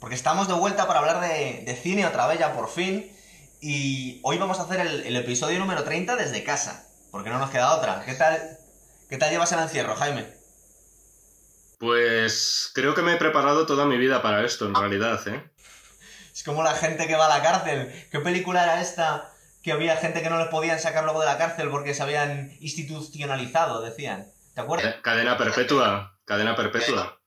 porque 0.00 0.14
estamos 0.14 0.48
de 0.48 0.54
vuelta 0.54 0.86
para 0.86 1.00
hablar 1.00 1.20
de, 1.20 1.78
cine 1.82 2.06
otra 2.06 2.26
vez 2.26 2.38
ya 2.38 2.52
por 2.52 2.68
fin. 2.68 3.12
Y 3.60 4.20
hoy 4.22 4.38
vamos 4.38 4.60
a 4.60 4.62
hacer 4.62 4.80
el, 4.80 5.16
episodio 5.16 5.58
número 5.58 5.82
30 5.82 6.16
desde 6.16 6.44
casa, 6.44 6.86
porque 7.10 7.30
no 7.30 7.38
nos 7.38 7.50
queda 7.50 7.76
otra. 7.76 8.02
¿Qué 8.04 8.14
tal, 8.14 8.58
qué 9.08 9.16
tal 9.16 9.30
llevas 9.30 9.50
el 9.52 9.58
encierro, 9.58 9.96
Jaime? 9.96 10.26
Pues 11.78 12.70
creo 12.74 12.94
que 12.94 13.02
me 13.02 13.14
he 13.14 13.16
preparado 13.16 13.66
toda 13.66 13.86
mi 13.86 13.98
vida 13.98 14.22
para 14.22 14.44
esto, 14.44 14.66
en 14.66 14.74
realidad, 14.74 15.26
¿eh? 15.28 15.44
Es 16.32 16.44
como 16.44 16.62
la 16.62 16.74
gente 16.74 17.08
que 17.08 17.16
va 17.16 17.26
a 17.26 17.38
la 17.38 17.42
cárcel. 17.42 17.92
¿Qué 18.12 18.20
película 18.20 18.62
era 18.62 18.80
esta? 18.80 19.32
Que 19.62 19.72
había 19.72 19.96
gente 19.96 20.22
que 20.22 20.30
no 20.30 20.38
les 20.38 20.48
podían 20.48 20.78
sacar 20.78 21.02
luego 21.02 21.20
de 21.20 21.26
la 21.26 21.36
cárcel 21.36 21.68
porque 21.68 21.94
se 21.94 22.02
habían 22.04 22.56
institucionalizado, 22.60 23.82
decían. 23.82 24.32
¿Te 24.54 24.60
acuerdas? 24.60 24.96
Cadena 25.02 25.36
perpetua. 25.36 26.16
Cadena 26.24 26.54
perpetua. 26.54 27.17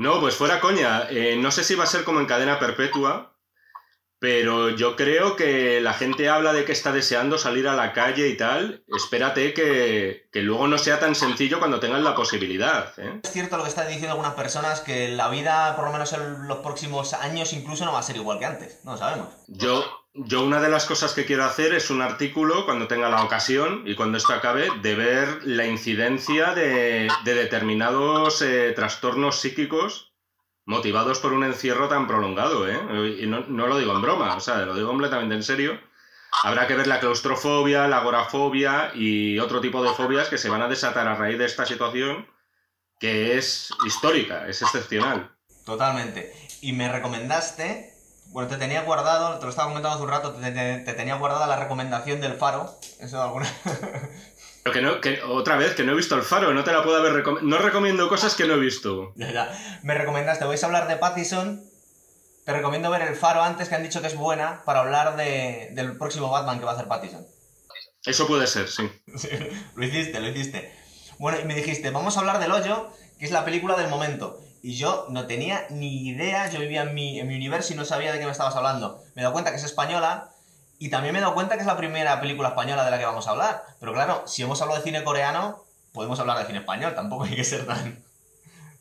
No, 0.00 0.18
pues 0.18 0.34
fuera 0.34 0.60
coña. 0.60 1.08
Eh, 1.10 1.36
no 1.36 1.50
sé 1.50 1.62
si 1.62 1.74
va 1.74 1.84
a 1.84 1.86
ser 1.86 2.04
como 2.04 2.20
en 2.20 2.26
cadena 2.26 2.58
perpetua, 2.58 3.36
pero 4.18 4.70
yo 4.70 4.96
creo 4.96 5.36
que 5.36 5.82
la 5.82 5.92
gente 5.92 6.30
habla 6.30 6.54
de 6.54 6.64
que 6.64 6.72
está 6.72 6.90
deseando 6.90 7.36
salir 7.36 7.68
a 7.68 7.76
la 7.76 7.92
calle 7.92 8.28
y 8.28 8.34
tal. 8.34 8.82
Espérate 8.88 9.52
que, 9.52 10.26
luego 10.32 10.68
no 10.68 10.78
sea 10.78 10.98
tan 10.98 11.14
sencillo 11.14 11.58
cuando 11.58 11.80
tengan 11.80 12.02
la 12.02 12.14
posibilidad. 12.14 12.98
¿eh? 12.98 13.20
Es 13.22 13.30
cierto 13.30 13.58
lo 13.58 13.64
que 13.64 13.68
están 13.68 13.88
diciendo 13.88 14.12
algunas 14.12 14.32
personas, 14.32 14.80
que 14.80 15.08
la 15.08 15.28
vida, 15.28 15.76
por 15.76 15.84
lo 15.84 15.92
menos 15.92 16.10
en 16.14 16.48
los 16.48 16.60
próximos 16.60 17.12
años, 17.12 17.52
incluso 17.52 17.84
no 17.84 17.92
va 17.92 17.98
a 17.98 18.02
ser 18.02 18.16
igual 18.16 18.38
que 18.38 18.46
antes. 18.46 18.80
No 18.84 18.92
lo 18.92 18.96
sabemos. 18.96 19.28
Yo, 19.48 19.84
yo 20.14 20.44
una 20.44 20.60
de 20.60 20.68
las 20.68 20.86
cosas 20.86 21.12
que 21.12 21.24
quiero 21.24 21.44
hacer 21.44 21.72
es 21.72 21.90
un 21.90 22.02
artículo, 22.02 22.64
cuando 22.64 22.88
tenga 22.88 23.08
la 23.08 23.22
ocasión 23.22 23.84
y 23.86 23.94
cuando 23.94 24.18
esto 24.18 24.32
acabe, 24.32 24.68
de 24.82 24.94
ver 24.94 25.44
la 25.44 25.66
incidencia 25.66 26.54
de, 26.54 27.08
determinados 27.24 28.42
eh, 28.42 28.72
trastornos 28.74 29.40
psíquicos 29.40 30.12
motivados 30.66 31.18
por 31.20 31.32
un 31.32 31.44
encierro 31.44 31.88
tan 31.88 32.06
prolongado, 32.06 32.68
¿eh? 32.68 33.18
Y 33.20 33.26
no, 33.26 33.40
lo 33.48 33.78
digo 33.78 33.94
en 33.94 34.02
broma, 34.02 34.36
o 34.36 34.40
sea, 34.40 34.58
lo 34.58 34.74
digo 34.74 34.88
completamente 34.88 35.34
en 35.34 35.42
serio. 35.42 35.80
Habrá 36.44 36.66
que 36.66 36.76
ver 36.76 36.86
la 36.86 37.00
claustrofobia, 37.00 37.88
la 37.88 37.98
agorafobia 37.98 38.92
y 38.94 39.38
otro 39.40 39.60
tipo 39.60 39.82
de 39.82 39.92
fobias 39.94 40.28
que 40.28 40.38
se 40.38 40.48
van 40.48 40.62
a 40.62 40.68
desatar 40.68 41.08
a 41.08 41.16
raíz 41.16 41.38
de 41.38 41.46
esta 41.46 41.66
situación 41.66 42.28
que 43.00 43.36
es 43.36 43.70
histórica, 43.84 44.46
es 44.46 44.62
excepcional. 44.62 45.34
Totalmente. 45.64 46.32
Y 46.60 46.72
me 46.72 46.90
recomendaste, 46.90 47.89
bueno, 48.30 48.48
te 48.48 48.56
tenía 48.56 48.82
guardado, 48.82 49.38
te 49.38 49.44
lo 49.44 49.50
estaba 49.50 49.68
comentando 49.68 49.96
hace 49.96 50.04
un 50.04 50.10
rato, 50.10 50.32
te, 50.32 50.52
te 50.52 50.92
tenía 50.94 51.16
guardada 51.16 51.46
la 51.46 51.56
recomendación 51.56 52.20
del 52.20 52.34
faro. 52.34 52.78
Eso 53.00 53.22
alguna. 53.22 53.52
Pero 54.62 54.74
que 54.74 54.82
no, 54.82 55.00
que 55.00 55.22
otra 55.22 55.56
vez, 55.56 55.74
que 55.74 55.84
no 55.84 55.92
he 55.92 55.96
visto 55.96 56.14
el 56.16 56.22
faro, 56.22 56.52
no 56.52 56.64
te 56.64 56.72
la 56.72 56.82
puedo 56.82 56.98
haber 56.98 57.14
recomendado. 57.14 57.48
No 57.48 57.58
recomiendo 57.58 58.08
cosas 58.08 58.34
que 58.34 58.46
no 58.46 58.54
he 58.54 58.58
visto. 58.58 59.14
Me 59.82 59.94
recomendaste, 59.94 60.44
vais 60.44 60.62
a 60.62 60.66
hablar 60.66 60.86
de 60.86 60.96
Pattison. 60.96 61.64
Te 62.44 62.52
recomiendo 62.52 62.90
ver 62.90 63.02
el 63.02 63.16
faro 63.16 63.42
antes, 63.42 63.68
que 63.68 63.74
han 63.74 63.82
dicho 63.82 64.00
que 64.00 64.08
es 64.08 64.16
buena, 64.16 64.62
para 64.64 64.80
hablar 64.80 65.16
de, 65.16 65.70
del 65.72 65.96
próximo 65.96 66.30
Batman 66.30 66.58
que 66.58 66.64
va 66.64 66.72
a 66.72 66.74
hacer 66.74 66.88
Pattison. 66.88 67.26
Eso 68.04 68.26
puede 68.26 68.46
ser, 68.46 68.68
sí. 68.68 68.90
Lo 69.74 69.84
hiciste, 69.84 70.20
lo 70.20 70.28
hiciste. 70.28 70.72
Bueno, 71.18 71.38
y 71.40 71.44
me 71.44 71.54
dijiste, 71.54 71.90
vamos 71.90 72.16
a 72.16 72.20
hablar 72.20 72.38
del 72.38 72.52
hoyo, 72.52 72.90
que 73.18 73.26
es 73.26 73.30
la 73.30 73.44
película 73.44 73.76
del 73.76 73.88
momento. 73.88 74.40
Y 74.62 74.76
yo 74.76 75.06
no 75.08 75.26
tenía 75.26 75.66
ni 75.70 76.08
idea, 76.08 76.50
yo 76.50 76.60
vivía 76.60 76.82
en 76.82 76.94
mi, 76.94 77.18
en 77.18 77.28
mi 77.28 77.36
universo 77.36 77.72
y 77.72 77.76
no 77.76 77.84
sabía 77.84 78.12
de 78.12 78.18
qué 78.18 78.26
me 78.26 78.32
estabas 78.32 78.56
hablando. 78.56 79.02
Me 79.14 79.22
he 79.22 79.24
dado 79.24 79.32
cuenta 79.32 79.50
que 79.50 79.56
es 79.56 79.64
española, 79.64 80.32
y 80.82 80.88
también 80.88 81.12
me 81.12 81.18
he 81.18 81.22
dado 81.22 81.34
cuenta 81.34 81.56
que 81.56 81.60
es 81.60 81.66
la 81.66 81.76
primera 81.76 82.20
película 82.22 82.48
española 82.48 82.86
de 82.86 82.90
la 82.90 82.98
que 82.98 83.04
vamos 83.04 83.26
a 83.26 83.32
hablar. 83.32 83.62
Pero 83.80 83.92
claro, 83.92 84.24
si 84.26 84.42
hemos 84.42 84.62
hablado 84.62 84.80
de 84.80 84.84
cine 84.84 85.04
coreano, 85.04 85.62
podemos 85.92 86.18
hablar 86.18 86.38
de 86.38 86.46
cine 86.46 86.60
español. 86.60 86.94
Tampoco 86.94 87.24
hay 87.24 87.36
que 87.36 87.44
ser 87.44 87.66
tan, 87.66 88.02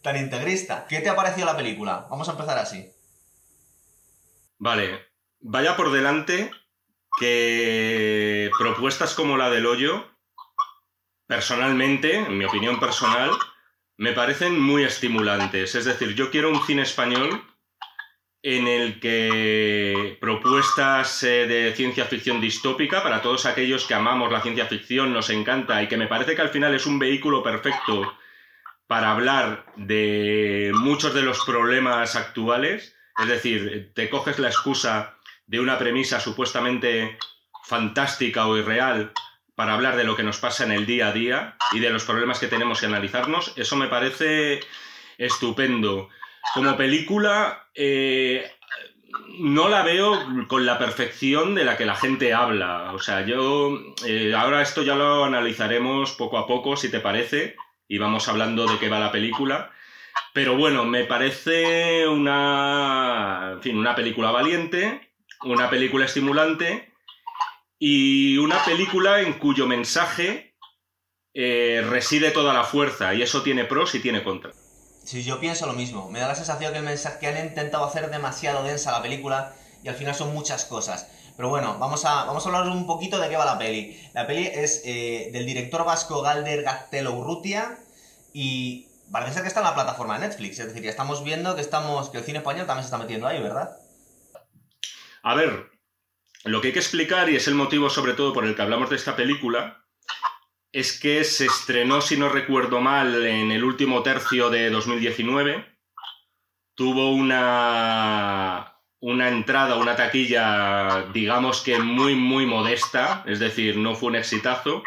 tan 0.01 0.15
integrista. 0.15 0.85
¿Qué 0.87 1.01
te 1.01 1.09
ha 1.09 1.15
parecido 1.17 1.45
la 1.45 1.57
película? 1.57 2.07
Vamos 2.09 2.29
a 2.29 2.31
empezar 2.31 2.57
así. 2.57 2.89
Vale. 4.59 5.07
Vaya 5.41 5.75
por 5.75 5.91
delante 5.91 6.51
que 7.19 8.49
propuestas 8.57 9.13
como 9.13 9.35
la 9.35 9.49
del 9.49 9.65
hoyo, 9.65 10.05
personalmente, 11.27 12.15
en 12.15 12.37
mi 12.37 12.45
opinión 12.45 12.79
personal, 12.79 13.31
me 13.99 14.13
parecen 14.13 14.57
muy 14.57 14.85
estimulantes. 14.85 15.75
Es 15.75 15.83
decir, 15.83 16.15
yo 16.15 16.31
quiero 16.31 16.49
un 16.49 16.65
cine 16.65 16.83
español 16.83 17.43
en 18.41 18.65
el 18.65 19.01
que 19.01 20.17
propuestas 20.21 21.21
eh, 21.23 21.45
de 21.45 21.73
ciencia 21.75 22.05
ficción 22.05 22.39
distópica, 22.39 23.03
para 23.03 23.21
todos 23.21 23.45
aquellos 23.45 23.85
que 23.85 23.93
amamos 23.93 24.31
la 24.31 24.41
ciencia 24.41 24.67
ficción, 24.67 25.11
nos 25.11 25.29
encanta 25.29 25.83
y 25.83 25.89
que 25.89 25.97
me 25.97 26.07
parece 26.07 26.33
que 26.33 26.41
al 26.41 26.47
final 26.47 26.73
es 26.73 26.85
un 26.85 26.97
vehículo 26.97 27.43
perfecto 27.43 28.13
para 28.87 29.11
hablar 29.11 29.65
de 29.75 30.71
muchos 30.75 31.13
de 31.13 31.23
los 31.23 31.43
problemas 31.43 32.15
actuales. 32.15 32.95
Es 33.21 33.27
decir, 33.27 33.91
te 33.93 34.09
coges 34.09 34.39
la 34.39 34.47
excusa 34.47 35.17
de 35.45 35.59
una 35.59 35.77
premisa 35.77 36.21
supuestamente 36.21 37.17
fantástica 37.65 38.47
o 38.47 38.55
irreal 38.55 39.11
para 39.59 39.73
hablar 39.73 39.97
de 39.97 40.05
lo 40.05 40.15
que 40.15 40.23
nos 40.23 40.37
pasa 40.37 40.63
en 40.63 40.71
el 40.71 40.85
día 40.85 41.09
a 41.09 41.11
día 41.11 41.57
y 41.73 41.79
de 41.79 41.89
los 41.89 42.05
problemas 42.05 42.39
que 42.39 42.47
tenemos 42.47 42.79
que 42.79 42.85
analizarnos. 42.85 43.51
Eso 43.57 43.75
me 43.75 43.89
parece 43.89 44.61
estupendo. 45.17 46.07
Como 46.53 46.77
película, 46.77 47.67
eh, 47.75 48.49
no 49.37 49.67
la 49.67 49.83
veo 49.83 50.17
con 50.47 50.65
la 50.65 50.79
perfección 50.79 51.55
de 51.55 51.65
la 51.65 51.75
que 51.75 51.85
la 51.85 51.95
gente 51.95 52.33
habla. 52.33 52.93
O 52.93 52.99
sea, 52.99 53.25
yo. 53.25 53.77
Eh, 54.05 54.33
ahora 54.33 54.61
esto 54.61 54.81
ya 54.81 54.95
lo 54.95 55.25
analizaremos 55.25 56.13
poco 56.13 56.37
a 56.37 56.47
poco, 56.47 56.77
si 56.77 56.89
te 56.89 57.01
parece, 57.01 57.57
y 57.85 57.97
vamos 57.97 58.29
hablando 58.29 58.65
de 58.65 58.79
qué 58.79 58.87
va 58.87 58.97
la 58.97 59.11
película. 59.11 59.73
Pero 60.33 60.55
bueno, 60.55 60.85
me 60.85 61.03
parece 61.03 62.07
una. 62.07 63.49
En 63.55 63.61
fin, 63.61 63.77
una 63.77 63.93
película 63.93 64.31
valiente, 64.31 65.11
una 65.41 65.69
película 65.69 66.05
estimulante 66.05 66.88
y 67.79 68.37
una 68.37 68.63
película 68.65 69.21
en 69.21 69.39
cuyo 69.39 69.65
mensaje 69.65 70.55
eh, 71.33 71.81
reside 71.89 72.31
toda 72.31 72.53
la 72.53 72.65
fuerza, 72.65 73.13
y 73.13 73.21
eso 73.21 73.41
tiene 73.41 73.63
pros 73.63 73.95
y 73.95 73.99
tiene 73.99 74.23
contras. 74.23 74.55
Sí, 75.05 75.23
yo 75.23 75.39
pienso 75.39 75.65
lo 75.65 75.73
mismo. 75.73 76.11
Me 76.11 76.19
da 76.19 76.27
la 76.27 76.35
sensación 76.35 76.71
que 76.71 76.79
el 76.79 76.85
mensaje 76.85 77.17
que 77.19 77.27
han 77.27 77.43
intentado 77.43 77.85
hacer 77.85 78.11
demasiado 78.11 78.63
densa 78.63 78.91
la 78.91 79.01
película 79.01 79.55
y 79.83 79.87
al 79.87 79.95
final 79.95 80.13
son 80.13 80.33
muchas 80.33 80.65
cosas. 80.65 81.09
Pero 81.35 81.49
bueno, 81.49 81.79
vamos 81.79 82.05
a, 82.05 82.25
vamos 82.25 82.45
a 82.45 82.49
hablar 82.49 82.67
un 82.67 82.85
poquito 82.85 83.17
de 83.17 83.29
qué 83.29 83.37
va 83.37 83.45
la 83.45 83.57
peli. 83.57 83.99
La 84.13 84.27
peli 84.27 84.45
es 84.45 84.81
eh, 84.85 85.29
del 85.31 85.45
director 85.45 85.85
vasco 85.85 86.21
Galder 86.21 86.63
Gaztelo 86.63 87.13
Urrutia 87.13 87.79
y 88.33 88.87
parece 89.11 89.33
ser 89.33 89.41
que 89.43 89.47
está 89.47 89.61
en 89.61 89.67
la 89.67 89.73
plataforma 89.73 90.19
de 90.19 90.27
Netflix. 90.27 90.59
Es 90.59 90.67
decir, 90.67 90.83
ya 90.83 90.89
estamos 90.89 91.23
viendo 91.23 91.55
que, 91.55 91.61
estamos, 91.61 92.09
que 92.09 92.17
el 92.17 92.23
cine 92.23 92.39
español 92.39 92.67
también 92.67 92.83
se 92.83 92.87
está 92.87 92.97
metiendo 92.97 93.25
ahí, 93.25 93.41
¿verdad? 93.41 93.77
A 95.23 95.33
ver, 95.33 95.71
lo 96.49 96.61
que 96.61 96.67
hay 96.67 96.73
que 96.73 96.79
explicar, 96.79 97.29
y 97.29 97.35
es 97.35 97.47
el 97.47 97.55
motivo 97.55 97.89
sobre 97.89 98.13
todo 98.13 98.33
por 98.33 98.45
el 98.45 98.55
que 98.55 98.61
hablamos 98.61 98.89
de 98.89 98.95
esta 98.95 99.15
película, 99.15 99.85
es 100.71 100.99
que 100.99 101.23
se 101.23 101.45
estrenó, 101.45 102.01
si 102.01 102.17
no 102.17 102.29
recuerdo 102.29 102.79
mal, 102.81 103.25
en 103.25 103.51
el 103.51 103.63
último 103.63 104.03
tercio 104.03 104.49
de 104.49 104.69
2019. 104.69 105.65
Tuvo 106.75 107.11
una, 107.11 108.75
una 108.99 109.29
entrada, 109.29 109.75
una 109.75 109.95
taquilla, 109.95 111.07
digamos 111.13 111.61
que 111.61 111.79
muy, 111.79 112.15
muy 112.15 112.45
modesta, 112.45 113.23
es 113.25 113.39
decir, 113.39 113.77
no 113.77 113.95
fue 113.95 114.09
un 114.09 114.15
exitazo. 114.15 114.83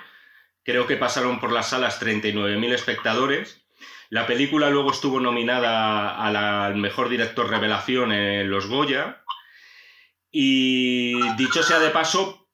Creo 0.65 0.87
que 0.87 0.97
pasaron 0.97 1.41
por 1.41 1.51
las 1.51 1.71
salas 1.71 2.01
39.000 2.01 2.73
espectadores. 2.73 3.63
La 4.11 4.27
película 4.27 4.71
luego 4.71 4.93
estuvo 4.93 5.21
nominada 5.21 6.23
al 6.23 6.77
mejor 6.77 7.09
director 7.09 7.49
revelación 7.49 8.13
en 8.13 8.51
Los 8.51 8.67
Goya. 8.67 9.22
Y 10.33 11.13
dicho 11.37 11.63
sea 11.63 11.79
de 11.79 11.91
paso, 11.91 12.49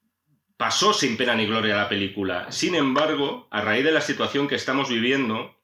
pasó 0.56 0.93
sin 0.93 1.16
pena 1.16 1.37
ni 1.37 1.47
gloria 1.47 1.77
la 1.77 1.89
película. 1.89 2.50
Sin 2.50 2.75
embargo, 2.75 3.47
a 3.53 3.61
raíz 3.61 3.84
de 3.84 3.93
la 3.93 4.00
situación 4.00 4.49
que 4.49 4.56
estamos 4.56 4.89
viviendo 4.89 5.56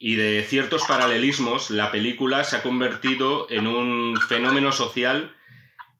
y 0.00 0.16
de 0.16 0.44
ciertos 0.48 0.82
paralelismos, 0.88 1.70
la 1.70 1.92
película 1.92 2.42
se 2.42 2.56
ha 2.56 2.62
convertido 2.62 3.46
en 3.50 3.66
un 3.66 4.18
fenómeno 4.28 4.72
social 4.72 5.36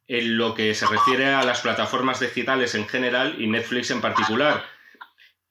en 0.09 0.39
lo 0.39 0.55
que 0.55 0.75
se 0.75 0.87
refiere 0.87 1.35
a 1.35 1.45
las 1.45 1.61
plataformas 1.61 2.19
digitales 2.19 2.75
en 2.75 2.89
general 2.89 3.37
y 3.39 3.47
Netflix 3.47 3.91
en 3.91 4.01
particular. 4.01 4.65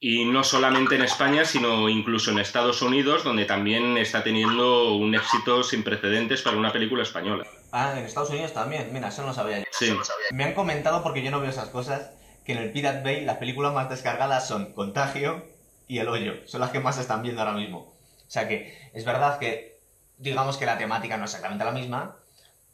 Y 0.00 0.24
no 0.24 0.42
solamente 0.42 0.96
en 0.96 1.02
España, 1.02 1.44
sino 1.44 1.88
incluso 1.88 2.32
en 2.32 2.40
Estados 2.40 2.82
Unidos, 2.82 3.22
donde 3.22 3.44
también 3.44 3.96
está 3.96 4.24
teniendo 4.24 4.94
un 4.94 5.14
éxito 5.14 5.62
sin 5.62 5.84
precedentes 5.84 6.42
para 6.42 6.56
una 6.56 6.72
película 6.72 7.04
española. 7.04 7.46
Ah, 7.72 7.94
en 7.96 8.04
Estados 8.04 8.28
Unidos 8.28 8.52
también. 8.52 8.90
Mira, 8.92 9.08
eso 9.08 9.22
no 9.22 9.28
lo 9.28 9.34
sabía 9.34 9.58
yo. 9.58 9.64
Sí. 9.72 9.96
Me 10.30 10.44
han 10.44 10.52
comentado, 10.52 11.02
porque 11.02 11.22
yo 11.22 11.30
no 11.30 11.40
veo 11.40 11.48
esas 11.48 11.70
cosas, 11.70 12.10
que 12.44 12.52
en 12.52 12.58
el 12.58 12.70
Pirate 12.70 13.02
Bay 13.02 13.24
las 13.24 13.38
películas 13.38 13.72
más 13.72 13.88
descargadas 13.88 14.46
son 14.46 14.74
Contagio 14.74 15.46
y 15.88 15.98
El 15.98 16.08
Hoyo. 16.08 16.46
Son 16.46 16.60
las 16.60 16.70
que 16.70 16.80
más 16.80 16.96
se 16.96 17.00
están 17.00 17.22
viendo 17.22 17.40
ahora 17.40 17.54
mismo. 17.54 17.78
O 17.78 18.30
sea 18.30 18.46
que 18.46 18.90
es 18.92 19.04
verdad 19.04 19.38
que, 19.38 19.80
digamos 20.18 20.58
que 20.58 20.66
la 20.66 20.78
temática 20.78 21.16
no 21.16 21.24
es 21.24 21.30
exactamente 21.30 21.64
la 21.64 21.72
misma, 21.72 22.16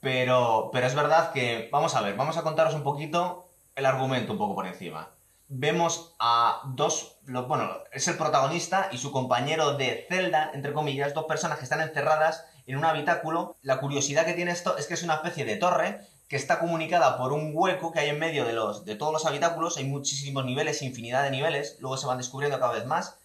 pero, 0.01 0.71
pero 0.73 0.87
es 0.87 0.95
verdad 0.95 1.33
que, 1.33 1.69
vamos 1.73 1.95
a 1.95 2.01
ver, 2.01 2.17
vamos 2.17 2.37
a 2.37 2.43
contaros 2.43 2.75
un 2.75 2.83
poquito 2.83 3.49
el 3.77 3.87
argumento 3.87 4.33
un 4.33 4.39
poco 4.39 4.57
por 4.57 4.67
encima. 4.67 5.11
Vemos 5.49 6.15
a 6.19 6.63
dos, 6.67 7.19
bueno, 7.23 7.71
es 7.93 8.07
el 8.09 8.17
protagonista 8.17 8.89
y 8.93 8.99
su 8.99 9.13
compañero 9.13 9.75
de 9.75 10.07
celda, 10.09 10.51
entre 10.55 10.73
comillas, 10.73 11.15
dos 11.15 11.25
personas 11.25 11.59
que 11.59 11.65
están 11.65 11.81
encerradas 11.81 12.45
en 12.69 12.77
un 12.77 12.85
habitáculo. 12.85 13.57
La 13.63 13.81
curiosidad 13.81 14.25
que 14.25 14.35
tiene 14.35 14.53
esto 14.53 14.77
es 14.77 14.87
que 14.87 14.95
es 14.95 15.03
una 15.03 15.15
especie 15.15 15.45
de 15.45 15.57
torre 15.57 16.01
que 16.29 16.37
está 16.37 16.59
comunicada 16.59 17.17
por 17.17 17.33
un 17.33 17.53
hueco 17.55 17.91
que 17.91 18.01
hay 18.01 18.11
en 18.11 18.19
medio 18.19 18.45
de, 18.45 18.95
todos 18.97 19.13
los 19.13 19.27
habitáculos. 19.27 19.79
Hay 19.79 19.85
muchísimos 19.85 20.45
niveles, 20.45 20.83
infinidad 20.83 21.25
de 21.25 21.31
niveles, 21.31 21.79
luego 21.81 21.97
se 21.97 22.07
van 22.07 22.19
descubriendo 22.19 22.61
cada 22.61 22.75
vez 22.75 22.85
más. 22.85 23.19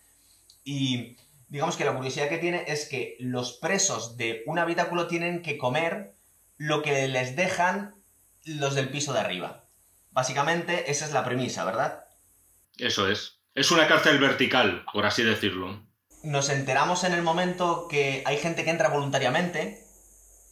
Y 0.64 1.18
digamos 1.50 1.76
que 1.76 1.84
la 1.84 1.94
curiosidad 1.94 2.30
que 2.30 2.38
tiene 2.38 2.64
es 2.68 2.88
que 2.88 3.18
los 3.20 3.54
presos 3.54 4.16
de 4.16 4.44
un 4.46 4.58
habitáculo 4.58 5.08
tienen 5.08 5.42
que 5.42 5.58
comer 5.58 6.16
lo 6.58 6.82
que 6.82 7.08
les 7.10 7.36
dejan 7.36 7.94
los 8.46 8.76
del 8.76 8.90
piso 8.90 9.12
de 9.12 9.20
arriba. 9.20 9.66
Básicamente, 10.12 10.90
esa 10.90 11.06
es 11.06 11.12
la 11.12 11.26
premisa, 11.26 11.66
¿verdad? 11.66 12.06
Eso 12.78 13.10
es. 13.10 13.40
Es 13.56 13.72
una 13.72 13.88
cárcel 13.88 14.18
vertical, 14.20 14.86
por 14.94 15.06
así 15.06 15.24
decirlo. 15.24 15.84
Nos 16.24 16.50
enteramos 16.50 17.04
en 17.04 17.14
el 17.14 17.22
momento 17.22 17.88
que 17.90 18.24
hay 18.26 18.38
gente 18.38 18.64
que 18.64 18.70
entra 18.70 18.88
voluntariamente, 18.88 19.86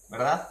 ¿verdad? 0.10 0.50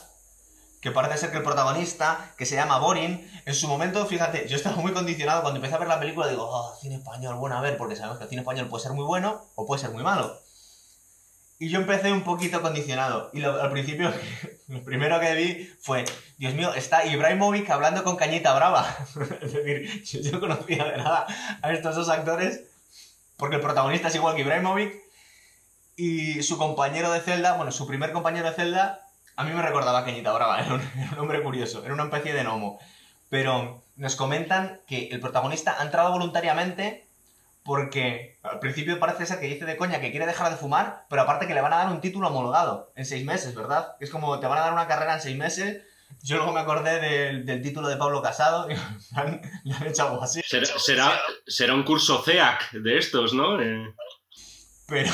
Que 0.81 0.91
parece 0.91 1.19
ser 1.19 1.31
que 1.31 1.37
el 1.37 1.43
protagonista, 1.43 2.33
que 2.39 2.47
se 2.47 2.55
llama 2.55 2.79
Borin, 2.79 3.31
en 3.45 3.55
su 3.55 3.69
momento, 3.69 4.07
fíjate, 4.07 4.49
yo 4.49 4.57
estaba 4.57 4.77
muy 4.77 4.93
condicionado 4.93 5.43
cuando 5.43 5.59
empecé 5.59 5.75
a 5.75 5.79
ver 5.79 5.89
la 5.89 6.01
película, 6.01 6.27
digo, 6.27 6.49
oh, 6.49 6.75
cine 6.81 6.95
español, 6.97 7.37
bueno 7.37 7.59
a 7.59 7.61
ver, 7.61 7.77
porque 7.77 7.97
sabemos 7.97 8.17
que 8.17 8.25
el 8.25 8.31
cine 8.31 8.41
español 8.41 8.69
puede 8.69 8.83
ser 8.83 8.93
muy 8.93 9.05
bueno 9.05 9.45
o 9.57 9.67
puede 9.67 9.83
ser 9.83 9.91
muy 9.91 10.03
malo. 10.03 10.41
Y 11.59 11.69
yo 11.69 11.79
empecé 11.79 12.11
un 12.11 12.25
poquito 12.25 12.63
condicionado. 12.63 13.31
Y 13.35 13.45
al 13.45 13.71
principio, 13.71 14.11
lo 14.69 14.83
primero 14.83 15.21
que 15.21 15.35
vi 15.35 15.71
fue, 15.83 16.07
Dios 16.39 16.55
mío, 16.55 16.73
está 16.73 17.05
Ibrahimovic 17.05 17.69
hablando 17.69 18.03
con 18.03 18.17
Cañita 18.17 18.55
Brava. 18.55 18.97
es 19.43 19.53
decir, 19.53 20.03
yo, 20.23 20.33
no 20.33 20.41
conocía 20.41 20.85
de 20.85 20.97
nada 20.97 21.27
a 21.61 21.73
estos 21.73 21.95
dos 21.95 22.09
actores, 22.09 22.63
porque 23.37 23.57
el 23.57 23.63
protagonista 23.63 24.09
es 24.09 24.15
igual 24.15 24.35
que 24.35 24.41
Ibrahimovic. 24.41 25.10
Y 25.97 26.43
su 26.43 26.59
compañero 26.59 27.13
de 27.13 27.21
celda, 27.21 27.55
bueno, 27.55 27.73
su 27.73 27.87
primer 27.87 28.13
compañero 28.13 28.49
de 28.49 28.55
celda, 28.55 29.01
a 29.37 29.45
mí 29.45 29.53
me 29.53 29.63
recordaba 29.63 30.01
a 30.01 30.05
Cañita 30.05 30.33
Brava, 30.33 30.61
era 30.65 30.75
un, 30.75 30.81
era 30.81 31.13
un 31.13 31.19
hombre 31.19 31.43
curioso, 31.43 31.85
era 31.85 31.95
una 31.95 32.05
especie 32.05 32.33
de 32.33 32.43
gnomo. 32.43 32.79
Pero 33.29 33.83
nos 33.97 34.17
comentan 34.17 34.81
que 34.87 35.09
el 35.09 35.21
protagonista 35.21 35.77
ha 35.79 35.85
entrado 35.85 36.11
voluntariamente 36.11 37.07
porque 37.63 38.39
al 38.43 38.59
principio 38.59 38.99
parece 38.99 39.27
ser 39.27 39.39
que 39.39 39.47
dice 39.47 39.67
de 39.67 39.77
coña 39.77 40.01
que 40.01 40.11
quiere 40.11 40.27
dejar 40.27 40.51
de 40.51 40.57
fumar, 40.57 41.05
pero 41.09 41.23
aparte 41.23 41.47
que 41.47 41.55
le 41.55 41.61
van 41.61 41.73
a 41.73 41.77
dar 41.77 41.93
un 41.93 42.01
título 42.01 42.29
homologado 42.29 42.91
en 42.97 43.05
seis 43.05 43.25
meses, 43.25 43.55
¿verdad? 43.55 43.97
Es 44.01 44.11
como 44.11 44.41
te 44.41 44.47
van 44.47 44.59
a 44.59 44.63
dar 44.63 44.73
una 44.73 44.89
carrera 44.89 45.15
en 45.15 45.21
seis 45.21 45.37
meses. 45.37 45.83
Yo 46.23 46.37
luego 46.37 46.53
me 46.53 46.61
acordé 46.61 46.99
del, 47.45 47.63
título 47.63 47.89
de 47.89 47.97
Pablo 47.97 48.23
Casado 48.23 48.69
y 48.71 48.75
le 49.69 49.75
han 49.75 49.87
hecho 49.87 50.09
algo 50.09 50.23
así. 50.23 50.43
Será, 50.45 51.21
será, 51.47 51.75
un 51.75 51.85
curso 51.85 52.23
CEAC 52.23 52.73
de 52.73 52.99
estos, 52.99 53.33
¿no? 53.35 53.61
Eh. 53.61 53.95
Pero, 54.91 55.13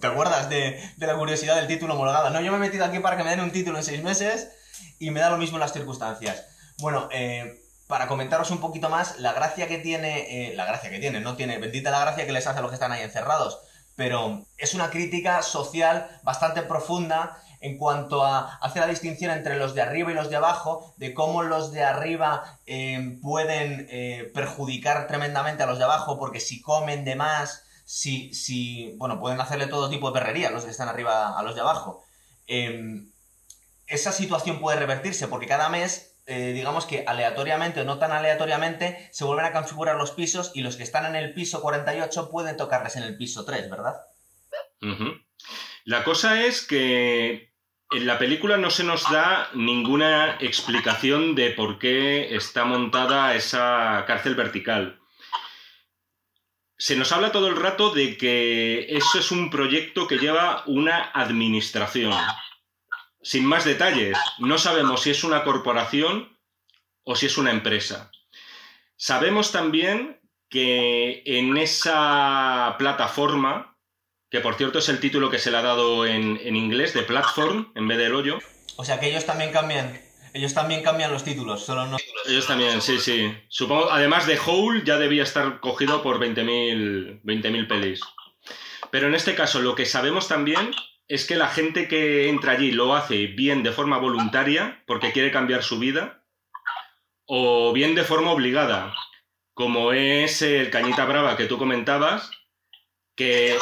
¿te 0.00 0.06
acuerdas 0.08 0.50
de, 0.50 0.82
de, 0.96 1.06
la 1.06 1.14
curiosidad 1.14 1.54
del 1.54 1.68
título 1.68 1.94
homologado? 1.94 2.30
No, 2.30 2.40
yo 2.40 2.50
me 2.50 2.56
he 2.58 2.60
metido 2.60 2.84
aquí 2.84 2.98
para 2.98 3.16
que 3.16 3.22
me 3.22 3.30
den 3.30 3.40
un 3.40 3.52
título 3.52 3.78
en 3.78 3.84
seis 3.84 4.02
meses 4.02 4.50
y 4.98 5.12
me 5.12 5.20
da 5.20 5.30
lo 5.30 5.38
mismo 5.38 5.56
en 5.56 5.60
las 5.60 5.72
circunstancias. 5.72 6.44
Bueno, 6.78 7.08
eh, 7.12 7.62
para 7.86 8.08
comentaros 8.08 8.50
un 8.50 8.58
poquito 8.60 8.90
más, 8.90 9.20
la 9.20 9.32
gracia 9.32 9.68
que 9.68 9.78
tiene, 9.78 10.50
eh, 10.50 10.56
la 10.56 10.64
gracia 10.64 10.90
que 10.90 10.98
tiene, 10.98 11.20
no 11.20 11.36
tiene, 11.36 11.58
bendita 11.58 11.92
la 11.92 12.00
gracia 12.00 12.26
que 12.26 12.32
les 12.32 12.48
hace 12.48 12.58
a 12.58 12.62
los 12.62 12.72
que 12.72 12.74
están 12.74 12.90
ahí 12.90 13.02
encerrados, 13.02 13.60
pero 13.94 14.44
es 14.58 14.74
una 14.74 14.90
crítica 14.90 15.40
social 15.42 16.08
bastante 16.24 16.62
profunda 16.62 17.40
en 17.60 17.78
cuanto 17.78 18.24
a 18.24 18.56
hacer 18.56 18.82
la 18.82 18.88
distinción 18.88 19.30
entre 19.30 19.56
los 19.56 19.74
de 19.76 19.82
arriba 19.82 20.10
y 20.10 20.14
los 20.14 20.30
de 20.30 20.36
abajo, 20.36 20.94
de 20.96 21.14
cómo 21.14 21.44
los 21.44 21.70
de 21.70 21.84
arriba 21.84 22.58
eh, 22.66 23.20
pueden 23.22 23.86
perjudicar 24.34 25.06
tremendamente 25.06 25.62
a 25.62 25.66
los 25.66 25.78
de 25.78 25.84
abajo, 25.84 26.18
porque 26.18 26.40
si 26.40 26.60
comen 26.60 27.04
de 27.04 27.14
más, 27.14 27.62
si, 27.84 28.32
si, 28.34 28.94
bueno, 28.96 29.20
pueden 29.20 29.40
hacerle 29.40 29.66
todo 29.66 29.90
tipo 29.90 30.10
de 30.10 30.20
perrería 30.20 30.50
los 30.50 30.64
que 30.64 30.70
están 30.70 30.88
arriba 30.88 31.38
a 31.38 31.42
los 31.42 31.54
de 31.54 31.60
abajo. 31.60 32.04
Em, 32.46 33.10
esa 33.86 34.12
situación 34.12 34.60
puede 34.60 34.78
revertirse 34.78 35.28
porque 35.28 35.46
cada 35.46 35.68
mes 35.68 36.12
eh, 36.26 36.52
digamos 36.52 36.86
que 36.86 37.04
aleatoriamente 37.06 37.80
o 37.80 37.84
no 37.84 37.98
tan 37.98 38.12
aleatoriamente, 38.12 39.08
se 39.10 39.24
vuelven 39.24 39.46
a 39.46 39.52
configurar 39.52 39.96
los 39.96 40.12
pisos 40.12 40.52
y 40.54 40.62
los 40.62 40.76
que 40.76 40.84
están 40.84 41.04
en 41.04 41.16
el 41.16 41.34
piso 41.34 41.60
48 41.60 42.30
pueden 42.30 42.56
tocarles 42.56 42.94
en 42.96 43.02
el 43.02 43.16
piso 43.16 43.44
3, 43.44 43.68
¿verdad? 43.68 43.96
La 45.84 46.04
cosa 46.04 46.44
es 46.44 46.64
que 46.64 47.52
en 47.90 48.06
la 48.06 48.18
película 48.18 48.56
no 48.56 48.70
se 48.70 48.84
nos 48.84 49.10
da 49.10 49.48
ninguna 49.54 50.36
explicación 50.40 51.34
de 51.34 51.50
por 51.50 51.80
qué 51.80 52.36
está 52.36 52.64
montada 52.64 53.34
esa 53.34 54.04
cárcel 54.06 54.36
vertical. 54.36 55.00
Se 56.82 56.96
nos 56.96 57.12
habla 57.12 57.30
todo 57.30 57.46
el 57.46 57.54
rato 57.54 57.90
de 57.90 58.16
que 58.16 58.86
eso 58.88 59.20
es 59.20 59.30
un 59.30 59.50
proyecto 59.50 60.08
que 60.08 60.18
lleva 60.18 60.64
una 60.66 61.12
administración 61.14 62.12
sin 63.22 63.46
más 63.46 63.64
detalles, 63.64 64.18
no 64.38 64.58
sabemos 64.58 65.02
si 65.02 65.10
es 65.10 65.22
una 65.22 65.44
corporación 65.44 66.36
o 67.04 67.14
si 67.14 67.26
es 67.26 67.38
una 67.38 67.52
empresa. 67.52 68.10
Sabemos 68.96 69.52
también 69.52 70.20
que 70.48 71.22
en 71.24 71.56
esa 71.56 72.74
plataforma, 72.80 73.78
que 74.28 74.40
por 74.40 74.56
cierto 74.56 74.80
es 74.80 74.88
el 74.88 74.98
título 74.98 75.30
que 75.30 75.38
se 75.38 75.52
le 75.52 75.58
ha 75.58 75.62
dado 75.62 76.04
en, 76.04 76.56
inglés, 76.56 76.94
de 76.94 77.04
platform, 77.04 77.70
en 77.76 77.86
vez 77.86 77.98
del 77.98 78.16
hoyo. 78.16 78.40
O 78.74 78.84
sea 78.84 78.98
que 78.98 79.08
ellos 79.08 79.24
también 79.24 79.52
cambian. 79.52 80.00
Ellos 80.34 80.54
también 80.54 80.82
cambian 80.82 81.12
los 81.12 81.24
títulos, 81.24 81.64
solo 81.64 81.86
no. 81.86 81.98
Ellos 82.26 82.46
también, 82.46 82.80
sí, 82.80 82.98
sí. 82.98 83.34
Supongo, 83.48 83.90
además 83.90 84.26
de 84.26 84.38
Hole, 84.44 84.82
ya 84.84 84.96
debía 84.96 85.22
estar 85.22 85.60
cogido 85.60 86.02
por 86.02 86.18
20.000 86.18 87.20
20 87.22 87.64
pelis. 87.64 88.00
Pero 88.90 89.08
en 89.08 89.14
este 89.14 89.34
caso, 89.34 89.60
lo 89.60 89.74
que 89.74 89.84
sabemos 89.84 90.28
también 90.28 90.74
es 91.08 91.26
que 91.26 91.36
la 91.36 91.48
gente 91.48 91.88
que 91.88 92.28
entra 92.28 92.52
allí 92.52 92.70
lo 92.70 92.94
hace 92.94 93.26
bien 93.26 93.62
de 93.62 93.72
forma 93.72 93.98
voluntaria, 93.98 94.82
porque 94.86 95.12
quiere 95.12 95.30
cambiar 95.30 95.62
su 95.62 95.78
vida, 95.78 96.24
o 97.26 97.72
bien 97.72 97.94
de 97.94 98.04
forma 98.04 98.32
obligada, 98.32 98.94
como 99.52 99.92
es 99.92 100.40
el 100.40 100.70
Cañita 100.70 101.04
Brava 101.04 101.36
que 101.36 101.46
tú 101.46 101.58
comentabas, 101.58 102.30
que... 103.14 103.58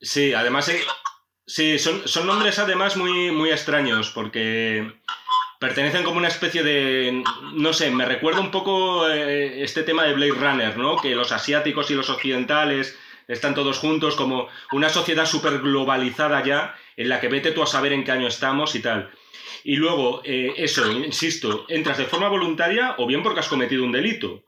Sí, 0.00 0.34
además... 0.34 0.70
Sí, 1.48 1.78
son, 1.78 2.08
son 2.08 2.26
nombres 2.26 2.58
además 2.58 2.96
muy, 2.96 3.30
muy 3.30 3.50
extraños, 3.50 4.10
porque 4.10 5.00
pertenecen 5.58 6.04
como 6.04 6.18
una 6.18 6.28
especie 6.28 6.62
de, 6.62 7.22
no 7.54 7.72
sé, 7.72 7.90
me 7.90 8.04
recuerda 8.04 8.40
un 8.40 8.50
poco 8.50 9.08
eh, 9.08 9.62
este 9.62 9.82
tema 9.82 10.04
de 10.04 10.14
Blade 10.14 10.32
Runner, 10.32 10.76
¿no? 10.76 10.96
Que 10.96 11.14
los 11.14 11.32
asiáticos 11.32 11.90
y 11.90 11.94
los 11.94 12.10
occidentales 12.10 12.98
están 13.28 13.54
todos 13.54 13.78
juntos, 13.78 14.14
como 14.14 14.48
una 14.72 14.88
sociedad 14.88 15.26
súper 15.26 15.58
globalizada 15.58 16.44
ya, 16.44 16.76
en 16.96 17.08
la 17.08 17.20
que 17.20 17.28
vete 17.28 17.52
tú 17.52 17.62
a 17.62 17.66
saber 17.66 17.92
en 17.92 18.04
qué 18.04 18.12
año 18.12 18.28
estamos 18.28 18.74
y 18.74 18.80
tal. 18.80 19.10
Y 19.64 19.76
luego, 19.76 20.22
eh, 20.24 20.54
eso, 20.58 20.90
insisto, 20.92 21.64
entras 21.68 21.98
de 21.98 22.04
forma 22.04 22.28
voluntaria 22.28 22.94
o 22.98 23.06
bien 23.06 23.22
porque 23.22 23.40
has 23.40 23.48
cometido 23.48 23.84
un 23.84 23.92
delito. 23.92 24.44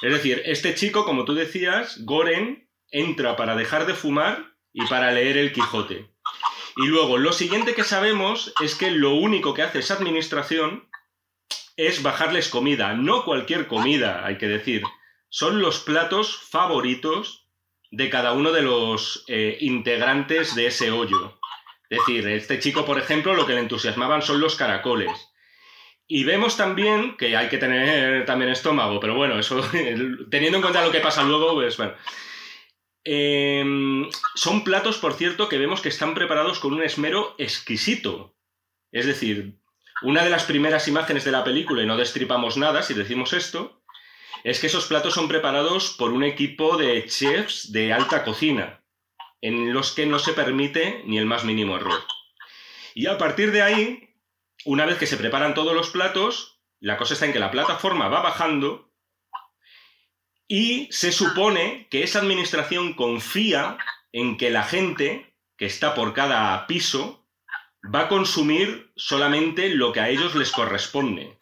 Es 0.00 0.12
decir, 0.12 0.42
este 0.46 0.74
chico, 0.74 1.04
como 1.04 1.24
tú 1.24 1.34
decías, 1.34 2.02
Goren, 2.04 2.68
entra 2.90 3.36
para 3.36 3.54
dejar 3.54 3.86
de 3.86 3.94
fumar 3.94 4.54
y 4.72 4.86
para 4.86 5.12
leer 5.12 5.36
el 5.36 5.52
Quijote. 5.52 6.11
Y 6.76 6.86
luego, 6.86 7.18
lo 7.18 7.32
siguiente 7.32 7.74
que 7.74 7.84
sabemos 7.84 8.52
es 8.60 8.74
que 8.74 8.90
lo 8.90 9.14
único 9.14 9.54
que 9.54 9.62
hace 9.62 9.80
esa 9.80 9.94
administración 9.94 10.88
es 11.76 12.02
bajarles 12.02 12.48
comida, 12.48 12.94
no 12.94 13.24
cualquier 13.24 13.66
comida, 13.66 14.24
hay 14.24 14.38
que 14.38 14.48
decir. 14.48 14.82
Son 15.28 15.60
los 15.60 15.80
platos 15.80 16.36
favoritos 16.36 17.46
de 17.90 18.08
cada 18.08 18.32
uno 18.32 18.52
de 18.52 18.62
los 18.62 19.24
eh, 19.28 19.58
integrantes 19.60 20.54
de 20.54 20.66
ese 20.66 20.90
hoyo. 20.90 21.38
Es 21.90 21.98
decir, 21.98 22.26
este 22.28 22.58
chico, 22.58 22.86
por 22.86 22.98
ejemplo, 22.98 23.34
lo 23.34 23.46
que 23.46 23.52
le 23.52 23.60
entusiasmaban 23.60 24.22
son 24.22 24.40
los 24.40 24.56
caracoles. 24.56 25.32
Y 26.06 26.24
vemos 26.24 26.56
también 26.56 27.16
que 27.16 27.36
hay 27.36 27.48
que 27.48 27.58
tener 27.58 28.24
también 28.24 28.50
estómago, 28.50 28.98
pero 28.98 29.14
bueno, 29.14 29.38
eso, 29.38 29.62
teniendo 30.30 30.58
en 30.58 30.62
cuenta 30.62 30.84
lo 30.84 30.92
que 30.92 31.00
pasa 31.00 31.22
luego, 31.22 31.54
pues 31.54 31.76
bueno. 31.76 31.92
Em, 33.04 34.08
son 34.34 34.62
platos, 34.64 34.98
por 34.98 35.14
cierto, 35.14 35.48
que 35.48 35.58
vemos 35.58 35.80
que 35.80 35.88
están 35.88 36.14
preparados 36.14 36.58
con 36.58 36.72
un 36.72 36.82
esmero 36.82 37.34
exquisito. 37.38 38.36
Es 38.92 39.06
decir, 39.06 39.58
una 40.02 40.22
de 40.22 40.30
las 40.30 40.44
primeras 40.44 40.86
imágenes 40.88 41.24
de 41.24 41.32
la 41.32 41.44
película, 41.44 41.82
y 41.82 41.86
no 41.86 41.96
destripamos 41.96 42.56
nada 42.56 42.82
si 42.82 42.94
decimos 42.94 43.32
esto, 43.32 43.82
es 44.44 44.60
que 44.60 44.66
esos 44.66 44.86
platos 44.86 45.14
son 45.14 45.28
preparados 45.28 45.94
por 45.98 46.12
un 46.12 46.24
equipo 46.24 46.76
de 46.76 47.06
chefs 47.06 47.72
de 47.72 47.92
alta 47.92 48.24
cocina, 48.24 48.84
en 49.40 49.72
los 49.72 49.92
que 49.92 50.06
no 50.06 50.18
se 50.18 50.32
permite 50.32 51.02
ni 51.06 51.18
el 51.18 51.26
más 51.26 51.44
mínimo 51.44 51.76
error. 51.76 52.02
Y 52.94 53.06
a 53.06 53.18
partir 53.18 53.52
de 53.52 53.62
ahí, 53.62 54.16
una 54.64 54.86
vez 54.86 54.98
que 54.98 55.06
se 55.06 55.16
preparan 55.16 55.54
todos 55.54 55.74
los 55.74 55.90
platos, 55.90 56.60
la 56.80 56.96
cosa 56.96 57.14
está 57.14 57.26
en 57.26 57.32
que 57.32 57.38
la 57.38 57.50
plataforma 57.50 58.08
va 58.08 58.20
bajando 58.20 58.91
y 60.48 60.88
se 60.90 61.12
supone 61.12 61.88
que 61.90 62.02
esa 62.02 62.18
administración 62.18 62.94
confía 62.94 63.78
en 64.12 64.36
que 64.36 64.50
la 64.50 64.64
gente 64.64 65.34
que 65.56 65.66
está 65.66 65.94
por 65.94 66.12
cada 66.12 66.66
piso 66.66 67.26
va 67.94 68.02
a 68.02 68.08
consumir 68.08 68.92
solamente 68.96 69.70
lo 69.70 69.92
que 69.92 70.00
a 70.00 70.08
ellos 70.08 70.34
les 70.34 70.50
corresponde. 70.50 71.38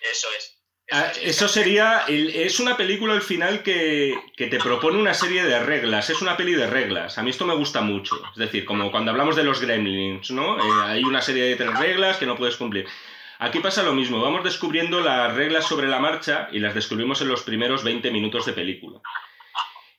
Eso 0.00 0.28
es. 0.36 0.58
Ah, 0.90 1.12
eso 1.20 1.48
sería. 1.48 2.04
es 2.08 2.60
una 2.60 2.76
película 2.76 3.12
al 3.12 3.20
final 3.20 3.62
que, 3.62 4.18
te 4.36 4.58
propone 4.58 4.98
una 4.98 5.12
serie 5.12 5.44
de 5.44 5.58
reglas. 5.58 6.08
Es 6.08 6.22
una 6.22 6.36
peli 6.36 6.54
de 6.54 6.66
reglas. 6.66 7.18
A 7.18 7.22
mí 7.22 7.30
esto 7.30 7.44
me 7.44 7.54
gusta 7.54 7.82
mucho. 7.82 8.20
Es 8.32 8.38
decir, 8.38 8.64
como 8.64 8.90
cuando 8.90 9.10
hablamos 9.10 9.36
de 9.36 9.44
los 9.44 9.60
gremlins, 9.60 10.30
¿no? 10.30 10.56
Eh, 10.58 10.82
hay 10.86 11.04
una 11.04 11.20
serie 11.20 11.44
de 11.44 11.56
tres 11.56 11.78
reglas 11.78 12.16
que 12.16 12.26
no 12.26 12.36
puedes 12.36 12.56
cumplir. 12.56 12.86
Aquí 13.38 13.60
pasa 13.60 13.82
lo 13.82 13.92
mismo. 13.92 14.20
Vamos 14.20 14.44
descubriendo 14.44 15.00
las 15.00 15.32
reglas 15.34 15.64
sobre 15.66 15.88
la 15.88 15.98
marcha 15.98 16.48
y 16.52 16.58
las 16.58 16.74
descubrimos 16.74 17.20
en 17.20 17.28
los 17.28 17.42
primeros 17.42 17.84
20 17.84 18.10
minutos 18.10 18.46
de 18.46 18.52
película. 18.52 19.00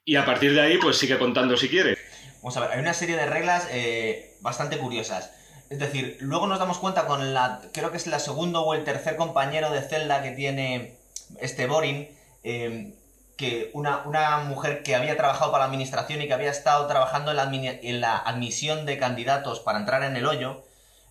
Y 0.04 0.16
a 0.16 0.26
partir 0.26 0.54
de 0.54 0.62
ahí, 0.62 0.78
pues 0.78 0.98
sigue 0.98 1.18
contando 1.18 1.56
si 1.56 1.70
quiere. 1.70 1.98
Vamos 2.38 2.58
a 2.58 2.62
ver, 2.62 2.72
hay 2.72 2.80
una 2.80 2.94
serie 2.94 3.16
de 3.16 3.26
reglas 3.26 3.68
eh, 3.72 4.38
bastante 4.42 4.78
curiosas. 4.78 5.32
Es 5.70 5.80
decir, 5.80 6.18
luego 6.20 6.48
nos 6.48 6.60
damos 6.60 6.80
cuenta 6.80 7.06
con 7.06 7.34
la. 7.34 7.62
Creo 7.74 7.92
que 7.92 7.98
es 7.98 8.08
la 8.08 8.20
segundo 8.20 8.62
o 8.62 8.74
el 8.74 8.84
tercer 8.84 9.16
compañero 9.16 9.72
de 9.72 9.82
celda 9.82 10.24
que 10.24 10.32
tiene 10.32 10.98
este 11.40 11.68
Boring. 11.68 12.10
Em, 12.44 12.94
que 13.40 13.72
una, 13.74 14.40
mujer 14.50 14.84
que 14.84 14.96
había 14.96 15.16
trabajado 15.16 15.54
para 15.54 15.64
la 15.64 15.70
administración 15.70 16.22
y 16.22 16.28
que 16.28 16.34
había 16.34 16.52
estado 16.52 16.88
trabajando 16.88 17.32
en 17.32 18.02
la, 18.02 18.18
admisión 18.18 18.86
de 18.86 18.98
candidatos 18.98 19.62
para 19.62 19.80
entrar 19.80 20.04
en 20.04 20.18
el 20.18 20.26
hoyo, 20.26 20.66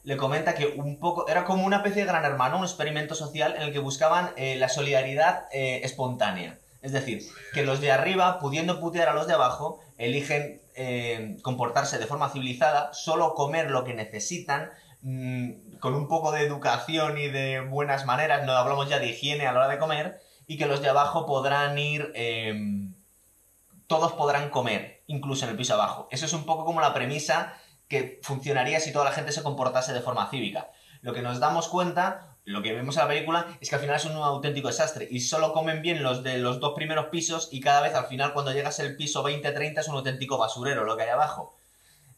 le 0.04 0.16
comenta 0.16 0.54
que 0.54 0.66
un 0.66 0.98
poco 0.98 1.28
era 1.28 1.44
como 1.44 1.64
una 1.64 1.78
especie 1.78 2.02
de 2.02 2.08
gran 2.08 2.24
hermano, 2.24 2.58
un 2.58 2.64
experimento 2.64 3.14
social 3.14 3.54
en 3.56 3.62
el 3.62 3.72
que 3.72 3.78
buscaban 3.78 4.30
eh, 4.36 4.56
la 4.56 4.68
solidaridad 4.68 5.44
eh, 5.52 5.80
espontánea. 5.84 6.58
Es 6.80 6.92
decir, 6.92 7.22
que 7.52 7.64
los 7.64 7.80
de 7.80 7.90
arriba, 7.90 8.38
pudiendo 8.38 8.80
putear 8.80 9.08
a 9.08 9.14
los 9.14 9.26
de 9.26 9.34
abajo, 9.34 9.80
eligen 9.98 10.60
eh, 10.74 11.36
comportarse 11.42 11.98
de 11.98 12.06
forma 12.06 12.30
civilizada, 12.30 12.92
solo 12.94 13.34
comer 13.34 13.70
lo 13.70 13.84
que 13.84 13.94
necesitan, 13.94 14.70
mm, 15.02 15.78
con 15.80 15.94
un 15.94 16.06
poco 16.06 16.30
de 16.30 16.42
educación 16.42 17.18
y 17.18 17.28
de 17.28 17.60
buenas 17.60 18.06
maneras, 18.06 18.46
no 18.46 18.52
hablamos 18.52 18.88
ya 18.88 19.00
de 19.00 19.08
higiene 19.08 19.46
a 19.46 19.52
la 19.52 19.60
hora 19.60 19.68
de 19.68 19.78
comer, 19.78 20.20
y 20.46 20.56
que 20.56 20.66
los 20.66 20.80
de 20.80 20.88
abajo 20.88 21.26
podrán 21.26 21.78
ir... 21.78 22.12
Em, 22.14 22.94
todos 23.88 24.12
podrán 24.12 24.50
comer, 24.50 25.02
incluso 25.06 25.46
en 25.46 25.52
el 25.52 25.56
piso 25.56 25.74
abajo. 25.74 26.08
Eso 26.10 26.26
es 26.26 26.32
un 26.34 26.44
poco 26.44 26.66
como 26.66 26.82
la 26.82 26.92
premisa 26.92 27.54
que 27.88 28.20
funcionaría 28.22 28.80
si 28.80 28.92
toda 28.92 29.06
la 29.06 29.12
gente 29.12 29.32
se 29.32 29.42
comportase 29.42 29.92
de 29.92 30.00
forma 30.00 30.30
cívica. 30.30 30.70
Lo 31.00 31.12
que 31.12 31.22
nos 31.22 31.40
damos 31.40 31.68
cuenta 31.68 32.36
lo 32.48 32.62
que 32.62 32.72
vemos 32.72 32.96
en 32.96 33.02
la 33.02 33.08
película 33.08 33.46
es 33.60 33.68
que 33.68 33.74
al 33.74 33.80
final 33.82 33.96
es 33.96 34.06
un 34.06 34.12
auténtico 34.12 34.68
desastre 34.68 35.06
y 35.10 35.20
solo 35.20 35.52
comen 35.52 35.82
bien 35.82 36.02
los 36.02 36.22
de 36.22 36.38
los 36.38 36.60
dos 36.60 36.72
primeros 36.74 37.06
pisos 37.06 37.50
y 37.52 37.60
cada 37.60 37.82
vez 37.82 37.94
al 37.94 38.06
final 38.06 38.32
cuando 38.32 38.52
llegas 38.52 38.80
al 38.80 38.96
piso 38.96 39.22
20-30 39.22 39.80
es 39.80 39.88
un 39.88 39.96
auténtico 39.96 40.38
basurero 40.38 40.84
lo 40.84 40.96
que 40.96 41.02
hay 41.02 41.10
abajo. 41.10 41.58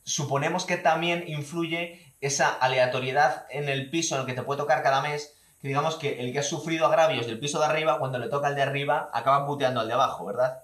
Suponemos 0.05 0.67
que 0.67 0.77
también 0.77 1.25
influye 1.27 2.15
esa 2.21 2.49
aleatoriedad 2.49 3.47
en 3.51 3.69
el 3.69 3.91
piso 3.91 4.15
en 4.15 4.21
el 4.21 4.27
que 4.29 4.35
te 4.35 4.43
puede 4.45 4.61
tocar 4.61 4.85
cada 4.85 5.03
mes, 5.03 5.35
que 5.61 5.67
digamos 5.67 5.97
que 5.97 6.21
el 6.21 6.33
que 6.33 6.39
ha 6.39 6.45
sufrido 6.45 6.87
agravios 6.87 7.27
del 7.27 7.41
piso 7.41 7.59
de 7.59 7.67
arriba, 7.67 7.99
cuando 7.99 8.21
le 8.21 8.29
toca 8.29 8.47
al 8.47 8.55
de 8.55 8.63
arriba, 8.63 9.11
acaba 9.13 9.47
puteando 9.47 9.81
al 9.81 9.89
de 9.89 9.95
abajo, 9.95 10.27
¿verdad? 10.27 10.63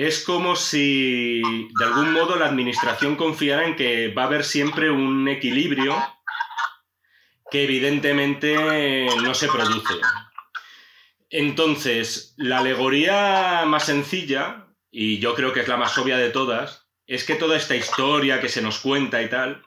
Es 0.00 0.22
como 0.22 0.54
si 0.54 1.42
de 1.76 1.84
algún 1.84 2.12
modo 2.12 2.36
la 2.36 2.46
administración 2.46 3.16
confiara 3.16 3.66
en 3.66 3.74
que 3.74 4.14
va 4.14 4.22
a 4.22 4.26
haber 4.26 4.44
siempre 4.44 4.92
un 4.92 5.26
equilibrio 5.26 5.96
que 7.50 7.64
evidentemente 7.64 9.08
no 9.24 9.34
se 9.34 9.48
produce. 9.48 9.94
Entonces, 11.30 12.32
la 12.36 12.58
alegoría 12.58 13.64
más 13.66 13.86
sencilla, 13.86 14.68
y 14.88 15.18
yo 15.18 15.34
creo 15.34 15.52
que 15.52 15.62
es 15.62 15.68
la 15.68 15.76
más 15.76 15.98
obvia 15.98 16.16
de 16.16 16.30
todas, 16.30 16.86
es 17.08 17.24
que 17.24 17.34
toda 17.34 17.56
esta 17.56 17.74
historia 17.74 18.40
que 18.40 18.48
se 18.48 18.62
nos 18.62 18.78
cuenta 18.78 19.20
y 19.20 19.28
tal, 19.28 19.64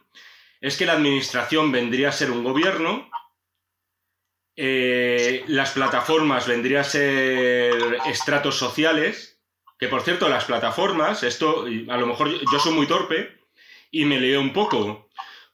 es 0.62 0.78
que 0.78 0.86
la 0.86 0.94
administración 0.94 1.74
vendría 1.74 2.08
a 2.08 2.14
ser 2.14 2.32
un 2.32 2.46
gobierno, 2.46 3.12
eh, 4.56 5.44
las 5.48 5.72
plataformas 5.72 6.48
vendrían 6.48 6.84
a 6.84 6.86
ser 6.86 7.98
estratos 8.06 8.56
sociales, 8.56 9.31
que 9.82 9.88
por 9.88 10.04
cierto, 10.04 10.30
las 10.30 10.46
plataformas, 10.46 11.24
esto 11.24 11.66
a 11.66 11.98
lo 11.98 12.06
mejor 12.06 12.30
yo 12.30 12.60
soy 12.60 12.72
muy 12.72 12.86
torpe 12.86 13.40
y 13.90 14.06
me 14.06 14.20
leo 14.20 14.40
un 14.40 14.54
poco, 14.54 15.10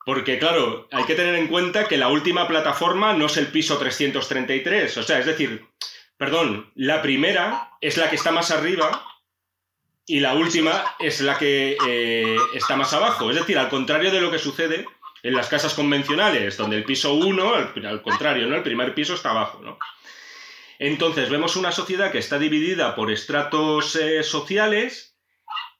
porque, 0.05 0.37
claro, 0.37 0.85
hay 0.91 1.05
que 1.05 1.15
tener 1.15 1.35
en 1.35 1.47
cuenta 1.47 1.87
que 1.87 1.95
la 1.95 2.09
última 2.09 2.45
plataforma 2.45 3.13
no 3.13 3.27
es 3.27 3.37
el 3.37 3.47
piso 3.47 3.77
333. 3.77 4.97
O 4.97 5.03
sea, 5.03 5.19
es 5.19 5.25
decir, 5.25 5.65
perdón, 6.17 6.69
la 6.75 7.01
primera 7.01 7.71
es 7.79 7.95
la 7.95 8.09
que 8.09 8.17
está 8.17 8.31
más 8.31 8.51
arriba 8.51 9.01
y 10.05 10.19
la 10.19 10.33
última 10.33 10.95
es 10.99 11.21
la 11.21 11.37
que 11.37 11.77
eh, 11.87 12.35
está 12.53 12.75
más 12.75 12.91
abajo. 12.91 13.29
Es 13.29 13.37
decir, 13.37 13.57
al 13.57 13.69
contrario 13.69 14.11
de 14.11 14.19
lo 14.19 14.29
que 14.29 14.39
sucede 14.39 14.85
en 15.23 15.35
las 15.35 15.47
casas 15.47 15.73
convencionales, 15.73 16.57
donde 16.57 16.75
el 16.75 16.83
piso 16.83 17.13
1, 17.13 17.53
al, 17.53 18.01
contrario, 18.01 18.47
¿no? 18.47 18.57
El 18.57 18.63
primer 18.63 18.93
piso 18.93 19.13
está 19.13 19.31
abajo, 19.31 19.61
¿no? 19.63 19.79
Entonces, 20.79 21.29
vemos 21.29 21.55
una 21.55 21.71
sociedad 21.71 22.11
que 22.11 22.19
está 22.19 22.37
dividida 22.37 22.95
por 22.95 23.11
estratos 23.11 23.95
eh, 23.95 24.23
sociales 24.23 25.17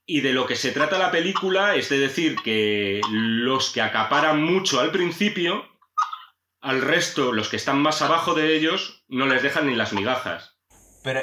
y 0.06 0.22
de 0.22 0.34
lo 0.34 0.46
que 0.46 0.56
se 0.56 0.72
trata 0.72 0.98
la 0.98 1.12
película 1.12 1.76
es 1.76 1.90
de 1.90 2.00
decir 2.00 2.38
que 2.44 3.02
los 3.10 3.72
que 3.72 3.82
acaparan 3.82 4.42
mucho 4.42 4.80
al 4.80 4.92
principio, 4.92 5.66
al 6.62 6.82
resto, 6.82 7.32
los 7.32 7.50
que 7.50 7.58
están 7.58 7.82
más 7.82 8.02
abajo 8.02 8.34
de 8.34 8.56
ellos, 8.56 9.04
no 9.08 9.28
les 9.28 9.44
dejan 9.44 9.68
ni 9.68 9.76
las 9.76 9.94
migajas. 9.94 10.56
Pero, 11.04 11.22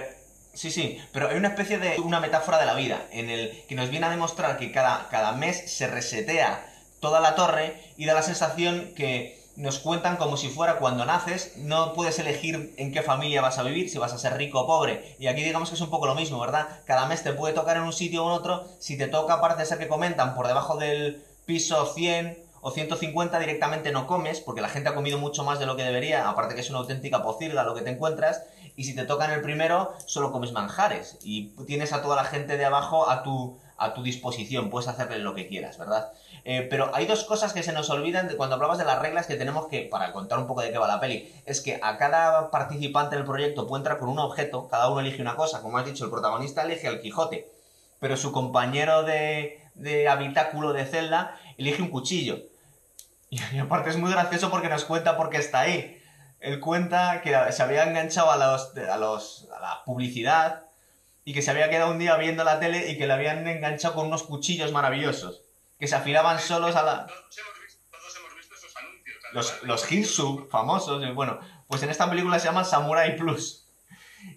sí, 0.53 0.71
sí, 0.71 1.01
pero 1.13 1.31
hay 1.31 1.37
una 1.37 1.49
especie 1.49 1.79
de 1.79 1.99
una 1.99 2.21
metáfora 2.21 2.59
de 2.59 2.67
la 2.67 2.75
vida, 2.75 3.09
en 3.11 3.31
el 3.31 3.53
que 3.69 3.75
nos 3.75 3.91
viene 3.91 4.07
a 4.07 4.11
demostrar 4.11 4.59
que 4.59 4.71
cada, 4.71 5.09
cada 5.09 5.33
mes 5.33 5.77
se 5.77 5.89
resetea 5.89 6.71
toda 7.01 7.21
la 7.21 7.35
torre 7.35 7.81
y 7.97 8.05
da 8.05 8.15
la 8.15 8.23
sensación 8.23 8.95
que 8.95 9.44
nos 9.57 9.79
cuentan 9.79 10.17
como 10.17 10.37
si 10.37 10.49
fuera 10.49 10.79
cuando 10.79 11.05
naces, 11.05 11.57
no 11.57 11.93
puedes 11.93 12.19
elegir 12.19 12.75
en 12.77 12.93
qué 12.93 13.03
familia 13.03 13.41
vas 13.41 13.59
a 13.59 13.63
vivir, 13.63 13.89
si 13.89 13.99
vas 13.99 14.13
a 14.13 14.19
ser 14.19 14.37
rico 14.37 14.61
o 14.61 14.67
pobre. 14.67 15.17
Y 15.19 15.29
aquí 15.29 15.43
digamos 15.43 15.69
que 15.69 15.77
es 15.77 15.81
un 15.81 15.91
poco 15.91 16.07
lo 16.07 16.15
mismo, 16.15 16.41
¿verdad? 16.41 16.69
Cada 16.85 17.07
mes 17.07 17.23
te 17.23 17.33
puede 17.33 17.55
tocar 17.55 17.77
en 17.77 17.85
un 17.85 17.93
sitio 17.93 18.25
o 18.25 18.29
en 18.29 18.39
otro, 18.39 18.65
si 18.79 18.99
te 18.99 19.07
toca, 19.07 19.41
parece 19.41 19.67
ser 19.67 19.79
que 19.79 19.89
comentan 19.89 20.35
por 20.35 20.47
debajo 20.47 20.77
del 20.77 21.23
piso 21.47 21.87
100 21.87 22.45
o 22.67 22.71
150 22.71 23.39
directamente 23.39 23.93
no 23.93 24.07
comes, 24.07 24.41
porque 24.41 24.63
la 24.63 24.71
gente 24.71 24.89
ha 24.89 24.95
comido 24.95 25.19
mucho 25.19 25.45
más 25.45 25.59
de 25.59 25.67
lo 25.67 25.77
que 25.77 25.85
debería, 25.85 26.31
aparte 26.31 26.55
que 26.55 26.63
es 26.63 26.71
una 26.71 26.79
auténtica 26.79 27.23
pocilga 27.23 27.63
lo 27.63 27.75
que 27.75 27.83
te 27.83 27.91
encuentras, 27.91 28.43
y 28.75 28.85
si 28.85 28.95
te 28.95 29.05
toca 29.05 29.27
en 29.27 29.33
el 29.33 29.43
primero, 29.43 29.93
solo 30.07 30.33
comes 30.33 30.53
manjares, 30.53 31.19
y 31.23 31.49
tienes 31.67 31.93
a 31.93 32.01
toda 32.01 32.17
la 32.17 32.25
gente 32.25 32.57
de 32.57 32.65
abajo 32.65 33.11
a 33.11 33.23
tu, 33.23 33.59
a 33.77 33.93
tu 33.93 34.03
disposición, 34.03 34.71
puedes 34.71 34.89
hacerle 34.89 35.19
lo 35.19 35.35
que 35.35 35.47
quieras, 35.47 35.77
¿verdad? 35.77 36.11
Eh, 36.47 36.67
pero 36.69 36.95
hay 36.95 37.07
dos 37.07 37.25
cosas 37.25 37.55
que 37.55 37.63
se 37.63 37.73
nos 37.73 37.89
olvidan 37.89 38.29
de 38.29 38.37
cuando 38.37 38.57
hablabas 38.57 38.77
de 38.77 38.85
las 38.85 39.01
reglas 39.01 39.27
que 39.27 39.37
tenemos 39.37 39.67
que, 39.69 39.89
para 39.91 40.13
contar 40.13 40.39
un 40.39 40.47
poco 40.47 40.61
de 40.61 40.71
qué 40.71 40.77
va 40.77 40.87
la 40.87 41.01
peli, 41.01 41.33
es 41.47 41.63
que 41.63 41.81
a 41.83 41.97
cada 41.97 42.51
participante 42.51 43.17
del 43.17 43.25
proyecto 43.25 43.67
puede 43.67 43.81
entrar 43.81 43.99
con 43.99 44.11
un 44.11 44.19
objeto, 44.19 44.69
cada 44.69 44.91
uno 44.91 45.01
elige 45.01 45.23
una 45.23 45.37
cosa, 45.37 45.63
como 45.63 45.79
has 45.79 45.87
dicho, 45.87 46.05
el 46.05 46.11
protagonista 46.11 46.63
elige 46.63 46.87
al 46.87 47.01
Quijote, 47.01 47.51
pero 47.99 48.19
su 48.19 48.31
compañero 48.31 49.05
de, 49.05 49.59
de 49.75 50.07
habitáculo 50.07 50.75
de 50.75 50.85
celda 50.85 51.39
elige 51.57 51.81
un 51.81 51.89
cuchillo. 51.89 52.43
Y, 53.31 53.41
aparte 53.59 53.89
es 53.89 53.97
muy 53.97 54.13
gracioso 54.13 54.51
porque 54.51 54.69
nos 54.69 54.85
cuenta 54.85 55.17
por 55.17 55.31
qué 55.31 55.39
está 55.39 55.61
ahí. 55.61 55.99
Él 56.41 56.61
cuenta 56.61 57.23
que 57.23 57.35
se 57.53 57.63
había 57.63 57.85
enganchado 57.85 58.31
a, 58.31 58.37
los, 58.37 58.77
a, 58.77 58.99
los, 58.99 59.49
a 59.57 59.61
la 59.61 59.85
publicidad 59.87 60.65
y 61.25 61.33
que 61.33 61.41
se 61.41 61.51
había 61.51 61.71
quedado 61.71 61.91
un 61.91 61.99
día 61.99 62.19
viendo 62.19 62.45
la 62.45 62.61
tele 62.61 62.91
y 62.91 62.99
que 62.99 63.07
le 63.07 63.15
habían 63.15 63.49
enganchado 63.49 63.95
con 63.95 64.09
unos 64.09 64.25
cuchillos 64.25 64.71
maravillosos 64.71 65.44
que 65.79 65.87
se 65.87 65.95
afilaban 65.95 66.39
solos 66.41 66.77
a 66.77 66.83
la... 66.83 67.07
Todos 67.07 68.17
hemos 68.17 68.37
visto 68.37 68.55
esos 68.55 68.77
anuncios. 68.77 69.17
Los, 69.33 69.63
los 69.63 69.93
Hinsu, 69.93 70.49
famosos. 70.51 71.15
Bueno, 71.15 71.41
pues 71.69 71.83
en 71.83 71.91
esta 71.91 72.09
película 72.09 72.39
se 72.39 72.47
llama 72.47 72.65
Samurai 72.65 73.17
Plus. 73.17 73.65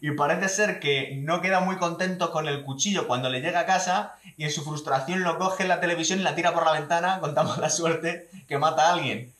Y 0.01 0.11
parece 0.11 0.49
ser 0.49 0.79
que 0.79 1.15
no 1.17 1.41
queda 1.41 1.59
muy 1.59 1.77
contento 1.77 2.31
con 2.31 2.47
el 2.47 2.63
cuchillo 2.63 3.07
cuando 3.07 3.29
le 3.29 3.41
llega 3.41 3.61
a 3.61 3.65
casa 3.65 4.15
y 4.35 4.43
en 4.43 4.51
su 4.51 4.63
frustración 4.63 5.23
lo 5.23 5.37
coge 5.37 5.63
en 5.63 5.69
la 5.69 5.79
televisión 5.79 6.19
y 6.19 6.23
la 6.23 6.35
tira 6.35 6.53
por 6.53 6.65
la 6.65 6.73
ventana 6.73 7.19
con 7.19 7.33
tan 7.33 7.47
mala 7.47 7.69
suerte 7.69 8.29
que 8.47 8.57
mata 8.57 8.87
a 8.89 8.93
alguien. 8.93 9.33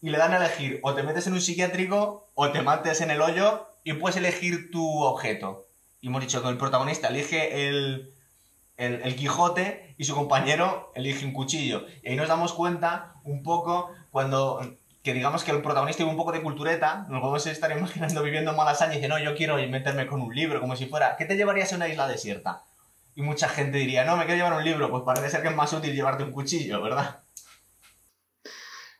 Y 0.00 0.10
le 0.10 0.18
dan 0.18 0.32
a 0.32 0.36
elegir 0.36 0.78
o 0.82 0.94
te 0.94 1.02
metes 1.02 1.26
en 1.26 1.32
un 1.32 1.40
psiquiátrico 1.40 2.28
o 2.34 2.50
te 2.50 2.62
mates 2.62 3.00
en 3.00 3.10
el 3.10 3.20
hoyo 3.20 3.66
y 3.82 3.94
puedes 3.94 4.16
elegir 4.16 4.70
tu 4.70 5.02
objeto. 5.02 5.66
Y 6.00 6.06
hemos 6.06 6.20
dicho 6.20 6.42
que 6.42 6.48
el 6.48 6.58
protagonista 6.58 7.08
elige 7.08 7.68
el, 7.68 8.14
el, 8.78 9.16
Quijote 9.16 9.94
y 9.98 10.04
su 10.04 10.14
compañero 10.14 10.92
elige 10.94 11.26
un 11.26 11.32
cuchillo. 11.32 11.84
Y 12.02 12.08
ahí 12.10 12.16
nos 12.16 12.28
damos 12.28 12.54
cuenta 12.54 13.14
un 13.24 13.42
poco 13.42 13.90
cuando 14.10 14.60
que 15.02 15.12
digamos 15.14 15.44
que 15.44 15.50
el 15.52 15.62
protagonista 15.62 15.98
tiene 15.98 16.10
un 16.10 16.18
poco 16.18 16.32
de 16.32 16.42
cultureta, 16.42 17.06
nos 17.08 17.20
podemos 17.20 17.46
estar 17.46 17.70
imaginando 17.76 18.22
viviendo 18.22 18.50
en 18.50 18.56
Malasaña 18.56 18.92
y 18.92 18.96
dice, 18.96 19.08
no, 19.08 19.18
yo 19.18 19.34
quiero 19.34 19.56
meterme 19.68 20.06
con 20.06 20.20
un 20.20 20.34
libro, 20.34 20.60
como 20.60 20.76
si 20.76 20.86
fuera, 20.86 21.16
¿qué 21.16 21.24
te 21.24 21.36
llevarías 21.36 21.72
a 21.72 21.76
una 21.76 21.88
isla 21.88 22.06
desierta? 22.06 22.64
Y 23.14 23.22
mucha 23.22 23.48
gente 23.48 23.78
diría, 23.78 24.04
no, 24.04 24.16
me 24.16 24.26
quiero 24.26 24.44
llevar 24.44 24.58
un 24.58 24.64
libro, 24.64 24.90
pues 24.90 25.02
parece 25.04 25.30
ser 25.30 25.42
que 25.42 25.48
es 25.48 25.56
más 25.56 25.72
útil 25.72 25.94
llevarte 25.94 26.24
un 26.24 26.32
cuchillo, 26.32 26.82
¿verdad? 26.82 27.20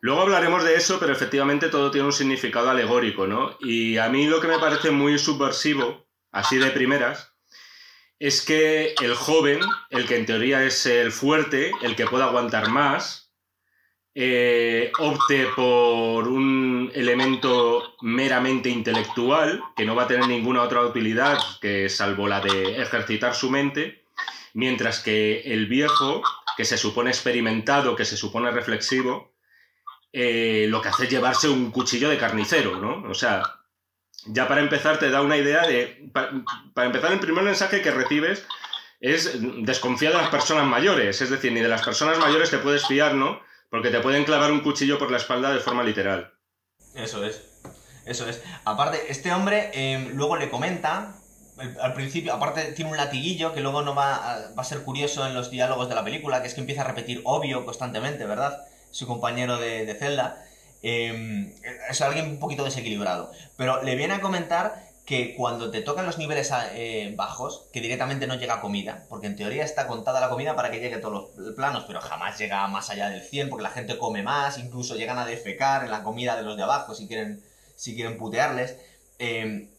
Luego 0.01 0.23
hablaremos 0.23 0.65
de 0.65 0.77
eso, 0.77 0.99
pero 0.99 1.13
efectivamente 1.13 1.69
todo 1.69 1.91
tiene 1.91 2.07
un 2.07 2.13
significado 2.13 2.71
alegórico, 2.71 3.27
¿no? 3.27 3.57
Y 3.61 3.99
a 3.99 4.09
mí 4.09 4.27
lo 4.27 4.41
que 4.41 4.49
me 4.49 4.59
parece 4.59 4.91
muy 4.91 5.19
subversivo, 5.19 6.07
así 6.31 6.57
de 6.57 6.71
primeras, 6.71 7.28
es 8.19 8.45
que 8.45 8.95
el 9.01 9.15
joven, 9.15 9.61
el 9.91 10.07
que 10.07 10.17
en 10.17 10.27
teoría 10.27 10.65
es 10.65 10.87
el 10.87 11.13
fuerte, 11.13 11.73
el 11.83 11.95
que 11.95 12.07
puede 12.07 12.25
aguantar 12.25 12.69
más, 12.69 13.33
eh, 14.15 14.91
opte 14.99 15.47
por 15.55 16.27
un 16.27 16.91
elemento 16.95 17.95
meramente 18.01 18.69
intelectual, 18.69 19.63
que 19.77 19.85
no 19.85 19.95
va 19.95 20.05
a 20.05 20.09
tener 20.09 20.27
ninguna 20.27 20.63
otra 20.63 20.83
utilidad 20.83 21.39
que 21.61 21.89
salvo 21.89 22.27
la 22.27 22.41
de 22.41 22.83
ejercitar 22.83 23.35
su 23.37 23.51
mente, 23.51 24.03
mientras 24.55 25.01
que 25.01 25.43
el 25.43 25.67
viejo, 25.67 26.23
que 26.57 26.65
se 26.65 26.77
supone 26.77 27.11
experimentado, 27.11 27.95
que 27.95 28.05
se 28.05 28.17
supone 28.17 28.51
reflexivo, 28.51 29.33
eh, 30.13 30.67
lo 30.69 30.83
que 30.83 30.89
hace 30.89 31.05
es 31.05 31.11
llevarse 31.11 31.49
un 31.49 31.71
cuchillo 31.71 32.09
de 32.09 32.19
carnicero, 32.19 32.81
¿no? 32.81 33.09
O 33.09 33.15
sea, 33.15 33.58
ya 34.29 34.49
para 34.49 34.61
empezar 34.61 34.99
te 34.99 35.11
da 35.11 35.21
una 35.23 35.37
idea 35.37 35.67
de... 35.67 36.11
pa- 36.13 36.31
para 36.75 36.87
empezar, 36.87 37.13
el 37.13 37.21
primer 37.21 37.45
mensaje 37.45 37.83
que 37.83 37.91
recibes 37.91 38.45
es 39.01 39.39
desconfía 39.65 40.11
de 40.11 40.17
las 40.17 40.29
personas 40.29 40.67
mayores, 40.67 41.21
es 41.21 41.31
decir, 41.31 41.53
ni 41.53 41.61
de 41.61 41.69
las 41.69 41.83
personas 41.83 42.19
mayores 42.19 42.51
te 42.51 42.59
puedes 42.59 42.87
fiar, 42.87 43.15
¿no? 43.15 43.41
Porque 43.71 43.91
te 43.91 44.01
pueden 44.01 44.25
clavar 44.25 44.51
un 44.51 44.61
cuchillo 44.61 44.99
por 44.99 45.11
la 45.11 45.19
espalda 45.19 45.53
de 45.53 45.61
forma 45.61 45.83
literal. 45.83 46.33
Eso 46.95 47.25
es. 47.25 47.61
Eso 48.07 48.29
es. 48.29 48.43
Aparte, 48.65 49.11
este 49.11 49.33
hombre 49.33 49.71
eh, 49.75 50.11
luego 50.15 50.37
le 50.37 50.49
comenta, 50.49 51.15
al 51.81 51.93
principio, 51.93 52.33
aparte 52.33 52.73
tiene 52.73 52.91
un 52.91 52.97
latiguillo 52.97 53.53
que 53.53 53.61
luego 53.61 53.83
no 53.83 53.95
va 53.95 54.15
a, 54.15 54.55
va 54.55 54.63
a 54.63 54.65
ser 54.65 54.81
curioso 54.83 55.27
en 55.27 55.35
los 55.35 55.51
diálogos 55.51 55.89
de 55.89 55.95
la 55.95 56.03
película, 56.03 56.41
que 56.41 56.49
es 56.49 56.55
que 56.55 56.61
empieza 56.61 56.81
a 56.83 56.87
repetir 56.87 57.21
obvio 57.25 57.65
constantemente, 57.67 58.25
¿verdad? 58.25 58.67
Su 58.91 59.07
compañero 59.07 59.59
de, 59.59 59.85
de 59.85 59.95
celda. 59.95 60.45
Eh, 60.83 61.55
es 61.91 62.01
alguien 62.01 62.27
un 62.27 62.39
poquito 62.39 62.65
desequilibrado. 62.65 63.31
Pero 63.57 63.83
le 63.83 63.97
viene 63.97 64.15
a 64.15 64.21
comentar 64.21 64.89
que 65.09 65.35
cuando 65.35 65.71
te 65.71 65.81
tocan 65.81 66.05
los 66.05 66.19
niveles 66.19 66.53
eh, 66.75 67.15
bajos, 67.17 67.65
que 67.73 67.81
directamente 67.81 68.27
no 68.27 68.35
llega 68.35 68.61
comida, 68.61 69.07
porque 69.09 69.27
en 69.27 69.37
teoría 69.37 69.65
está 69.65 69.87
contada 69.87 70.21
la 70.21 70.29
comida 70.29 70.55
para 70.55 70.71
que 70.71 70.81
llegue 70.81 70.97
a 70.97 71.01
todos 71.01 71.31
los 71.35 71.55
planos, 71.55 71.85
pero 71.87 72.03
jamás 72.03 72.37
llega 72.39 72.69
más 72.69 72.91
allá 72.91 73.09
del 73.09 73.23
100, 73.23 73.49
porque 73.49 73.63
la 73.63 73.71
gente 73.71 73.97
come 73.97 74.23
más, 74.23 74.59
incluso 74.59 74.97
llegan 74.97 75.17
a 75.17 75.25
defecar 75.25 75.83
en 75.83 75.91
la 75.91 76.03
comida 76.03 76.37
de 76.37 76.43
los 76.43 76.59
de 76.59 76.63
abajo 76.63 76.95
si 76.95 77.09
quieren, 77.09 77.43
si 77.75 77.95
quieren 77.95 78.19
putearles. 78.19 78.77
Eh, 79.19 79.71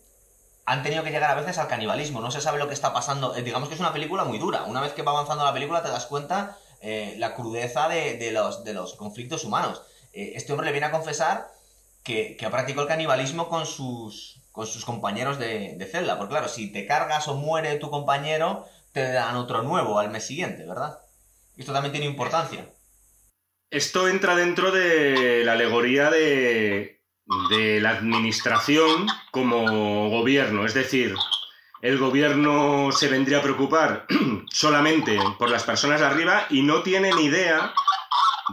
han 0.66 0.84
tenido 0.84 1.04
que 1.04 1.12
llegar 1.12 1.30
a 1.30 1.40
veces 1.40 1.60
al 1.60 1.68
canibalismo, 1.68 2.22
no 2.22 2.32
se 2.32 2.42
sabe 2.42 2.58
lo 2.58 2.68
que 2.68 2.74
está 2.74 2.92
pasando. 2.92 3.36
Eh, 3.36 3.44
digamos 3.44 3.70
que 3.70 3.76
es 3.76 3.80
una 3.80 3.94
película 3.94 4.24
muy 4.24 4.40
dura. 4.40 4.64
Una 4.64 4.82
vez 4.82 4.94
que 4.94 5.04
va 5.04 5.12
avanzando 5.12 5.44
la 5.44 5.54
película 5.54 5.84
te 5.84 5.90
das 5.90 6.08
cuenta 6.08 6.58
eh, 6.82 7.14
la 7.18 7.36
crudeza 7.36 7.88
de, 7.88 8.18
de 8.18 8.32
los, 8.32 8.64
de 8.64 8.74
los 8.74 8.96
conflictos 8.96 9.44
humanos. 9.44 9.82
Eh, 10.14 10.34
este 10.36 10.52
hombre 10.52 10.66
le 10.66 10.72
viene 10.72 10.88
a 10.88 10.92
confesar 10.92 11.48
que, 12.04 12.36
que 12.38 12.46
ha 12.46 12.52
practicado 12.52 12.84
el 12.84 12.88
canibalismo 12.88 13.50
con 13.50 13.66
sus, 13.66 14.42
compañeros 14.86 15.40
de, 15.40 15.76
de 15.78 15.86
celda. 15.86 16.18
Porque 16.18 16.32
claro, 16.32 16.48
si 16.48 16.72
te 16.72 16.86
cargas 16.86 17.28
o 17.28 17.36
muere 17.36 17.78
tu 17.78 17.90
compañero, 17.90 18.66
te 18.94 19.12
dan 19.12 19.36
otro 19.36 19.64
nuevo 19.64 20.00
al 20.00 20.10
mes 20.10 20.26
siguiente, 20.26 20.66
¿verdad? 20.66 21.00
Esto 21.58 21.74
también 21.74 21.92
tiene 21.92 22.08
importancia. 22.08 22.70
Esto 23.70 24.08
entra 24.08 24.36
dentro 24.36 24.72
de 24.72 25.44
la 25.46 25.54
alegoría 25.54 26.10
de 26.10 27.00
la 27.82 27.92
administración 27.92 29.08
como 29.32 30.10
gobierno, 30.10 30.66
es 30.66 30.74
decir, 30.74 31.16
el 31.82 31.98
gobierno 31.98 32.92
se 32.92 33.08
vendría 33.08 33.40
a 33.40 33.42
preocupar 33.42 34.06
solamente 34.52 35.18
por 35.38 35.50
las 35.50 35.64
personas 35.64 36.02
de 36.02 36.08
arriba 36.08 36.46
y 36.50 36.62
no 36.62 36.84
tiene 36.84 37.14
ni 37.14 37.26
idea 37.26 37.74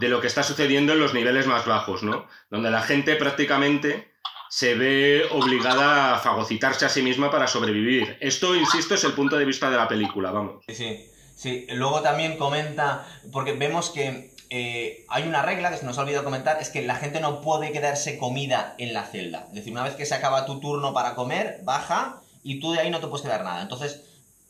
de 0.00 0.09
lo 0.09 0.21
que 0.21 0.26
está 0.26 0.43
sucediendo 0.43 0.93
en 0.93 1.00
los 1.00 1.15
niveles 1.15 1.47
más 1.47 1.65
bajos, 1.65 2.03
¿no? 2.03 2.26
Donde 2.50 2.71
la 2.71 2.83
gente 2.83 3.17
prácticamente 3.17 4.12
se 4.49 4.75
ve 4.75 5.26
obligada 5.33 6.15
a 6.15 6.19
fagocitarse 6.19 6.87
a 6.87 6.88
sí 6.88 7.03
misma 7.03 7.31
para 7.31 7.47
sobrevivir. 7.47 8.17
Esto, 8.21 8.55
insisto, 8.55 8.95
es 8.95 9.05
el 9.05 9.12
punto 9.12 9.37
de 9.37 9.45
vista 9.45 9.71
de 9.71 9.76
la 9.76 9.88
película, 9.88 10.31
vamos. 10.31 10.65
Sí, 10.69 11.11
sí. 11.37 11.67
Luego 11.71 12.00
también 12.00 12.37
comenta, 12.37 13.07
porque 13.33 13.53
vemos 13.53 13.91
que 13.91 14.33
eh, 14.50 15.05
hay 15.09 15.25
una 15.25 15.43
regla 15.43 15.71
que 15.71 15.79
se 15.79 15.87
nos 15.87 15.99
ha 15.99 16.03
olvidado 16.03 16.25
comentar, 16.25 16.59
es 16.61 16.71
que 16.71 16.83
la 16.83 16.95
gente 16.97 17.21
no 17.21 17.41
puede 17.41 17.73
quedarse 17.73 18.19
comida 18.19 18.75
en 18.79 18.93
la 18.93 19.05
celda. 19.05 19.47
Es 19.49 19.55
decir, 19.55 19.73
una 19.73 19.83
vez 19.83 19.95
que 19.95 20.07
se 20.07 20.15
acaba 20.15 20.47
tu 20.47 20.61
turno 20.61 20.95
para 20.95 21.15
comer, 21.15 21.61
baja 21.65 22.21
y 22.43 22.61
tú 22.61 22.73
de 22.73 22.81
ahí 22.81 22.91
no 22.91 23.00
te 23.00 23.09
puedes 23.09 23.26
quedar 23.26 23.43
nada. 23.43 23.62
Entonces, 23.62 24.03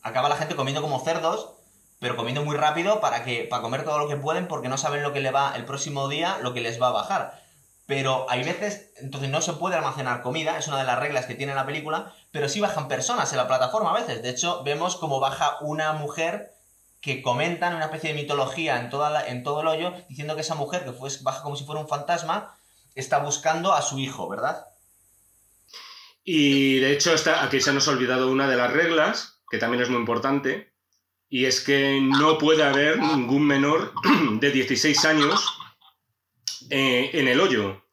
acaba 0.02 0.28
la 0.28 0.36
gente 0.36 0.54
comiendo 0.54 0.82
como 0.82 1.00
cerdos, 1.00 1.55
pero 2.06 2.14
comiendo 2.14 2.44
muy 2.44 2.56
rápido 2.56 3.00
para, 3.00 3.24
que, 3.24 3.48
para 3.50 3.62
comer 3.62 3.82
todo 3.82 3.98
lo 3.98 4.06
que 4.06 4.14
pueden 4.14 4.46
porque 4.46 4.68
no 4.68 4.78
saben 4.78 5.02
lo 5.02 5.12
que 5.12 5.18
le 5.18 5.32
va 5.32 5.56
el 5.56 5.64
próximo 5.64 6.06
día, 6.06 6.38
lo 6.40 6.54
que 6.54 6.60
les 6.60 6.80
va 6.80 6.86
a 6.86 6.92
bajar. 6.92 7.42
Pero 7.84 8.26
hay 8.30 8.44
veces, 8.44 8.92
entonces 8.98 9.28
no 9.28 9.40
se 9.40 9.54
puede 9.54 9.74
almacenar 9.74 10.22
comida, 10.22 10.56
es 10.56 10.68
una 10.68 10.78
de 10.78 10.84
las 10.84 11.00
reglas 11.00 11.26
que 11.26 11.34
tiene 11.34 11.52
la 11.52 11.66
película, 11.66 12.14
pero 12.30 12.48
sí 12.48 12.60
bajan 12.60 12.86
personas 12.86 13.32
en 13.32 13.38
la 13.38 13.48
plataforma 13.48 13.90
a 13.90 13.94
veces. 13.94 14.22
De 14.22 14.30
hecho, 14.30 14.62
vemos 14.62 14.94
como 14.94 15.18
baja 15.18 15.56
una 15.62 15.94
mujer 15.94 16.52
que 17.00 17.22
comentan 17.22 17.74
una 17.74 17.86
especie 17.86 18.10
de 18.10 18.22
mitología 18.22 18.78
en, 18.78 18.88
toda 18.88 19.26
en 19.26 19.42
todo 19.42 19.62
el 19.62 19.66
hoyo, 19.66 19.92
diciendo 20.08 20.36
que 20.36 20.42
esa 20.42 20.54
mujer, 20.54 20.84
que 20.84 20.92
fue, 20.92 21.10
baja 21.22 21.42
como 21.42 21.56
si 21.56 21.64
fuera 21.64 21.80
un 21.80 21.88
fantasma, 21.88 22.56
está 22.94 23.18
buscando 23.18 23.72
a 23.72 23.82
su 23.82 23.98
hijo, 23.98 24.28
¿verdad? 24.28 24.64
Y 26.22 26.78
de 26.78 26.92
hecho, 26.92 27.12
está, 27.12 27.42
aquí 27.42 27.60
se 27.60 27.72
nos 27.72 27.88
ha 27.88 27.90
olvidado 27.90 28.30
una 28.30 28.46
de 28.46 28.56
las 28.56 28.72
reglas, 28.72 29.40
que 29.50 29.58
también 29.58 29.82
es 29.82 29.88
muy 29.88 29.98
importante, 29.98 30.75
y 31.28 31.46
es 31.46 31.60
que 31.60 32.00
no 32.00 32.38
puede 32.38 32.62
haber 32.62 32.98
ningún 32.98 33.46
menor 33.46 33.92
de 34.40 34.50
16 34.50 35.04
años 35.04 35.58
eh, 36.70 37.10
en 37.14 37.28
el 37.28 37.40
hoyo, 37.40 37.84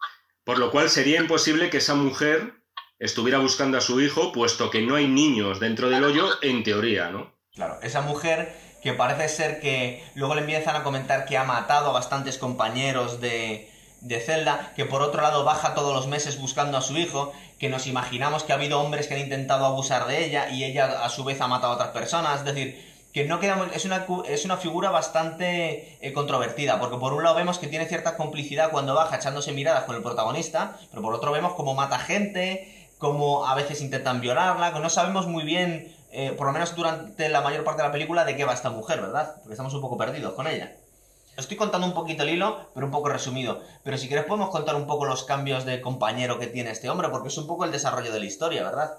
por 0.44 0.60
lo 0.60 0.72
cual 0.72 0.90
sería 0.90 1.20
imposible 1.20 1.70
que 1.70 1.78
esa 1.78 1.96
mujer 1.96 2.54
estuviera 3.00 3.40
buscando 3.40 3.78
a 3.78 3.82
su 3.82 4.02
hijo, 4.02 4.32
puesto 4.32 4.70
que 4.70 4.82
no 4.82 4.96
hay 4.96 5.08
niños 5.08 5.60
dentro 5.60 5.90
del 5.90 6.04
hoyo, 6.04 6.30
en 6.42 6.64
teoría, 6.64 7.10
¿no? 7.10 7.34
Claro, 7.54 7.80
esa 7.82 8.02
mujer 8.02 8.56
que 8.82 8.94
parece 8.94 9.30
ser 9.30 9.60
que 9.60 10.04
luego 10.16 10.36
le 10.36 10.42
empiezan 10.42 10.76
a 10.76 10.84
comentar 10.84 11.26
que 11.26 11.38
ha 11.38 11.44
matado 11.44 11.90
a 11.90 11.94
bastantes 11.94 12.38
compañeros 12.38 13.22
de, 13.22 13.70
de 14.02 14.20
celda, 14.20 14.74
que 14.76 14.86
por 14.86 15.02
otro 15.02 15.22
lado 15.22 15.44
baja 15.44 15.74
todos 15.74 15.94
los 15.94 16.08
meses 16.08 16.40
buscando 16.40 16.78
a 16.78 16.82
su 16.82 16.98
hijo, 16.98 17.34
que 17.60 17.70
nos 17.70 17.88
imaginamos 17.88 18.44
que 18.44 18.52
ha 18.52 18.56
habido 18.56 18.82
hombres 18.82 19.08
que 19.08 19.16
han 19.16 19.22
intentado 19.22 19.66
abusar 19.66 20.08
de 20.08 20.26
ella 20.26 20.50
y 20.50 20.66
ella 20.66 21.04
a 21.04 21.10
su 21.10 21.24
vez 21.24 21.40
ha 21.42 21.48
matado 21.48 21.74
a 21.74 21.76
otras 21.76 21.92
personas, 21.92 22.40
es 22.40 22.46
decir, 22.46 22.93
que 23.14 23.26
no 23.26 23.40
queda 23.40 23.56
muy- 23.56 23.68
es 23.74 23.86
una 23.86 24.06
es 24.26 24.44
una 24.46 24.58
figura 24.58 24.90
bastante 24.90 25.98
eh, 26.02 26.14
controvertida, 26.14 26.80
porque 26.80 26.98
por 26.98 27.14
un 27.14 27.24
lado 27.24 27.36
vemos 27.36 27.60
que 27.60 27.68
tiene 27.68 27.86
cierta 27.86 28.18
complicidad 28.18 28.72
cuando 28.72 28.96
baja 28.96 29.18
echándose 29.18 29.52
miradas 29.52 29.84
con 29.84 29.96
el 29.96 30.02
protagonista, 30.02 30.78
pero 30.90 31.02
por 31.02 31.14
otro 31.14 31.32
vemos 31.32 31.54
cómo 31.54 31.76
mata 31.76 32.00
gente, 32.00 32.90
cómo 32.98 33.46
a 33.46 33.56
veces 33.56 33.82
intentan 33.82 34.20
violarla, 34.20 34.74
que 34.74 34.80
no 34.80 34.90
sabemos 34.90 35.28
muy 35.28 35.44
bien, 35.44 35.96
eh, 36.12 36.32
por 36.38 36.48
lo 36.48 36.54
menos 36.54 36.76
durante 36.76 37.30
la 37.30 37.42
mayor 37.42 37.64
parte 37.64 37.82
de 37.82 37.88
la 37.88 37.92
película, 37.92 38.26
de 38.26 38.36
qué 38.36 38.46
va 38.46 38.54
esta 38.54 38.70
mujer, 38.72 39.02
¿verdad? 39.02 39.36
Porque 39.38 39.54
estamos 39.54 39.74
un 39.74 39.82
poco 39.82 39.98
perdidos 39.98 40.34
con 40.34 40.48
ella. 40.48 40.72
Estoy 41.36 41.58
contando 41.58 41.88
un 41.88 41.94
poquito 41.96 42.24
el 42.24 42.30
hilo, 42.30 42.70
pero 42.76 42.86
un 42.86 42.92
poco 42.92 43.10
resumido. 43.10 43.62
Pero 43.84 43.98
si 43.98 44.08
quieres 44.08 44.26
podemos 44.26 44.50
contar 44.50 44.76
un 44.76 44.86
poco 44.86 45.06
los 45.06 45.24
cambios 45.24 45.66
de 45.66 45.82
compañero 45.82 46.38
que 46.38 46.46
tiene 46.48 46.70
este 46.70 46.90
hombre, 46.90 47.10
porque 47.10 47.30
es 47.30 47.38
un 47.38 47.48
poco 47.48 47.66
el 47.66 47.72
desarrollo 47.72 48.12
de 48.12 48.20
la 48.20 48.26
historia, 48.26 48.64
¿verdad? 48.64 48.92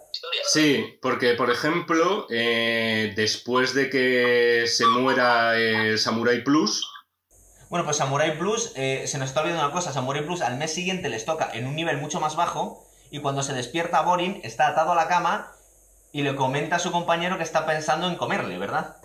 Sí, 0.47 0.99
porque, 1.01 1.35
por 1.35 1.51
ejemplo, 1.51 2.27
eh, 2.31 3.12
después 3.14 3.73
de 3.75 3.88
que 3.88 4.64
se 4.66 4.87
muera 4.87 5.57
el 5.57 5.99
Samurai 5.99 6.42
Plus, 6.42 6.90
Bueno, 7.70 7.85
pues 7.85 7.97
Samurai 7.97 8.38
Plus, 8.38 8.73
eh, 8.77 9.05
se 9.07 9.18
nos 9.18 9.29
está 9.29 9.40
olvidando 9.40 9.64
una 9.64 9.73
cosa, 9.73 9.92
Samurai 9.92 10.25
Plus 10.25 10.42
al 10.42 10.57
mes 10.57 10.73
siguiente 10.73 11.09
les 11.09 11.25
toca 11.25 11.51
en 11.53 11.66
un 11.66 11.75
nivel 11.75 11.99
mucho 11.99 12.20
más 12.20 12.37
bajo 12.37 12.87
y 13.11 13.20
cuando 13.20 13.42
se 13.42 13.53
despierta 13.53 14.03
Borin 14.03 14.40
está 14.44 14.68
atado 14.68 14.92
a 14.92 14.94
la 14.94 15.09
cama 15.09 15.53
y 16.12 16.23
le 16.23 16.37
comenta 16.37 16.77
a 16.77 16.79
su 16.79 16.92
compañero 16.92 17.37
que 17.37 17.42
está 17.42 17.66
pensando 17.66 18.09
en 18.09 18.14
comerle, 18.16 18.59
¿verdad? 18.59 18.97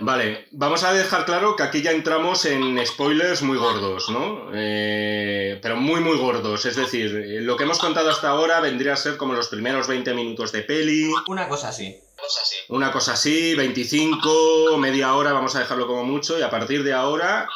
Vale, 0.00 0.48
vamos 0.52 0.82
a 0.82 0.92
dejar 0.94 1.26
claro 1.26 1.56
que 1.56 1.62
aquí 1.62 1.82
ya 1.82 1.90
entramos 1.90 2.46
en 2.46 2.84
spoilers 2.86 3.42
muy 3.42 3.58
gordos, 3.58 4.08
¿no? 4.08 4.50
Eh, 4.54 5.58
pero 5.60 5.76
muy, 5.76 6.00
muy 6.00 6.16
gordos. 6.16 6.64
Es 6.64 6.76
decir, 6.76 7.10
lo 7.42 7.56
que 7.56 7.64
hemos 7.64 7.78
contado 7.78 8.08
hasta 8.10 8.30
ahora 8.30 8.60
vendría 8.60 8.94
a 8.94 8.96
ser 8.96 9.18
como 9.18 9.34
los 9.34 9.48
primeros 9.48 9.86
20 9.88 10.14
minutos 10.14 10.52
de 10.52 10.62
peli, 10.62 11.12
Una 11.28 11.48
cosa 11.48 11.68
así. 11.68 11.98
una 12.70 12.92
cosa 12.92 13.12
así, 13.12 13.54
25, 13.54 14.78
media 14.78 15.14
hora, 15.14 15.32
vamos 15.34 15.54
a 15.54 15.60
dejarlo 15.60 15.86
como 15.86 16.04
mucho, 16.04 16.38
y 16.38 16.42
a 16.42 16.50
partir 16.50 16.82
de 16.82 16.94
ahora, 16.94 17.46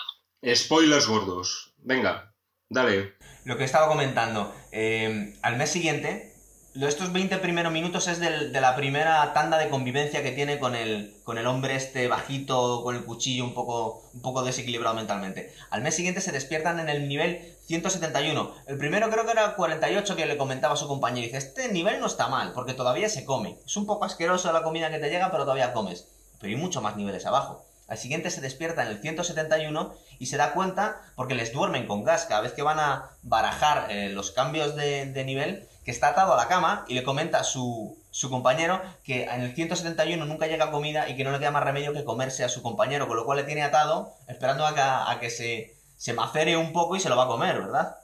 spoilers 0.55 1.07
gordos. 1.07 1.73
Venga, 1.79 2.35
dale. 2.69 3.15
Lo 3.45 3.57
que 3.57 3.65
estaba 3.65 3.89
comentando, 3.89 4.55
eh, 4.71 5.35
al 5.43 5.57
mes 5.57 5.71
siguiente, 5.71 6.34
estos 6.81 7.13
20 7.13 7.39
primeros 7.39 7.73
minutos 7.73 8.09
es 8.09 8.19
del- 8.19 8.53
de 8.53 8.61
la 8.61 8.75
primera 8.75 9.33
tanda 9.33 9.59
de 9.59 9.69
convivencia 9.69 10.23
que 10.23 10.33
tiene 10.33 10.59
con 10.59 10.75
el, 10.75 11.15
con 11.23 11.39
el 11.39 11.47
hombre 11.47 11.77
este 11.77 12.09
bajito, 12.09 12.83
con 12.83 12.97
el 12.97 13.05
cuchillo 13.05 13.45
un 13.45 13.55
poco, 13.55 14.03
un 14.13 14.21
poco 14.23 14.43
desequilibrado 14.43 14.97
mentalmente. 14.97 15.55
Al 15.71 15.83
mes 15.83 15.95
siguiente 15.95 16.21
se 16.21 16.33
despiertan 16.33 16.81
en 16.81 16.89
el 16.89 17.09
nivel 17.09 17.55
171. 17.67 18.53
El 18.67 18.77
primero 18.77 19.09
creo 19.09 19.25
que 19.25 19.31
era 19.33 19.55
48 19.55 20.17
que 20.17 20.27
le 20.27 20.37
comentaba 20.37 20.75
a 20.75 20.77
su 20.77 20.89
compañero. 20.89 21.25
Dice, 21.27 21.39
este 21.39 21.73
nivel 21.73 22.01
no 22.01 22.07
está 22.07 22.27
mal, 22.29 22.53
porque 22.53 22.75
todavía 22.75 23.09
se 23.09 23.25
come. 23.25 23.57
Es 23.65 23.77
un 23.77 23.87
poco 23.87 24.05
asqueroso 24.05 24.53
la 24.53 24.63
comida 24.63 24.91
que 24.91 24.99
te 24.99 25.11
llega, 25.11 25.31
pero 25.31 25.45
todavía 25.45 25.73
comes. 25.73 26.09
Pero 26.41 26.51
hay 26.53 26.61
muchos 26.61 26.83
más 26.83 26.97
niveles 26.97 27.25
abajo. 27.25 27.65
Al 27.87 27.99
siguiente 27.99 28.31
se 28.31 28.41
despierta 28.41 28.83
en 28.83 28.89
el 28.89 28.99
171 29.01 29.95
y 30.19 30.27
se 30.27 30.39
da 30.39 30.53
cuenta, 30.55 31.03
porque 31.17 31.35
les 31.35 31.53
duermen 31.53 31.87
con 31.87 32.03
gas 32.03 32.25
cada 32.25 32.41
vez 32.41 32.53
que 32.53 32.63
van 32.63 32.81
a 32.81 33.11
barajar 33.23 33.91
eh, 33.91 34.09
los 34.09 34.31
cambios 34.31 34.75
de, 34.75 35.07
de 35.07 35.25
nivel, 35.25 35.69
que 35.85 35.91
está 35.91 36.09
atado 36.09 36.33
a 36.33 36.37
la 36.37 36.49
cama 36.49 36.85
y 36.89 36.95
le 36.95 37.03
comenta 37.03 37.41
a 37.41 37.45
su, 37.45 38.03
su 38.11 38.31
compañero 38.31 38.81
que 39.05 39.25
en 39.25 39.43
el 39.43 39.55
171 39.55 40.25
nunca 40.25 40.47
llega 40.47 40.71
comida 40.71 41.09
y 41.09 41.17
que 41.17 41.25
no 41.25 41.33
le 41.33 41.39
queda 41.39 41.51
más 41.51 41.65
remedio 41.65 41.93
que 41.93 42.05
comerse 42.05 42.45
a 42.45 42.49
su 42.49 42.63
compañero, 42.63 43.07
con 43.07 43.17
lo 43.17 43.25
cual 43.25 43.39
le 43.39 43.45
tiene 43.45 43.63
atado 43.63 44.15
esperando 44.29 44.67
a 44.67 44.75
que, 44.75 44.81
a 44.81 45.19
que 45.21 45.31
se, 45.31 45.77
se 45.97 46.13
macere 46.15 46.57
un 46.57 46.73
poco 46.73 46.97
y 46.97 47.01
se 47.01 47.09
lo 47.09 47.17
va 47.17 47.25
a 47.25 47.29
comer, 47.29 47.61
¿verdad? 47.61 47.97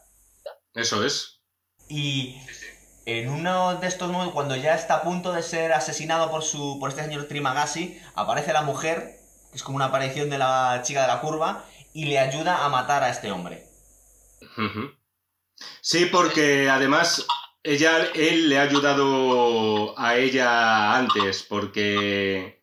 Eso 0.74 1.04
es. 1.04 1.40
Y 1.88 2.36
en 3.06 3.28
uno 3.28 3.76
de 3.76 3.86
estos 3.88 4.10
momentos, 4.10 4.34
cuando 4.34 4.56
ya 4.56 4.74
está 4.74 4.96
a 4.96 5.02
punto 5.02 5.32
de 5.32 5.42
ser 5.42 5.72
asesinado 5.72 6.30
por 6.30 6.42
su 6.42 6.78
por 6.78 6.90
este 6.90 7.02
señor 7.02 7.24
Trimagasi, 7.24 8.00
aparece 8.14 8.52
la 8.52 8.62
mujer, 8.62 9.16
que 9.50 9.56
es 9.56 9.62
como 9.62 9.76
una 9.76 9.86
aparición 9.86 10.30
de 10.30 10.38
la 10.38 10.80
chica 10.84 11.02
de 11.02 11.08
la 11.08 11.20
curva, 11.20 11.64
y 11.92 12.04
le 12.04 12.18
ayuda 12.18 12.64
a 12.64 12.68
matar 12.68 13.02
a 13.02 13.10
este 13.10 13.32
hombre. 13.32 13.66
Sí, 15.80 16.06
porque 16.06 16.68
además 16.70 17.26
ella, 17.62 18.08
él 18.14 18.48
le 18.48 18.58
ha 18.58 18.62
ayudado 18.62 19.98
a 19.98 20.16
ella 20.16 20.96
antes, 20.96 21.42
porque 21.42 22.62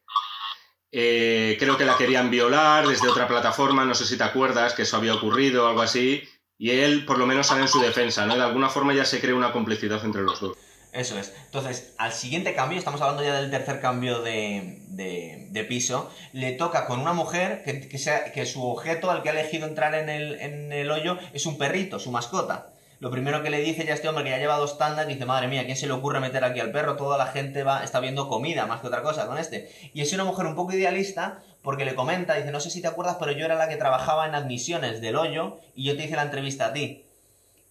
eh, 0.91 1.55
creo 1.59 1.77
que 1.77 1.85
la 1.85 1.97
querían 1.97 2.29
violar 2.31 2.87
desde 2.87 3.07
otra 3.07 3.27
plataforma, 3.27 3.85
no 3.85 3.93
sé 3.95 4.05
si 4.05 4.17
te 4.17 4.23
acuerdas 4.23 4.73
que 4.73 4.83
eso 4.83 4.97
había 4.97 5.13
ocurrido 5.15 5.65
o 5.65 5.67
algo 5.67 5.81
así, 5.81 6.23
y 6.57 6.71
él 6.71 7.05
por 7.05 7.19
lo 7.19 7.27
menos 7.27 7.47
sale 7.47 7.61
en 7.61 7.67
su 7.67 7.79
defensa, 7.79 8.25
¿no? 8.25 8.35
De 8.35 8.43
alguna 8.43 8.69
forma 8.69 8.93
ya 8.93 9.05
se 9.05 9.19
crea 9.21 9.35
una 9.35 9.51
complicidad 9.51 10.03
entre 10.03 10.21
los 10.23 10.39
dos. 10.41 10.57
Eso 10.93 11.19
es. 11.19 11.31
Entonces, 11.45 11.93
al 11.99 12.11
siguiente 12.13 12.55
cambio, 12.55 12.79
estamos 12.79 13.01
hablando 13.01 13.21
ya 13.23 13.39
del 13.39 13.51
tercer 13.51 13.79
cambio 13.81 14.21
de, 14.23 14.79
de- 14.87 15.47
de 15.51 15.63
piso, 15.65 16.09
le 16.33 16.53
toca 16.53 16.87
con 16.87 16.99
una 16.99 17.13
mujer 17.13 17.61
que, 17.63 17.87
que 17.87 17.97
sea- 17.99 18.31
que 18.31 18.47
su 18.47 18.65
objeto 18.65 19.11
al 19.11 19.21
que 19.21 19.29
ha 19.29 19.33
elegido 19.33 19.67
entrar 19.67 19.93
en 19.93 20.09
el, 20.09 20.39
en 20.39 20.71
el 20.73 20.89
hoyo 20.89 21.19
es 21.33 21.45
un 21.45 21.59
perrito, 21.59 21.99
su 21.99 22.09
mascota. 22.11 22.73
Lo 22.99 23.11
primero 23.11 23.43
que 23.43 23.51
le 23.51 23.59
dice 23.59 23.85
ya 23.85 23.93
este 23.93 24.09
hombre 24.09 24.23
que 24.23 24.31
ya 24.31 24.39
lleva 24.39 24.57
dos 24.57 24.79
tandas, 24.79 25.07
dice, 25.07 25.25
madre 25.25 25.47
mía, 25.47 25.65
¿quién 25.65 25.77
se 25.77 25.85
le 25.85 25.93
ocurre 25.93 26.19
meter 26.19 26.43
aquí 26.43 26.59
al 26.59 26.71
perro? 26.71 26.95
Toda 26.95 27.15
la 27.17 27.27
gente 27.27 27.63
va, 27.63 27.83
está 27.83 27.99
viendo 27.99 28.27
comida 28.27 28.65
más 28.65 28.81
que 28.81 28.87
otra 28.87 29.03
cosa 29.03 29.27
con 29.27 29.37
este. 29.37 29.71
Y 29.93 30.01
es 30.01 30.11
una 30.13 30.23
mujer 30.23 30.47
un 30.47 30.55
poco 30.55 30.73
idealista 30.73 31.43
porque 31.61 31.85
le 31.85 31.93
comenta, 31.93 32.33
dice, 32.33 32.51
no 32.51 32.59
sé 32.59 32.71
si 32.71 32.81
te 32.81 32.87
acuerdas, 32.87 33.17
pero 33.19 33.33
yo 33.33 33.45
era 33.45 33.55
la 33.55 33.69
que 33.69 33.75
trabajaba 33.75 34.25
en 34.27 34.33
admisiones 34.33 34.99
del 34.99 35.15
hoyo 35.15 35.59
y 35.75 35.83
yo 35.83 35.95
te 35.95 36.05
hice 36.05 36.15
la 36.15 36.23
entrevista 36.23 36.67
a 36.67 36.73
ti. 36.73 37.03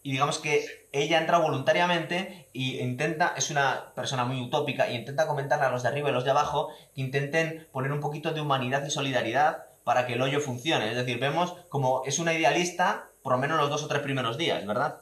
Y 0.05 0.13
digamos 0.13 0.39
que 0.39 0.65
ella 0.93 1.19
entra 1.19 1.39
voluntariamente 1.39 2.47
y 2.53 2.79
intenta, 2.79 3.35
es 3.37 3.51
una 3.51 3.87
persona 3.97 4.25
muy 4.25 4.41
utópica, 4.41 4.89
y 4.89 4.95
intenta 4.95 5.27
comentarle 5.27 5.67
a 5.67 5.71
los 5.71 5.83
de 5.83 5.89
arriba 5.89 6.11
y 6.11 6.13
los 6.13 6.25
de 6.25 6.31
abajo 6.31 6.69
que 6.95 7.01
intenten 7.01 7.67
poner 7.73 7.91
un 7.91 7.99
poquito 7.99 8.31
de 8.31 8.41
humanidad 8.41 8.87
y 8.87 8.91
solidaridad 8.91 9.65
para 9.83 10.07
que 10.07 10.13
el 10.13 10.23
hoyo 10.23 10.39
funcione. 10.39 10.91
Es 10.91 10.97
decir, 10.97 11.19
vemos 11.19 11.55
como 11.69 12.05
es 12.05 12.21
una 12.21 12.35
idealista 12.35 13.09
por 13.23 13.33
lo 13.33 13.39
menos 13.39 13.59
los 13.59 13.71
dos 13.71 13.83
o 13.83 13.89
tres 13.89 14.03
primeros 14.03 14.39
días, 14.39 14.65
¿verdad? 14.65 15.01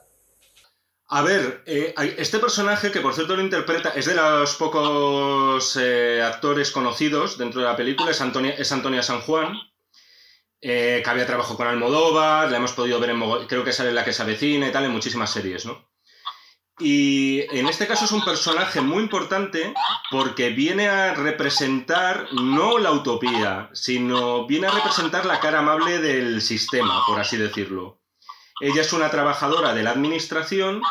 A 1.09 1.23
ver, 1.23 1.63
eh, 1.67 1.95
este 2.17 2.39
personaje, 2.39 2.91
que 2.91 3.01
por 3.01 3.15
cierto 3.15 3.37
lo 3.37 3.43
interpreta, 3.43 3.91
es 3.91 4.07
de 4.07 4.15
los 4.15 4.55
pocos 4.55 5.77
eh, 5.77 6.23
actores 6.23 6.71
conocidos 6.71 7.37
dentro 7.37 7.61
de 7.61 7.67
la 7.67 7.77
película, 7.77 8.11
es 8.11 8.21
Antonia, 8.21 8.55
es 8.57 8.73
Antonia 8.73 9.03
San 9.03 9.21
Juan, 9.21 9.55
eh, 10.63 11.03
que 11.05 11.11
había 11.11 11.27
trabajado 11.27 11.57
con 11.59 11.67
Almodóvar, 11.67 12.51
la 12.51 12.57
hemos 12.57 12.73
podido 12.73 12.99
ver 13.01 13.11
en, 13.11 13.21
creo 13.47 13.65
que 13.65 13.73
sale 13.73 13.91
en 13.91 13.97
La 13.97 14.05
que 14.05 14.15
se 14.15 14.23
avecina 14.23 14.67
y 14.67 14.73
tal, 14.73 14.87
en 14.87 14.93
muchísimas 14.93 15.31
series, 15.31 15.67
¿no? 15.67 15.91
Y 16.79 17.43
en 17.57 17.69
este 17.69 17.87
caso 17.87 18.07
es 18.07 18.13
un 18.13 18.25
personaje 18.25 18.81
muy 18.81 19.03
importante 19.03 19.75
porque 20.11 20.51
viene 20.51 20.89
a 20.89 21.15
representar 21.15 22.33
no 22.33 22.79
la 22.79 22.91
utopía, 22.91 23.71
sino 23.75 24.47
viene 24.47 24.67
a 24.67 24.73
representar 24.73 25.27
la 25.27 25.39
cara 25.39 25.61
amable 25.61 26.01
del 26.01 26.43
sistema, 26.43 27.05
por 27.07 27.21
así 27.21 27.37
decirlo. 27.37 28.01
Ella 28.61 28.83
es 28.83 28.93
una 28.93 29.11
trabajadora 29.11 29.75
de 29.75 29.83
la 29.83 29.91
administración 29.91 30.83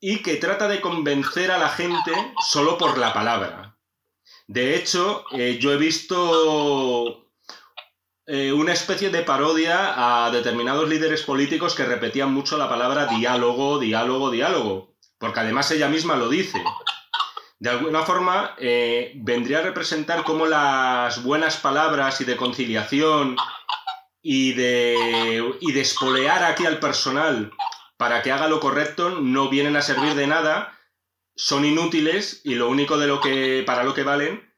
y 0.00 0.22
que 0.22 0.36
trata 0.36 0.68
de 0.68 0.80
convencer 0.80 1.50
a 1.50 1.58
la 1.58 1.68
gente 1.68 2.12
solo 2.48 2.78
por 2.78 2.96
la 2.98 3.12
palabra. 3.12 3.76
De 4.46 4.74
hecho, 4.74 5.24
eh, 5.32 5.58
yo 5.60 5.72
he 5.72 5.76
visto 5.76 7.30
eh, 8.26 8.52
una 8.52 8.72
especie 8.72 9.10
de 9.10 9.22
parodia 9.22 10.26
a 10.26 10.30
determinados 10.30 10.88
líderes 10.88 11.22
políticos 11.22 11.74
que 11.74 11.84
repetían 11.84 12.32
mucho 12.32 12.56
la 12.56 12.68
palabra 12.68 13.06
diálogo, 13.06 13.78
diálogo, 13.78 14.30
diálogo, 14.30 14.94
porque 15.18 15.40
además 15.40 15.70
ella 15.70 15.88
misma 15.88 16.16
lo 16.16 16.28
dice. 16.28 16.62
De 17.58 17.70
alguna 17.70 18.02
forma, 18.02 18.54
eh, 18.58 19.12
vendría 19.16 19.58
a 19.58 19.62
representar 19.62 20.24
cómo 20.24 20.46
las 20.46 21.22
buenas 21.22 21.56
palabras 21.58 22.20
y 22.20 22.24
de 22.24 22.36
conciliación 22.36 23.36
y 24.22 24.52
de, 24.52 25.54
y 25.60 25.72
de 25.72 25.80
espolear 25.80 26.44
aquí 26.44 26.66
al 26.66 26.78
personal 26.78 27.52
para 27.96 28.22
que 28.22 28.32
haga 28.32 28.48
lo 28.48 28.60
correcto 28.60 29.10
no 29.10 29.48
vienen 29.48 29.76
a 29.76 29.82
servir 29.82 30.14
de 30.14 30.26
nada, 30.26 30.78
son 31.36 31.64
inútiles 31.64 32.40
y 32.44 32.54
lo 32.54 32.68
único 32.68 32.98
de 32.98 33.06
lo 33.06 33.20
que, 33.20 33.62
para 33.66 33.84
lo 33.84 33.94
que 33.94 34.04
valen 34.04 34.50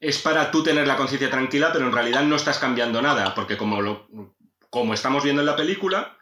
es 0.00 0.18
para 0.18 0.50
tú 0.50 0.62
tener 0.62 0.86
la 0.86 0.96
conciencia 0.96 1.30
tranquila, 1.30 1.70
pero 1.72 1.86
en 1.86 1.92
realidad 1.92 2.22
no 2.22 2.36
estás 2.36 2.58
cambiando 2.58 3.00
nada, 3.00 3.34
porque 3.34 3.56
como, 3.56 3.80
lo, 3.80 4.06
como 4.70 4.94
estamos 4.94 5.24
viendo 5.24 5.42
en 5.42 5.46
la 5.46 5.56
película, 5.56 6.16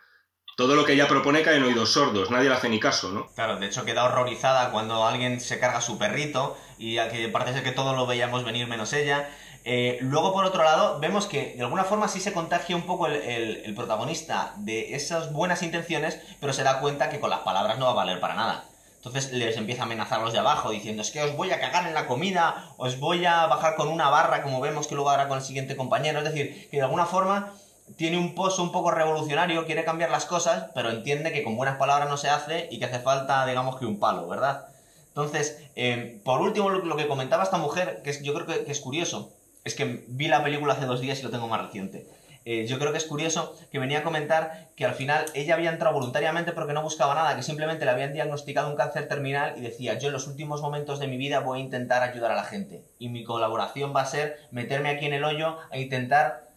todo 0.56 0.76
lo 0.76 0.84
que 0.84 0.92
ella 0.92 1.08
propone 1.08 1.42
cae 1.42 1.56
en 1.56 1.64
oídos 1.64 1.92
sordos, 1.92 2.30
nadie 2.30 2.48
le 2.48 2.54
hace 2.54 2.68
ni 2.68 2.78
caso, 2.78 3.10
¿no? 3.10 3.26
Claro, 3.34 3.56
de 3.56 3.66
hecho 3.66 3.84
queda 3.84 4.04
horrorizada 4.04 4.70
cuando 4.70 5.06
alguien 5.06 5.40
se 5.40 5.58
carga 5.58 5.80
su 5.80 5.98
perrito 5.98 6.56
y 6.78 6.98
a 6.98 7.10
que 7.10 7.28
parece 7.28 7.62
que 7.62 7.72
todos 7.72 7.96
lo 7.96 8.06
veíamos 8.06 8.44
venir 8.44 8.66
menos 8.66 8.92
ella. 8.92 9.30
Eh, 9.64 9.98
luego, 10.00 10.32
por 10.32 10.44
otro 10.44 10.64
lado, 10.64 10.98
vemos 10.98 11.26
que 11.26 11.54
de 11.54 11.62
alguna 11.62 11.84
forma 11.84 12.08
sí 12.08 12.20
se 12.20 12.32
contagia 12.32 12.74
un 12.74 12.82
poco 12.82 13.06
el, 13.06 13.72
protagonista 13.76 14.54
de 14.56 14.94
esas 14.94 15.32
buenas 15.32 15.62
intenciones, 15.62 16.20
pero 16.40 16.52
se 16.52 16.64
da 16.64 16.80
cuenta 16.80 17.10
que 17.10 17.20
con 17.20 17.30
las 17.30 17.40
palabras 17.40 17.78
no 17.78 17.86
va 17.86 17.92
a 17.92 17.94
valer 17.94 18.20
para 18.20 18.34
nada. 18.34 18.64
Entonces 18.96 19.32
les 19.32 19.56
empieza 19.56 19.82
a 19.82 19.86
amenazar 19.86 20.20
los 20.20 20.32
de 20.32 20.38
abajo 20.38 20.70
diciendo 20.70 21.02
es 21.02 21.10
que 21.10 21.20
os 21.22 21.36
voy 21.36 21.50
a 21.50 21.58
cagar 21.58 21.88
en 21.88 21.94
la 21.94 22.06
comida, 22.06 22.72
os 22.76 23.00
voy 23.00 23.24
a 23.24 23.46
bajar 23.46 23.74
con 23.74 23.88
una 23.88 24.08
barra 24.10 24.42
como 24.42 24.60
vemos 24.60 24.86
que 24.86 24.94
luego 24.94 25.10
hará 25.10 25.26
con 25.26 25.38
el 25.38 25.44
siguiente 25.44 25.76
compañero. 25.76 26.18
Es 26.18 26.24
decir, 26.24 26.68
que 26.70 26.76
de 26.76 26.84
alguna 26.84 27.06
forma 27.06 27.52
tiene 27.96 28.18
un 28.18 28.34
pozo 28.34 28.62
un 28.62 28.72
poco 28.72 28.90
revolucionario, 28.90 29.66
quiere 29.66 29.84
cambiar 29.84 30.10
las 30.10 30.24
cosas, 30.24 30.70
pero 30.74 30.90
entiende 30.90 31.32
que 31.32 31.42
con 31.42 31.56
buenas 31.56 31.78
palabras 31.78 32.08
no 32.08 32.16
se 32.16 32.30
hace 32.30 32.68
y 32.70 32.78
que 32.78 32.84
hace 32.84 33.00
falta, 33.00 33.44
digamos, 33.46 33.76
que 33.76 33.86
un 33.86 33.98
palo, 33.98 34.28
¿verdad? 34.28 34.66
Entonces, 35.08 35.60
eh, 35.74 36.20
por 36.24 36.40
último, 36.40 36.70
lo, 36.70 36.96
que 36.96 37.08
comentaba 37.08 37.42
esta 37.42 37.58
mujer, 37.58 38.02
que 38.02 38.22
yo 38.22 38.32
creo 38.32 38.46
que 38.46 38.70
es 38.70 38.80
curioso, 38.80 39.32
es 39.64 39.74
que 39.74 40.04
vi 40.08 40.28
la 40.28 40.42
película 40.42 40.74
hace 40.74 40.86
dos 40.86 41.00
días 41.00 41.20
y 41.20 41.22
lo 41.22 41.30
tengo 41.30 41.48
más 41.48 41.62
reciente. 41.62 42.06
Eh, 42.44 42.66
yo 42.66 42.78
creo 42.78 42.90
que 42.90 42.98
es 42.98 43.04
curioso 43.04 43.56
que 43.70 43.78
venía 43.78 44.00
a 44.00 44.02
comentar 44.02 44.70
que 44.74 44.84
al 44.84 44.94
final 44.94 45.24
ella 45.34 45.54
había 45.54 45.70
entrado 45.70 45.94
voluntariamente 45.94 46.52
porque 46.52 46.72
no 46.72 46.82
buscaba 46.82 47.14
nada, 47.14 47.36
que 47.36 47.42
simplemente 47.42 47.84
le 47.84 47.92
habían 47.92 48.12
diagnosticado 48.12 48.68
un 48.68 48.76
cáncer 48.76 49.06
terminal 49.06 49.54
y 49.56 49.60
decía, 49.60 49.96
yo 49.98 50.08
en 50.08 50.14
los 50.14 50.26
últimos 50.26 50.60
momentos 50.60 50.98
de 50.98 51.06
mi 51.06 51.16
vida 51.16 51.40
voy 51.40 51.60
a 51.60 51.62
intentar 51.62 52.02
ayudar 52.02 52.32
a 52.32 52.36
la 52.36 52.44
gente. 52.44 52.82
Y 52.98 53.10
mi 53.10 53.22
colaboración 53.22 53.94
va 53.94 54.02
a 54.02 54.06
ser 54.06 54.38
meterme 54.50 54.90
aquí 54.90 55.06
en 55.06 55.12
el 55.12 55.24
hoyo 55.24 55.56
e 55.70 55.80
intentar 55.80 56.48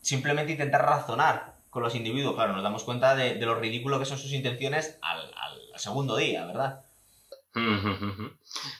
simplemente 0.00 0.52
intentar 0.52 0.84
razonar 0.84 1.56
con 1.70 1.82
los 1.82 1.96
individuos. 1.96 2.36
Claro, 2.36 2.52
nos 2.52 2.62
damos 2.62 2.84
cuenta 2.84 3.16
de, 3.16 3.34
lo 3.34 3.56
ridículo 3.56 3.98
que 3.98 4.06
son 4.06 4.18
sus 4.18 4.32
intenciones 4.32 4.98
al 5.02 5.32
segundo 5.76 6.16
día, 6.16 6.46
¿verdad? 6.46 6.84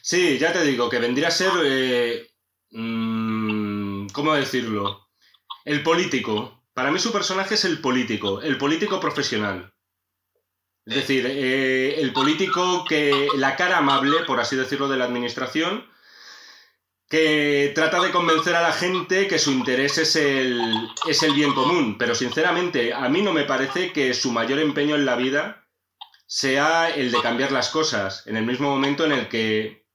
Sí, 0.01 0.37
ya 0.39 0.53
te 0.53 0.63
digo, 0.63 0.89
que 0.89 0.99
vendría 0.99 1.27
a 1.27 1.31
ser... 1.31 1.51
eh, 1.65 2.29
mm, 2.71 4.07
¿Cómo 4.07 4.33
decirlo? 4.33 5.09
El 5.65 5.83
político. 5.83 6.63
Para 6.73 6.91
mí 6.91 6.99
su 6.99 7.11
personaje 7.11 7.55
es 7.55 7.65
el 7.65 7.79
político, 7.81 8.41
el 8.41 8.57
político 8.57 8.99
profesional. 8.99 9.73
Es 10.85 10.95
decir, 10.95 11.25
eh, 11.27 11.99
el 12.01 12.13
político 12.13 12.85
que... 12.87 13.27
La 13.35 13.55
cara 13.55 13.77
amable, 13.77 14.23
por 14.25 14.39
así 14.39 14.55
decirlo, 14.55 14.87
de 14.87 14.97
la 14.97 15.05
administración, 15.05 15.85
que 17.09 17.71
trata 17.75 18.01
de 18.01 18.11
convencer 18.11 18.55
a 18.55 18.61
la 18.61 18.71
gente 18.71 19.27
que 19.27 19.39
su 19.39 19.51
interés 19.51 19.97
es 19.97 20.15
el, 20.15 20.89
es 21.07 21.21
el 21.23 21.33
bien 21.33 21.53
común. 21.53 21.97
Pero 21.97 22.15
sinceramente, 22.15 22.93
a 22.93 23.09
mí 23.09 23.21
no 23.21 23.33
me 23.33 23.43
parece 23.43 23.91
que 23.91 24.13
su 24.13 24.31
mayor 24.31 24.59
empeño 24.59 24.95
en 24.95 25.05
la 25.05 25.15
vida 25.15 25.67
sea 26.29 26.89
el 26.89 27.11
de 27.11 27.21
cambiar 27.21 27.51
las 27.51 27.69
cosas, 27.69 28.25
en 28.27 28.37
el 28.37 28.45
mismo 28.45 28.69
momento 28.69 29.03
en 29.03 29.11
el 29.11 29.27
que 29.29 29.87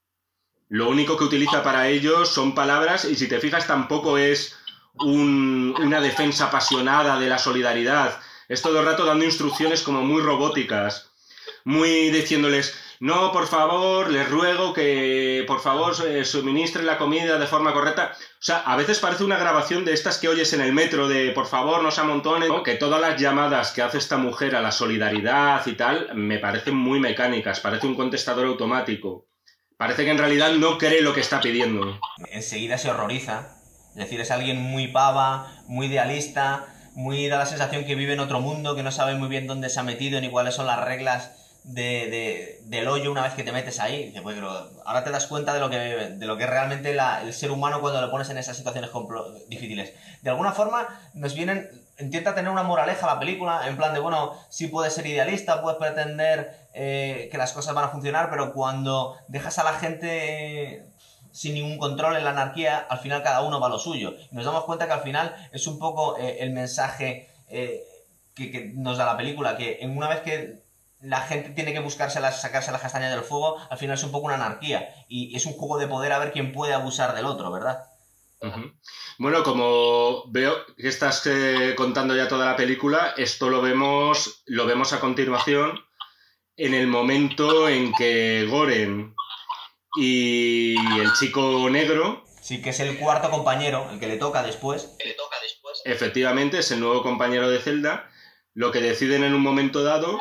lo 0.74 0.88
único 0.88 1.16
que 1.16 1.22
utiliza 1.30 1.62
para 1.62 1.87
ello 1.88 2.24
son 2.26 2.52
palabras 2.52 3.04
y 3.04 3.14
si 3.14 3.28
te 3.28 3.38
fijas 3.38 3.68
tampoco 3.68 4.18
es 4.18 4.56
un- 4.94 5.72
una 5.80 6.00
defensa 6.00 6.46
apasionada 6.46 7.18
de 7.20 7.28
la 7.28 7.38
solidaridad. 7.38 8.18
Es 8.48 8.60
todo 8.60 8.80
el 8.80 8.87
rato 8.87 9.04
dando 9.04 9.24
instrucciones 9.24 9.82
como 9.82 10.02
muy 10.02 10.20
robóticas, 10.20 11.12
muy 11.64 12.10
diciéndoles, 12.10 12.74
no, 12.98 13.30
por 13.30 13.46
favor, 13.46 14.10
les 14.10 14.28
ruego 14.28 14.72
que 14.72 15.44
por 15.46 15.60
favor 15.60 15.94
eh, 16.08 16.24
suministren 16.24 16.87
la 16.87 16.98
comida 16.98 17.38
de 17.38 17.46
forma 17.46 17.72
correcta. 17.72 18.12
O 18.16 18.42
sea, 18.48 18.58
a 18.58 18.74
veces 18.76 18.98
parece 18.98 19.22
una 19.22 19.38
grabación 19.38 19.84
de 19.84 19.92
estas 19.92 20.18
que 20.18 20.28
oyes 20.28 20.52
en 20.54 20.60
el 20.60 20.72
metro 20.72 21.06
de 21.06 21.30
por 21.30 21.46
favor 21.46 21.84
no 21.84 21.92
se 21.92 22.00
amontonen, 22.00 22.50
que 22.64 22.74
todas 22.74 23.00
las 23.00 23.20
llamadas 23.20 23.70
que 23.70 23.82
hace 23.82 23.98
esta 23.98 24.16
mujer 24.16 24.56
a 24.56 24.60
la 24.60 24.72
solidaridad 24.72 25.64
y 25.66 25.74
tal 25.74 26.10
me 26.16 26.38
parecen 26.40 26.74
muy 26.74 26.98
mecánicas, 26.98 27.60
parece 27.60 27.87
un 27.87 27.94
contestador 27.94 28.46
automático. 28.46 29.26
Parece 29.76 30.04
que 30.04 30.10
en 30.12 30.18
realidad 30.18 30.52
no 30.52 30.78
cree 30.78 31.02
lo 31.02 31.12
que 31.14 31.20
está 31.20 31.40
pidiendo. 31.40 31.98
Enseguida 32.30 32.78
se 32.78 32.90
horroriza. 32.90 33.48
Es 33.90 33.96
decir, 33.96 34.20
es 34.20 34.30
alguien 34.30 34.60
muy 34.60 34.88
pava, 34.88 35.52
muy 35.66 35.87
idealista, 35.87 36.66
muy 36.94 37.26
da 37.28 37.38
la 37.38 37.46
sensación 37.46 37.84
que 37.84 37.94
vive 37.94 38.12
en 38.12 38.20
otro 38.20 38.40
mundo, 38.40 38.76
que 38.76 38.82
no 38.82 38.92
sabe 38.92 39.14
muy 39.14 39.28
bien 39.28 39.46
dónde 39.46 39.68
se 39.70 39.80
ha 39.80 39.82
metido 39.82 40.20
ni 40.20 40.30
cuáles 40.30 40.54
son 40.54 40.66
las 40.66 40.84
reglas 40.84 41.32
de, 41.64 42.08
de- 42.10 42.60
del 42.66 42.88
hoyo 42.88 43.10
una 43.10 43.22
vez 43.22 43.34
que 43.34 43.42
te 43.42 43.52
metes 43.52 43.80
ahí. 43.80 44.06
Dice, 44.06 44.22
pues, 44.22 44.37
ahora 44.84 45.02
te 45.04 45.10
das 45.10 45.26
cuenta 45.26 45.54
de 45.54 45.60
lo 45.60 45.70
que, 45.70 45.76
de 45.78 46.26
lo 46.26 46.37
que 46.37 46.44
es 46.44 46.50
realmente 46.50 46.94
la- 46.94 47.22
el 47.22 47.32
ser 47.32 47.50
humano 47.50 47.80
cuando 47.80 48.00
lo 48.00 48.10
pones 48.10 48.28
en 48.30 48.38
esas 48.38 48.56
situaciones 48.56 48.90
difíciles. 49.48 49.92
De 50.22 50.30
alguna 50.30 50.52
forma 50.52 51.00
nos 51.14 51.34
vienen, 51.34 51.68
intenta 51.98 52.35
tener 52.35 52.50
una 52.50 52.62
moraleja 52.62 53.07
la 53.07 53.18
película, 53.18 53.68
en 53.68 53.76
plan 53.76 53.94
de, 53.94 54.00
bueno, 54.00 54.33
sí 54.48 54.68
puedes 54.68 54.94
ser 54.94 55.07
idealista, 55.07 55.62
puedes 55.62 55.78
pretender 55.78 56.68
eh, 56.72 57.28
que 57.30 57.38
las 57.38 57.52
cosas 57.52 57.74
van 57.74 57.85
a 57.85 57.88
funcionar, 57.88 58.30
pero 58.30 58.52
cuando 58.52 59.16
dejas 59.28 59.59
a 59.59 59.64
la 59.64 59.74
gente 59.74 60.76
eh, 60.76 60.87
sin 61.33 61.54
ningún 61.54 61.78
control 61.78 62.16
en 62.16 62.24
la 62.24 62.30
anarquía, 62.30 62.78
al 62.78 62.98
final 62.98 63.22
cada 63.22 63.42
uno 63.42 63.61
va 63.61 63.68
a 63.68 63.70
lo 63.70 63.78
suyo. 63.78 64.14
Y 64.30 64.35
nos 64.35 64.44
damos 64.44 64.64
cuenta 64.64 64.87
que 64.87 64.92
al 64.92 65.02
final 65.02 65.35
es 65.52 65.66
un 65.66 65.78
poco 65.78 66.18
eh, 66.18 66.38
el 66.40 66.50
mensaje 66.50 67.28
que, 68.35 68.72
nos 68.74 68.98
da 68.98 69.07
la 69.07 69.16
película, 69.16 69.57
que 69.57 69.78
en 69.80 69.96
una 69.96 70.09
vez 70.09 70.20
que 70.20 70.64
la 71.00 71.20
gente 71.20 71.50
tiene 71.50 71.72
que 71.72 71.80
buscarse 71.80 72.18
las, 72.18 72.40
sacarse 72.40 72.72
las 72.72 72.80
castañas 72.80 73.12
del 73.12 73.22
fuego, 73.22 73.57
al 73.70 73.78
final 73.78 73.94
es 73.94 74.02
un 74.02 74.11
poco 74.11 74.26
una 74.26 74.35
anarquía. 74.35 74.88
Y 75.07 75.37
es 75.37 75.46
un 75.46 75.52
juego 75.52 75.78
de 75.78 75.87
poder 75.87 76.12
a 76.12 76.18
ver 76.18 76.33
quién 76.33 76.52
puede 76.52 76.74
abusar 76.74 77.14
del 77.14 77.26
otro, 77.26 77.52
¿verdad? 77.52 77.85
Bueno, 79.18 79.42
como 79.42 80.24
veo 80.30 80.66
que 80.76 80.88
estás 80.88 81.26
eh, 81.26 81.74
contando 81.76 82.16
ya 82.16 82.28
toda 82.28 82.46
la 82.46 82.57
película, 82.57 83.14
esto 83.16 83.48
lo 83.48 83.62
vemos, 83.62 84.42
lo 84.46 84.66
vemos 84.66 84.92
a 84.92 85.00
continuación 85.00 85.85
en 86.57 86.74
el 86.74 86.87
momento 86.87 87.68
en 87.68 87.92
que 87.92 88.46
Goren 88.48 89.14
y 89.96 90.76
el 90.98 91.12
chico 91.14 91.68
negro, 91.70 92.24
Sí, 92.44 92.61
que 92.61 92.70
es 92.70 92.80
el 92.80 92.98
cuarto 92.98 93.30
compañero, 93.30 93.88
el 93.90 93.98
que 93.98 94.07
le 94.07 94.18
toca 94.18 94.42
después. 94.42 94.94
efectivamente 95.87 96.59
es 96.59 96.70
el 96.72 96.80
nuevo 96.80 97.02
compañero 97.02 97.48
de 97.48 97.59
Zelda, 97.59 98.11
lo 98.52 98.70
que 98.70 98.83
deciden 98.83 99.24
en 99.24 99.33
un 99.33 99.40
momento 99.40 99.83
dado 99.83 100.20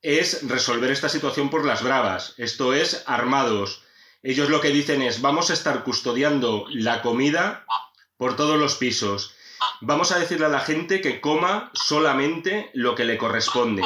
es 0.00 0.48
resolver 0.48 0.92
esta 0.92 1.08
situación 1.08 1.50
por 1.50 1.64
las 1.64 1.82
bravas, 1.82 2.34
esto 2.36 2.74
es, 2.74 3.02
armados. 3.06 3.82
Ellos 4.22 4.48
lo 4.48 4.60
que 4.60 4.70
dicen 4.70 5.02
es, 5.02 5.20
vamos 5.20 5.50
a 5.50 5.54
estar 5.54 5.84
custodiando 5.84 6.66
la 6.70 7.02
comida 7.02 7.64
por 8.16 8.36
todos 8.36 8.58
los 8.58 8.74
pisos. 8.74 9.34
Vamos 9.80 10.12
a 10.12 10.18
decirle 10.18 10.46
a 10.46 10.50
la 10.50 10.60
gente 10.60 11.00
que 11.00 11.20
coma 11.20 11.70
solamente 11.74 12.70
lo 12.74 12.94
que 12.94 13.04
le 13.04 13.16
corresponde. 13.16 13.82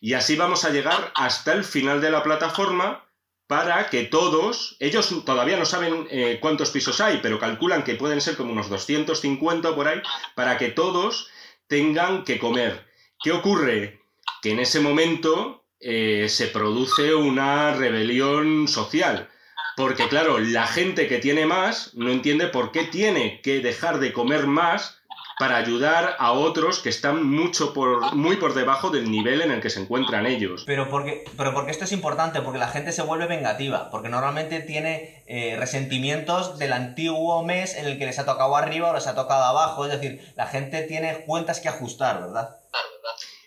Y 0.00 0.14
así 0.14 0.36
vamos 0.36 0.64
a 0.64 0.70
llegar 0.70 1.12
hasta 1.14 1.52
el 1.52 1.64
final 1.64 2.00
de 2.00 2.10
la 2.10 2.22
plataforma 2.22 3.08
para 3.46 3.90
que 3.90 4.04
todos, 4.04 4.76
ellos 4.80 5.24
todavía 5.24 5.58
no 5.58 5.66
saben 5.66 6.06
eh, 6.10 6.38
cuántos 6.40 6.70
pisos 6.70 7.00
hay, 7.00 7.18
pero 7.22 7.38
calculan 7.38 7.84
que 7.84 7.96
pueden 7.96 8.20
ser 8.20 8.36
como 8.36 8.52
unos 8.52 8.70
250 8.70 9.74
por 9.74 9.88
ahí, 9.88 10.00
para 10.34 10.56
que 10.58 10.68
todos 10.68 11.28
tengan 11.66 12.24
que 12.24 12.38
comer. 12.38 12.86
¿Qué 13.22 13.32
ocurre? 13.32 14.00
Que 14.40 14.52
en 14.52 14.60
ese 14.60 14.80
momento 14.80 15.66
eh, 15.80 16.28
se 16.28 16.46
produce 16.46 17.14
una 17.14 17.74
rebelión 17.74 18.68
social. 18.68 19.28
Porque 19.76 20.08
claro, 20.08 20.38
la 20.38 20.66
gente 20.66 21.08
que 21.08 21.18
tiene 21.18 21.46
más 21.46 21.94
no 21.94 22.10
entiende 22.10 22.48
por 22.48 22.72
qué 22.72 22.84
tiene 22.84 23.40
que 23.42 23.60
dejar 23.60 23.98
de 23.98 24.12
comer 24.12 24.46
más 24.46 25.02
para 25.38 25.56
ayudar 25.56 26.14
a 26.18 26.32
otros 26.32 26.78
que 26.78 26.88
están 26.88 27.26
mucho 27.26 27.72
por, 27.72 28.14
muy 28.14 28.36
por 28.36 28.54
debajo 28.54 28.90
del 28.90 29.10
nivel 29.10 29.40
en 29.40 29.50
el 29.50 29.60
que 29.60 29.70
se 29.70 29.80
encuentran 29.80 30.26
ellos. 30.26 30.62
Pero 30.66 30.88
porque, 30.88 31.24
pero 31.36 31.52
porque 31.52 31.70
esto 31.70 31.84
es 31.84 31.92
importante, 31.92 32.40
porque 32.42 32.58
la 32.58 32.68
gente 32.68 32.92
se 32.92 33.02
vuelve 33.02 33.26
vengativa, 33.26 33.90
porque 33.90 34.08
normalmente 34.08 34.60
tiene 34.60 35.24
eh, 35.26 35.56
resentimientos 35.58 36.58
del 36.58 36.72
antiguo 36.72 37.42
mes 37.42 37.74
en 37.74 37.86
el 37.86 37.98
que 37.98 38.06
les 38.06 38.18
ha 38.18 38.24
tocado 38.24 38.56
arriba 38.56 38.90
o 38.90 38.94
les 38.94 39.06
ha 39.06 39.14
tocado 39.14 39.42
abajo, 39.42 39.84
es 39.84 39.92
decir, 39.92 40.20
la 40.36 40.46
gente 40.46 40.82
tiene 40.82 41.24
cuentas 41.26 41.60
que 41.60 41.68
ajustar, 41.68 42.20
¿verdad? 42.20 42.56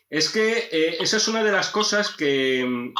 Es 0.09 0.29
que 0.29 0.69
eh, 0.71 0.97
esa 0.99 1.17
es 1.17 1.27
una 1.27 1.43
de 1.43 1.51
las 1.51 1.69
cosas 1.69 2.09
que, 2.09 2.93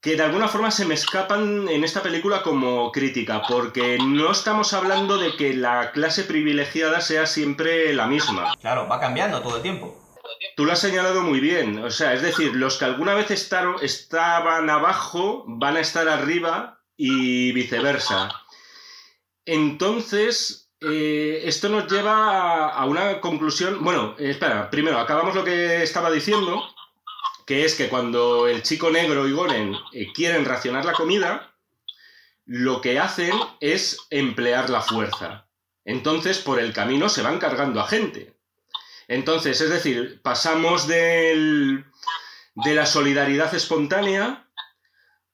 que 0.00 0.16
de 0.16 0.22
alguna 0.22 0.48
forma 0.48 0.70
se 0.70 0.84
me 0.84 0.94
escapan 0.94 1.68
en 1.68 1.82
esta 1.82 2.02
película 2.02 2.42
como 2.42 2.92
crítica, 2.92 3.42
porque 3.48 3.98
no 3.98 4.30
estamos 4.30 4.72
hablando 4.72 5.18
de 5.18 5.36
que 5.36 5.54
la 5.54 5.90
clase 5.90 6.22
privilegiada 6.22 7.00
sea 7.00 7.26
siempre 7.26 7.92
la 7.94 8.06
misma. 8.06 8.54
Claro, 8.60 8.86
va 8.88 9.00
cambiando 9.00 9.42
todo 9.42 9.56
el 9.56 9.62
tiempo. 9.62 9.96
Tú 10.56 10.64
lo 10.64 10.72
has 10.72 10.80
señalado 10.80 11.22
muy 11.22 11.40
bien, 11.40 11.82
o 11.82 11.90
sea, 11.90 12.12
es 12.12 12.22
decir, 12.22 12.54
los 12.54 12.76
que 12.76 12.84
alguna 12.84 13.14
vez 13.14 13.30
estaron, 13.30 13.76
estaban 13.82 14.70
abajo 14.70 15.44
van 15.46 15.76
a 15.76 15.80
estar 15.80 16.08
arriba 16.08 16.80
y 16.96 17.52
viceversa. 17.52 18.28
Entonces, 19.46 20.70
eh, 20.80 21.40
esto 21.44 21.68
nos 21.70 21.90
lleva 21.90 22.12
a, 22.12 22.68
a 22.68 22.84
una 22.84 23.20
conclusión. 23.20 23.82
Bueno, 23.82 24.14
eh, 24.18 24.30
espera, 24.30 24.70
primero 24.70 24.98
acabamos 24.98 25.34
lo 25.34 25.44
que 25.44 25.82
estaba 25.82 26.10
diciendo, 26.10 26.62
que 27.48 27.64
es 27.64 27.74
que 27.76 27.88
cuando 27.88 28.46
el 28.46 28.62
chico 28.62 28.90
negro 28.90 29.26
y 29.26 29.32
Goren 29.32 29.74
eh, 29.94 30.12
quieren 30.12 30.44
racionar 30.44 30.84
la 30.84 30.92
comida, 30.92 31.54
lo 32.44 32.82
que 32.82 32.98
hacen 33.00 33.32
es 33.60 34.06
emplear 34.10 34.68
la 34.68 34.82
fuerza. 34.82 35.48
Entonces, 35.86 36.36
por 36.38 36.60
el 36.60 36.74
camino 36.74 37.08
se 37.08 37.22
van 37.22 37.38
cargando 37.38 37.80
a 37.80 37.86
gente. 37.88 38.36
Entonces, 39.08 39.62
es 39.62 39.70
decir, 39.70 40.20
pasamos 40.22 40.86
del- 40.86 41.86
de 42.54 42.74
la 42.74 42.84
solidaridad 42.84 43.54
espontánea 43.54 44.46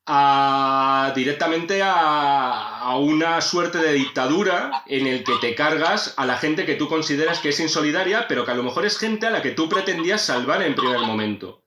a 0.06 1.12
directamente 1.16 1.82
a, 1.82 2.78
a 2.78 2.96
una 2.98 3.40
suerte 3.40 3.78
de 3.78 3.92
dictadura 3.94 4.84
en 4.86 5.08
el 5.08 5.24
que 5.24 5.32
te 5.40 5.56
cargas 5.56 6.14
a 6.16 6.26
la 6.26 6.36
gente 6.36 6.64
que 6.64 6.76
tú 6.76 6.88
consideras 6.88 7.40
que 7.40 7.48
es 7.48 7.58
insolidaria, 7.58 8.28
pero 8.28 8.44
que 8.44 8.52
a 8.52 8.54
lo 8.54 8.62
mejor 8.62 8.86
es 8.86 8.98
gente 8.98 9.26
a 9.26 9.30
la 9.30 9.42
que 9.42 9.50
tú 9.50 9.68
pretendías 9.68 10.22
salvar 10.22 10.62
en 10.62 10.76
primer 10.76 11.00
momento. 11.00 11.63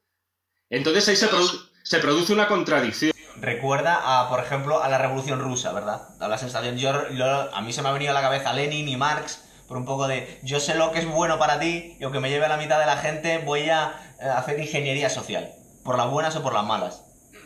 Entonces 0.69 1.07
ahí 1.07 1.15
se, 1.15 1.29
produ- 1.29 1.69
se 1.83 1.99
produce 1.99 2.33
una 2.33 2.47
contradicción. 2.47 3.11
Recuerda 3.39 4.21
a, 4.21 4.29
por 4.29 4.39
ejemplo, 4.39 4.81
a 4.81 4.89
la 4.89 4.97
Revolución 4.97 5.39
Rusa, 5.39 5.71
¿verdad? 5.71 6.09
Da 6.19 6.27
la 6.27 6.37
sensación, 6.37 6.77
yo, 6.77 7.09
yo- 7.11 7.55
a 7.55 7.61
mí 7.61 7.71
se 7.71 7.81
me 7.81 7.89
ha 7.89 7.91
venido 7.91 8.11
a 8.11 8.13
la 8.13 8.21
cabeza 8.21 8.53
Lenin 8.53 8.87
y 8.89 8.97
Marx 8.97 9.43
por 9.67 9.77
un 9.77 9.85
poco 9.85 10.07
de, 10.07 10.39
yo 10.43 10.59
sé 10.59 10.75
lo 10.75 10.91
que 10.91 10.99
es 10.99 11.05
bueno 11.05 11.37
para 11.37 11.59
ti 11.59 11.97
y 11.99 12.03
aunque 12.03 12.19
me 12.19 12.29
lleve 12.29 12.45
a 12.45 12.49
la 12.49 12.57
mitad 12.57 12.79
de 12.79 12.85
la 12.85 12.97
gente, 12.97 13.39
voy 13.39 13.69
a 13.69 14.15
eh, 14.19 14.25
hacer 14.25 14.59
ingeniería 14.59 15.09
social, 15.09 15.49
por 15.83 15.97
las 15.97 16.09
buenas 16.09 16.35
o 16.37 16.41
por 16.41 16.53
las 16.53 16.65
malas. 16.65 17.03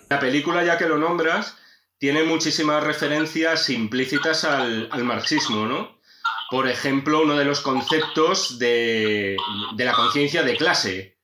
La 0.09 0.19
película, 0.19 0.63
ya 0.63 0.77
que 0.77 0.85
lo 0.87 0.97
nombras, 0.97 1.57
tiene 1.97 2.23
muchísimas 2.23 2.83
referencias 2.83 3.69
implícitas 3.69 4.43
al, 4.43 4.87
al 4.91 5.03
marxismo, 5.03 5.65
¿no? 5.65 5.99
Por 6.51 6.67
ejemplo, 6.67 7.21
uno 7.21 7.35
de 7.37 7.45
los 7.45 7.61
conceptos 7.61 8.59
de, 8.59 9.35
de 9.75 9.85
la 9.85 9.93
conciencia 9.93 10.43
de 10.43 10.55
clase. 10.57 11.17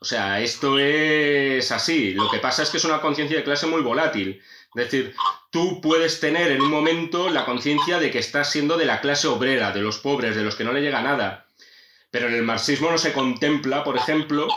O 0.00 0.04
sea, 0.04 0.40
esto 0.40 0.78
es 0.78 1.72
así. 1.72 2.12
Lo 2.12 2.30
que 2.30 2.38
pasa 2.38 2.62
es 2.62 2.70
que 2.70 2.76
es 2.76 2.84
una 2.84 3.00
conciencia 3.00 3.36
de 3.36 3.44
clase 3.44 3.66
muy 3.66 3.82
volátil. 3.82 4.42
Es 4.74 4.84
decir, 4.84 5.14
tú 5.50 5.80
puedes 5.80 6.20
tener 6.20 6.50
en 6.52 6.60
un 6.60 6.70
momento 6.70 7.30
la 7.30 7.44
conciencia 7.44 7.98
de 7.98 8.10
que 8.10 8.18
estás 8.18 8.50
siendo 8.50 8.76
de 8.76 8.84
la 8.84 9.00
clase 9.00 9.26
obrera, 9.26 9.72
de 9.72 9.80
los 9.80 9.98
pobres, 9.98 10.36
de 10.36 10.42
los 10.42 10.54
que 10.54 10.64
no 10.64 10.72
le 10.72 10.82
llega 10.82 11.00
nada. 11.00 11.46
Pero 12.10 12.28
en 12.28 12.34
el 12.34 12.42
marxismo 12.42 12.90
no 12.90 12.98
se 12.98 13.12
contempla, 13.12 13.84
por 13.84 13.96
ejemplo, 13.96 14.48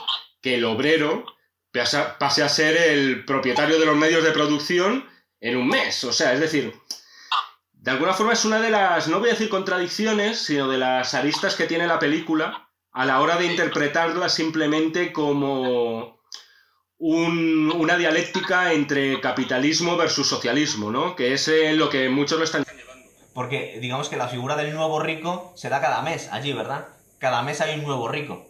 que 0.41 0.56
el 0.56 0.65
obrero 0.65 1.25
pase 1.71 2.43
a 2.43 2.49
ser 2.49 2.75
el 2.75 3.25
propietario 3.25 3.80
de 3.80 3.86
los 3.86 3.95
medios 3.95 4.23
de 4.23 4.32
producción 4.32 5.08
en 5.39 5.58
un 5.58 5.67
mes. 5.67 6.04
O 6.04 6.12
sea, 6.12 6.34
es 6.34 6.39
decir, 6.39 6.73
de 7.73 7.91
alguna 7.91 8.13
forma 8.13 8.34
es 8.34 8.43
una 8.43 8.60
de 8.60 8.69
las, 8.69 9.08
no 9.08 9.19
voy 9.19 9.30
a 9.30 9.34
decir 9.34 9.49
contradicciones, 9.49 10.39
sino 10.39 10.67
de 10.67 10.78
las 10.78 11.13
aristas 11.13 11.56
que 11.56 11.65
tiene 11.65 11.88
la 11.88 11.99
película 11.99 12.68
a 12.99 13.05
la 13.05 13.21
hora 13.21 13.38
de 13.38 13.45
interpretarla 13.45 14.27
simplemente 14.27 15.13
como 15.13 16.19
un- 16.97 17.71
una 17.73 17.95
dialéctica 17.97 18.73
entre 18.73 19.21
capitalismo 19.21 19.95
versus 19.95 20.27
socialismo, 20.27 20.91
¿no? 20.91 21.15
Que 21.15 21.33
es 21.33 21.47
eh, 21.47 21.71
lo 21.71 21.89
que 21.89 22.09
muchos 22.09 22.38
lo 22.39 22.43
están 22.43 22.65
Porque 23.33 23.77
digamos 23.79 24.09
que 24.09 24.17
la 24.17 24.27
figura 24.27 24.57
del 24.57 24.73
nuevo 24.73 24.99
rico 24.99 25.53
se 25.55 25.69
da 25.69 25.79
cada 25.79 26.01
mes 26.01 26.27
allí, 26.33 26.51
¿verdad? 26.51 26.89
Cada 27.19 27.41
mes 27.41 27.62
hay 27.62 27.79
un 27.79 27.85
nuevo 27.85 28.09
rico. 28.09 28.45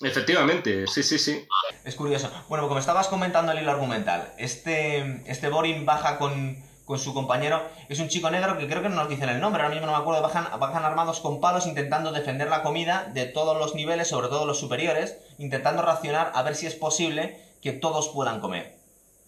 Efectivamente, 0.00 0.86
sí, 0.86 1.02
sí, 1.02 1.18
sí. 1.18 1.46
Es 1.84 1.94
curioso. 1.94 2.32
Bueno, 2.48 2.68
como 2.68 2.80
estabas 2.80 3.08
comentando 3.08 3.52
el 3.52 3.58
hilo 3.58 3.70
argumental, 3.70 4.32
este, 4.38 5.22
este 5.30 5.50
Boring 5.50 5.84
baja 5.84 6.16
con, 6.16 6.56
con 6.84 6.98
su 6.98 7.14
compañero, 7.14 7.62
es 7.88 7.98
un 8.00 8.08
chico 8.08 8.30
negro 8.30 8.58
que 8.58 8.66
creo 8.66 8.82
que 8.82 8.88
no 8.88 8.96
nos 8.96 9.08
dicen 9.08 9.28
el 9.28 9.40
nombre, 9.40 9.62
ahora 9.62 9.74
mismo 9.74 9.86
no 9.86 9.92
me 9.92 9.98
acuerdo, 9.98 10.22
bajan, 10.22 10.46
bajan 10.58 10.84
armados 10.84 11.20
con 11.20 11.40
palos 11.40 11.66
intentando 11.66 12.12
defender 12.12 12.48
la 12.48 12.62
comida 12.62 13.08
de 13.14 13.24
todos 13.26 13.56
los 13.56 13.74
niveles, 13.74 14.08
sobre 14.08 14.28
todo 14.28 14.46
los 14.46 14.58
superiores, 14.58 15.16
intentando 15.38 15.82
racionar 15.82 16.32
a 16.34 16.42
ver 16.42 16.54
si 16.56 16.66
es 16.66 16.74
posible 16.74 17.40
que 17.62 17.72
todos 17.72 18.08
puedan 18.08 18.40
comer. 18.40 18.76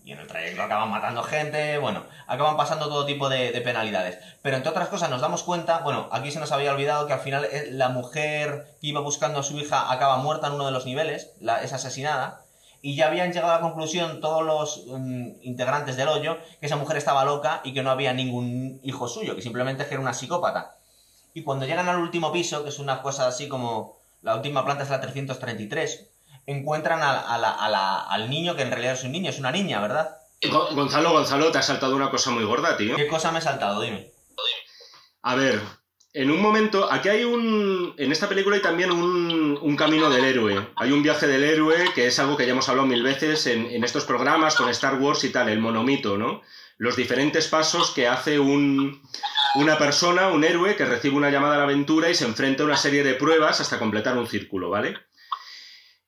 Y 0.05 0.13
en 0.13 0.19
el 0.19 0.27
trayecto 0.27 0.63
acaban 0.63 0.91
matando 0.91 1.23
gente, 1.23 1.79
bueno, 1.79 2.05
acaban 2.27 2.59
pasando 2.59 2.89
todo 2.89 3.07
tipo 3.07 3.31
de, 3.31 3.53
de 3.53 3.61
penalidades. 3.63 4.19
Pero 4.43 4.57
entre 4.57 4.69
otras 4.71 4.89
cosas 4.89 5.09
nos 5.09 5.23
damos 5.23 5.43
cuenta, 5.45 5.79
bueno, 5.79 6.11
aquí 6.13 6.31
se 6.31 6.41
nos 6.41 6.53
había 6.53 6.73
olvidado 6.73 7.07
que 7.07 7.15
al 7.15 7.21
final 7.21 7.47
eh, 7.47 7.69
la 7.71 7.89
mujer 7.89 8.77
que 8.83 8.89
iba 8.89 9.01
buscando 9.01 9.39
a 9.39 9.43
su 9.43 9.59
hija 9.59 9.91
acaba 9.91 10.19
muerta 10.19 10.49
en 10.49 10.55
uno 10.55 10.67
de 10.67 10.73
los 10.73 10.85
niveles, 10.85 11.31
la- 11.41 11.63
es 11.63 11.73
asesinada, 11.73 12.44
y 12.87 12.97
ya 12.97 13.07
habían 13.07 13.33
llegado 13.33 13.53
a 13.53 13.57
la 13.57 13.63
conclusión 13.63 14.21
todos 14.21 14.45
los 14.45 14.85
mm, 14.87 15.37
integrantes 15.43 15.97
del 15.97 16.09
hoyo 16.09 16.37
que 16.61 16.67
esa 16.67 16.77
mujer 16.77 16.99
estaba 16.99 17.25
loca 17.25 17.63
y 17.65 17.73
que 17.73 17.83
no 17.83 17.91
había 17.91 18.13
ningún 18.13 18.79
hijo 18.83 19.09
suyo, 19.09 19.35
que 19.35 19.41
simplemente 19.41 19.87
era 19.91 20.01
una 20.01 20.13
psicópata. 20.13 20.77
Y 21.33 21.43
cuando 21.45 21.65
llegan 21.65 21.89
al 21.89 21.99
último 21.99 22.31
piso, 22.31 22.63
que 22.63 22.69
es 22.69 22.79
una 22.79 23.01
cosa 23.01 23.27
así 23.27 23.49
como 23.49 23.97
la 24.21 24.37
última 24.37 24.65
planta 24.67 24.85
es 24.85 24.91
la 24.91 25.01
333, 25.01 26.11
encuentran 26.47 27.03
a- 27.03 27.21
a 27.21 27.39
la- 27.39 27.51
a 27.53 27.69
la- 27.71 28.01
al 28.03 28.29
niño 28.29 28.55
que 28.55 28.63
en 28.63 28.71
realidad 28.71 28.93
es 28.93 29.05
un 29.05 29.13
niño, 29.13 29.31
es 29.31 29.39
una 29.39 29.51
niña, 29.51 29.81
¿verdad? 29.81 30.19
Go- 30.53 30.69
Gonzalo, 30.75 31.13
Gonzalo, 31.13 31.51
te 31.51 31.57
has 31.59 31.67
saltado 31.67 31.97
una 31.97 32.11
cosa 32.11 32.31
muy 32.33 32.45
gorda, 32.45 32.77
tío. 32.77 32.97
¿Qué 32.97 33.09
cosa 33.09 33.33
me 33.33 33.39
he 33.39 33.43
saltado? 33.43 33.81
Dime. 33.81 34.11
A 35.23 35.35
ver, 35.37 35.63
en 36.15 36.31
un 36.31 36.41
momento, 36.41 36.91
aquí 36.93 37.09
hay 37.09 37.25
un. 37.25 37.93
En 37.99 38.13
esta 38.13 38.29
película 38.29 38.55
hay 38.55 38.63
también 38.63 38.93
un, 38.93 39.59
un 39.61 39.77
camino 39.77 40.09
del 40.09 40.25
héroe. 40.25 40.69
Hay 40.77 40.93
un 40.93 41.03
viaje 41.03 41.27
del 41.27 41.43
héroe 41.43 41.75
que 41.93 42.07
es 42.07 42.21
algo 42.21 42.37
que 42.37 42.47
ya 42.47 42.53
hemos 42.53 42.69
hablado 42.69 42.87
mil 42.87 43.03
veces 43.03 43.49
en, 43.49 43.67
en 43.67 43.83
estos 43.83 44.05
programas 44.05 44.55
con 44.55 44.69
Star 44.69 44.95
Wars 45.01 45.25
y 45.25 45.31
tal, 45.31 45.49
el 45.49 45.59
monomito, 45.59 46.17
¿no? 46.17 46.43
Los 46.79 46.95
diferentes 46.95 47.49
pasos 47.49 47.91
que 47.91 48.07
hace 48.07 48.39
un, 48.39 49.03
una 49.57 49.77
persona, 49.77 50.29
un 50.29 50.45
héroe, 50.45 50.77
que 50.77 50.85
recibe 50.85 51.17
una 51.17 51.31
llamada 51.31 51.57
a 51.57 51.59
la 51.59 51.65
aventura 51.65 52.09
y 52.09 52.15
se 52.15 52.27
enfrenta 52.27 52.63
a 52.63 52.67
una 52.67 52.77
serie 52.77 53.03
de 53.03 53.15
pruebas 53.15 53.61
hasta 53.61 53.81
completar 53.81 54.17
un 54.17 54.29
círculo, 54.29 54.71
¿vale? 54.71 54.97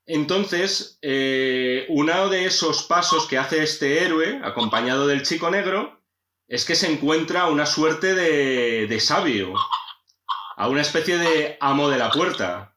Entonces, 0.07 1.01
eh, 1.03 1.85
uno 1.89 2.29
de 2.29 2.45
esos 2.45 2.85
pasos 2.85 3.27
que 3.27 3.39
hace 3.39 3.65
este 3.65 4.05
héroe, 4.05 4.41
acompañado 4.45 5.09
del 5.09 5.25
chico 5.25 5.51
negro, 5.51 6.01
es 6.47 6.65
que 6.65 6.77
se 6.77 6.93
encuentra 6.93 7.47
una 7.47 7.67
suerte 7.67 8.15
de, 8.15 8.87
de 8.87 9.01
sabio, 9.01 9.53
a 10.57 10.69
una 10.69 10.81
especie 10.81 11.19
de 11.19 11.57
amo 11.61 11.89
de 11.89 11.99
la 11.99 12.11
puerta. 12.11 12.75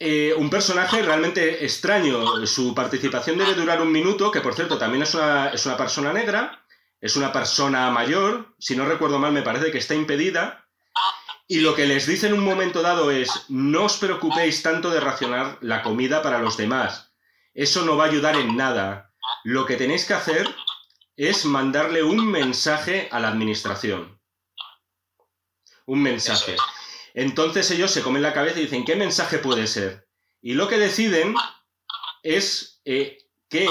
Eh, 0.00 0.32
un 0.36 0.48
personaje 0.48 1.02
realmente 1.02 1.64
extraño. 1.64 2.46
Su 2.46 2.74
participación 2.74 3.38
debe 3.38 3.54
durar 3.54 3.82
un 3.82 3.92
minuto, 3.92 4.30
que 4.30 4.40
por 4.40 4.54
cierto 4.54 4.78
también 4.78 5.02
es 5.02 5.14
una, 5.14 5.48
es 5.50 5.66
una 5.66 5.76
persona 5.76 6.12
negra, 6.12 6.64
es 7.00 7.16
una 7.16 7.32
persona 7.32 7.90
mayor, 7.90 8.54
si 8.58 8.74
no 8.74 8.86
recuerdo 8.86 9.18
mal 9.18 9.32
me 9.32 9.42
parece 9.42 9.70
que 9.70 9.78
está 9.78 9.94
impedida, 9.94 10.66
y 11.46 11.60
lo 11.60 11.74
que 11.74 11.86
les 11.86 12.06
dice 12.06 12.26
en 12.26 12.34
un 12.34 12.44
momento 12.44 12.82
dado 12.82 13.10
es, 13.10 13.30
no 13.48 13.84
os 13.84 13.96
preocupéis 13.96 14.62
tanto 14.62 14.90
de 14.90 15.00
racionar 15.00 15.58
la 15.60 15.82
comida 15.82 16.22
para 16.22 16.40
los 16.40 16.56
demás, 16.56 17.12
eso 17.54 17.84
no 17.84 17.96
va 17.96 18.04
a 18.04 18.08
ayudar 18.08 18.36
en 18.36 18.56
nada. 18.56 19.12
Lo 19.44 19.66
que 19.66 19.76
tenéis 19.76 20.04
que 20.04 20.14
hacer 20.14 20.54
es 21.16 21.44
mandarle 21.44 22.02
un 22.02 22.30
mensaje 22.30 23.08
a 23.10 23.20
la 23.20 23.28
administración. 23.28 24.17
Un 25.88 26.02
mensaje. 26.02 26.54
Entonces 27.14 27.70
ellos 27.70 27.90
se 27.90 28.02
comen 28.02 28.20
la 28.20 28.34
cabeza 28.34 28.58
y 28.58 28.64
dicen, 28.64 28.84
¿qué 28.84 28.94
mensaje 28.94 29.38
puede 29.38 29.66
ser? 29.66 30.06
Y 30.42 30.52
lo 30.52 30.68
que 30.68 30.76
deciden 30.76 31.34
es 32.22 32.82
eh, 32.84 33.16
que 33.48 33.66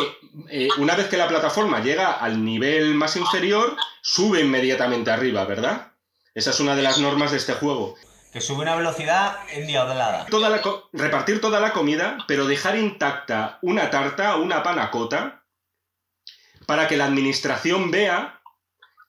eh, 0.49 0.67
una 0.79 0.95
vez 0.95 1.09
que 1.09 1.17
la 1.17 1.27
plataforma 1.27 1.79
llega 1.79 2.11
al 2.13 2.43
nivel 2.43 2.95
más 2.95 3.15
inferior, 3.17 3.77
sube 4.01 4.41
inmediatamente 4.41 5.11
arriba, 5.11 5.45
¿verdad? 5.45 5.91
Esa 6.33 6.49
es 6.49 6.59
una 6.59 6.75
de 6.75 6.81
las 6.81 6.97
normas 6.97 7.29
de 7.29 7.37
este 7.37 7.53
juego. 7.53 7.95
Que 8.33 8.41
sube 8.41 8.63
una 8.63 8.75
velocidad 8.75 9.37
endiablada. 9.51 10.25
Toda 10.25 10.49
la 10.49 10.59
repartir 10.93 11.39
toda 11.39 11.59
la 11.59 11.71
comida, 11.71 12.17
pero 12.27 12.47
dejar 12.47 12.75
intacta 12.77 13.59
una 13.61 13.91
tarta 13.91 14.37
o 14.37 14.41
una 14.41 14.63
panacota 14.63 15.43
para 16.65 16.87
que 16.87 16.97
la 16.97 17.05
administración 17.05 17.91
vea 17.91 18.36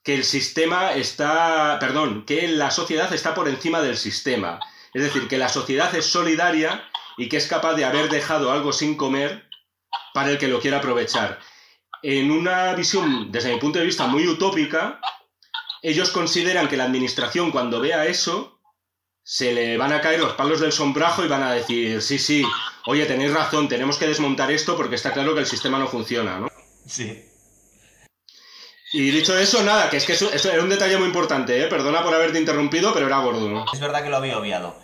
que 0.09 0.15
el 0.15 0.25
sistema 0.25 0.95
está, 0.95 1.77
perdón, 1.79 2.25
que 2.25 2.49
la 2.49 2.71
sociedad 2.71 3.13
está 3.13 3.35
por 3.35 3.47
encima 3.47 3.83
del 3.83 3.99
sistema. 3.99 4.59
Es 4.95 5.03
decir, 5.03 5.29
que 5.29 5.37
la 5.37 5.51
sociedad 5.51 5.95
es 5.95 6.07
solidaria 6.07 6.89
y 7.19 7.29
que 7.29 7.37
es 7.37 7.47
capaz 7.47 7.75
de 7.75 7.85
haber 7.85 8.09
dejado 8.09 8.51
algo 8.51 8.73
sin 8.73 8.97
comer 8.97 9.51
para 10.15 10.31
el 10.31 10.39
que 10.39 10.49
lo 10.49 10.61
quiera 10.61 10.79
aprovechar. 10.79 11.41
En 12.03 12.31
una 12.31 12.73
visión, 12.73 13.31
desde 13.31 13.53
mi 13.53 13.61
punto 13.61 13.81
de 13.81 13.85
vista, 13.85 14.07
muy 14.07 14.27
utópica, 14.27 14.99
ellos 15.83 16.09
consideran 16.09 16.69
que 16.69 16.79
la 16.79 16.85
administración 16.85 17.51
cuando 17.51 17.79
vea 17.79 18.07
eso 18.07 18.63
se 19.23 19.53
le 19.53 19.77
van 19.77 19.93
a 19.93 20.01
caer 20.01 20.21
los 20.21 20.33
palos 20.33 20.61
del 20.61 20.73
sombrajo 20.73 21.23
y 21.23 21.29
van 21.29 21.43
a 21.43 21.53
decir, 21.53 22.01
sí, 22.01 22.19
sí, 22.19 22.47
oye, 22.87 23.05
tenéis 23.05 23.35
razón, 23.35 23.69
tenemos 23.69 23.99
que 23.99 24.07
desmontar 24.07 24.51
esto 24.51 24.75
porque 24.75 24.95
está 24.95 25.13
claro 25.13 25.35
que 25.35 25.41
el 25.41 25.47
sistema 25.47 25.79
no 25.79 25.87
funciona, 25.87 26.39
¿no? 26.39 26.49
Sí. 26.87 27.28
Y 28.93 29.11
dicho 29.11 29.37
eso, 29.37 29.63
nada, 29.63 29.91
que 29.91 29.99
es 29.99 30.07
que 30.07 30.15
eso, 30.15 30.33
eso 30.33 30.51
era 30.51 30.63
un 30.63 30.71
detalle 30.71 30.97
muy 30.97 31.09
importante, 31.09 31.63
¿eh? 31.63 31.67
Perdona 31.67 32.03
por 32.03 32.15
haberte 32.15 32.39
interrumpido, 32.39 32.95
pero 32.95 33.07
era 33.07 33.19
gordo, 33.19 33.49
¿no? 33.49 33.67
Es 33.71 33.81
verdad 33.81 34.03
que 34.03 34.09
lo 34.09 34.17
había 34.17 34.39
obviado. 34.39 34.77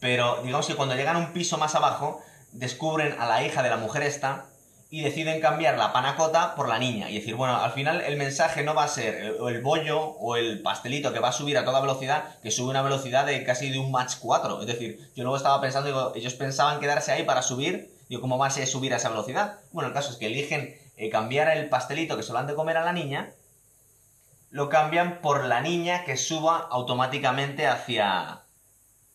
Pero 0.00 0.40
digamos 0.44 0.66
que 0.66 0.76
cuando 0.76 0.94
llegan 0.94 1.16
a 1.16 1.18
un 1.18 1.32
piso 1.32 1.58
más 1.58 1.74
abajo, 1.74 2.22
descubren 2.52 3.16
a 3.18 3.26
la 3.26 3.44
hija 3.44 3.64
de 3.64 3.70
la 3.70 3.76
mujer 3.76 4.02
esta 4.04 4.46
y 4.90 5.02
deciden 5.02 5.40
cambiar 5.40 5.76
la 5.76 5.92
panacota 5.92 6.54
por 6.54 6.68
la 6.68 6.78
niña. 6.78 7.10
Y 7.10 7.16
decir, 7.16 7.34
bueno, 7.34 7.56
al 7.56 7.72
final 7.72 8.00
el 8.00 8.16
mensaje 8.16 8.62
no 8.62 8.74
va 8.74 8.84
a 8.84 8.88
ser 8.88 9.16
el, 9.16 9.48
el 9.48 9.60
bollo 9.60 10.00
o 10.00 10.36
el 10.36 10.62
pastelito 10.62 11.12
que 11.12 11.18
va 11.18 11.30
a 11.30 11.32
subir 11.32 11.58
a 11.58 11.64
toda 11.64 11.80
velocidad, 11.80 12.38
que 12.40 12.52
sube 12.52 12.70
una 12.70 12.82
velocidad 12.82 13.26
de 13.26 13.42
casi 13.42 13.70
de 13.70 13.80
un 13.80 13.90
Match 13.90 14.14
4. 14.20 14.60
Es 14.60 14.66
decir, 14.68 15.10
yo 15.16 15.24
luego 15.24 15.36
estaba 15.36 15.60
pensando, 15.60 16.12
ellos 16.14 16.34
pensaban 16.34 16.78
quedarse 16.78 17.10
ahí 17.10 17.24
para 17.24 17.42
subir. 17.42 17.92
Digo, 18.08 18.20
¿cómo 18.20 18.38
va 18.38 18.46
a 18.46 18.50
ser 18.50 18.68
subir 18.68 18.94
a 18.94 18.98
esa 18.98 19.10
velocidad? 19.10 19.58
Bueno, 19.72 19.88
el 19.88 19.94
caso 19.94 20.12
es 20.12 20.16
que 20.16 20.26
eligen 20.26 20.78
eh, 20.96 21.10
cambiar 21.10 21.54
el 21.54 21.68
pastelito 21.68 22.16
que 22.16 22.22
se 22.22 22.32
lo 22.32 22.38
han 22.38 22.46
de 22.46 22.54
comer 22.54 22.76
a 22.76 22.84
la 22.84 22.92
niña 22.92 23.32
lo 24.50 24.68
cambian 24.68 25.20
por 25.20 25.44
la 25.44 25.60
niña 25.60 26.04
que 26.04 26.16
suba 26.16 26.68
automáticamente 26.70 27.66
hacia, 27.66 28.42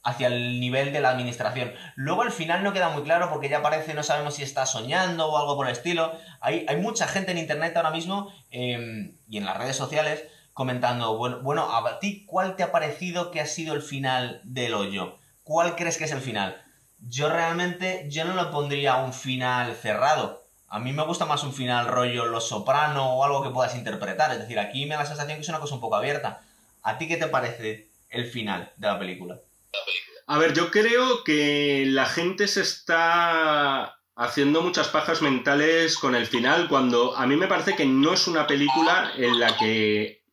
hacia 0.03 0.27
el 0.27 0.59
nivel 0.59 0.93
de 0.93 1.01
la 1.01 1.09
administración. 1.09 1.73
Luego 1.95 2.21
al 2.21 2.31
final 2.31 2.63
no 2.63 2.73
queda 2.73 2.89
muy 2.89 3.03
claro 3.03 3.29
porque 3.29 3.49
ya 3.49 3.61
parece, 3.61 3.93
no 3.93 4.03
sabemos 4.03 4.35
si 4.35 4.43
está 4.43 4.65
soñando 4.65 5.27
o 5.27 5.37
algo 5.37 5.55
por 5.55 5.67
el 5.67 5.73
estilo. 5.73 6.11
Hay, 6.41 6.65
hay 6.67 6.77
mucha 6.77 7.07
gente 7.07 7.31
en 7.31 7.37
internet 7.37 7.75
ahora 7.75 7.91
mismo 7.91 8.31
eh, 8.51 9.15
y 9.27 9.37
en 9.37 9.45
las 9.45 9.57
redes 9.57 9.75
sociales 9.75 10.23
comentando, 10.53 11.17
bueno, 11.17 11.41
bueno, 11.41 11.75
a 11.75 11.99
ti, 11.99 12.25
¿cuál 12.25 12.55
te 12.55 12.63
ha 12.63 12.71
parecido 12.71 13.31
que 13.31 13.41
ha 13.41 13.47
sido 13.47 13.73
el 13.73 13.81
final 13.81 14.39
del 14.43 14.75
hoyo? 14.75 15.17
¿Cuál 15.43 15.75
crees 15.75 15.97
que 15.97 16.05
es 16.05 16.11
el 16.11 16.21
final? 16.21 16.61
Yo 16.99 17.27
realmente, 17.27 18.05
yo 18.09 18.23
no 18.23 18.33
lo 18.35 18.51
pondría 18.51 18.97
un 18.97 19.13
final 19.13 19.75
cerrado. 19.75 20.42
A 20.73 20.79
mí 20.79 20.91
me 20.91 21.03
gusta 21.03 21.27
más 21.27 21.43
un 21.43 21.53
final 21.53 21.85
rollo 21.85 22.25
Los 22.25 22.47
Soprano 22.47 23.13
o 23.13 23.23
algo 23.23 23.43
que 23.43 23.51
puedas 23.51 23.75
interpretar. 23.75 24.31
Es 24.31 24.39
decir, 24.39 24.57
aquí 24.57 24.87
me 24.87 24.95
da 24.95 25.01
la 25.01 25.05
sensación 25.05 25.37
que 25.37 25.43
es 25.43 25.49
una 25.49 25.59
cosa 25.59 25.75
un 25.75 25.81
poco 25.81 25.97
abierta. 25.97 26.41
¿A 26.81 26.97
ti 26.97 27.07
qué 27.07 27.17
te 27.17 27.27
parece 27.27 27.89
el 28.09 28.25
final 28.25 28.71
de 28.77 28.87
la 28.87 28.97
película? 28.97 29.37
A 30.25 30.39
ver, 30.39 30.55
yo 30.55 30.71
creo 30.71 31.23
que 31.23 31.83
la 31.85 32.07
gente 32.07 32.47
se 32.47 32.61
está 32.61 33.99
haciendo 34.15 34.63
muchas 34.63 34.87
pajas 34.87 35.21
mentales 35.21 35.95
con 35.95 36.15
el 36.15 36.25
final 36.25 36.67
cuando 36.67 37.15
a 37.15 37.27
mí 37.27 37.35
me 37.35 37.45
parece 37.45 37.75
que 37.75 37.85
no 37.85 38.11
es 38.11 38.27
una 38.27 38.47
película 38.47 39.11
en 39.15 39.39
la 39.39 39.55
que 39.55 40.23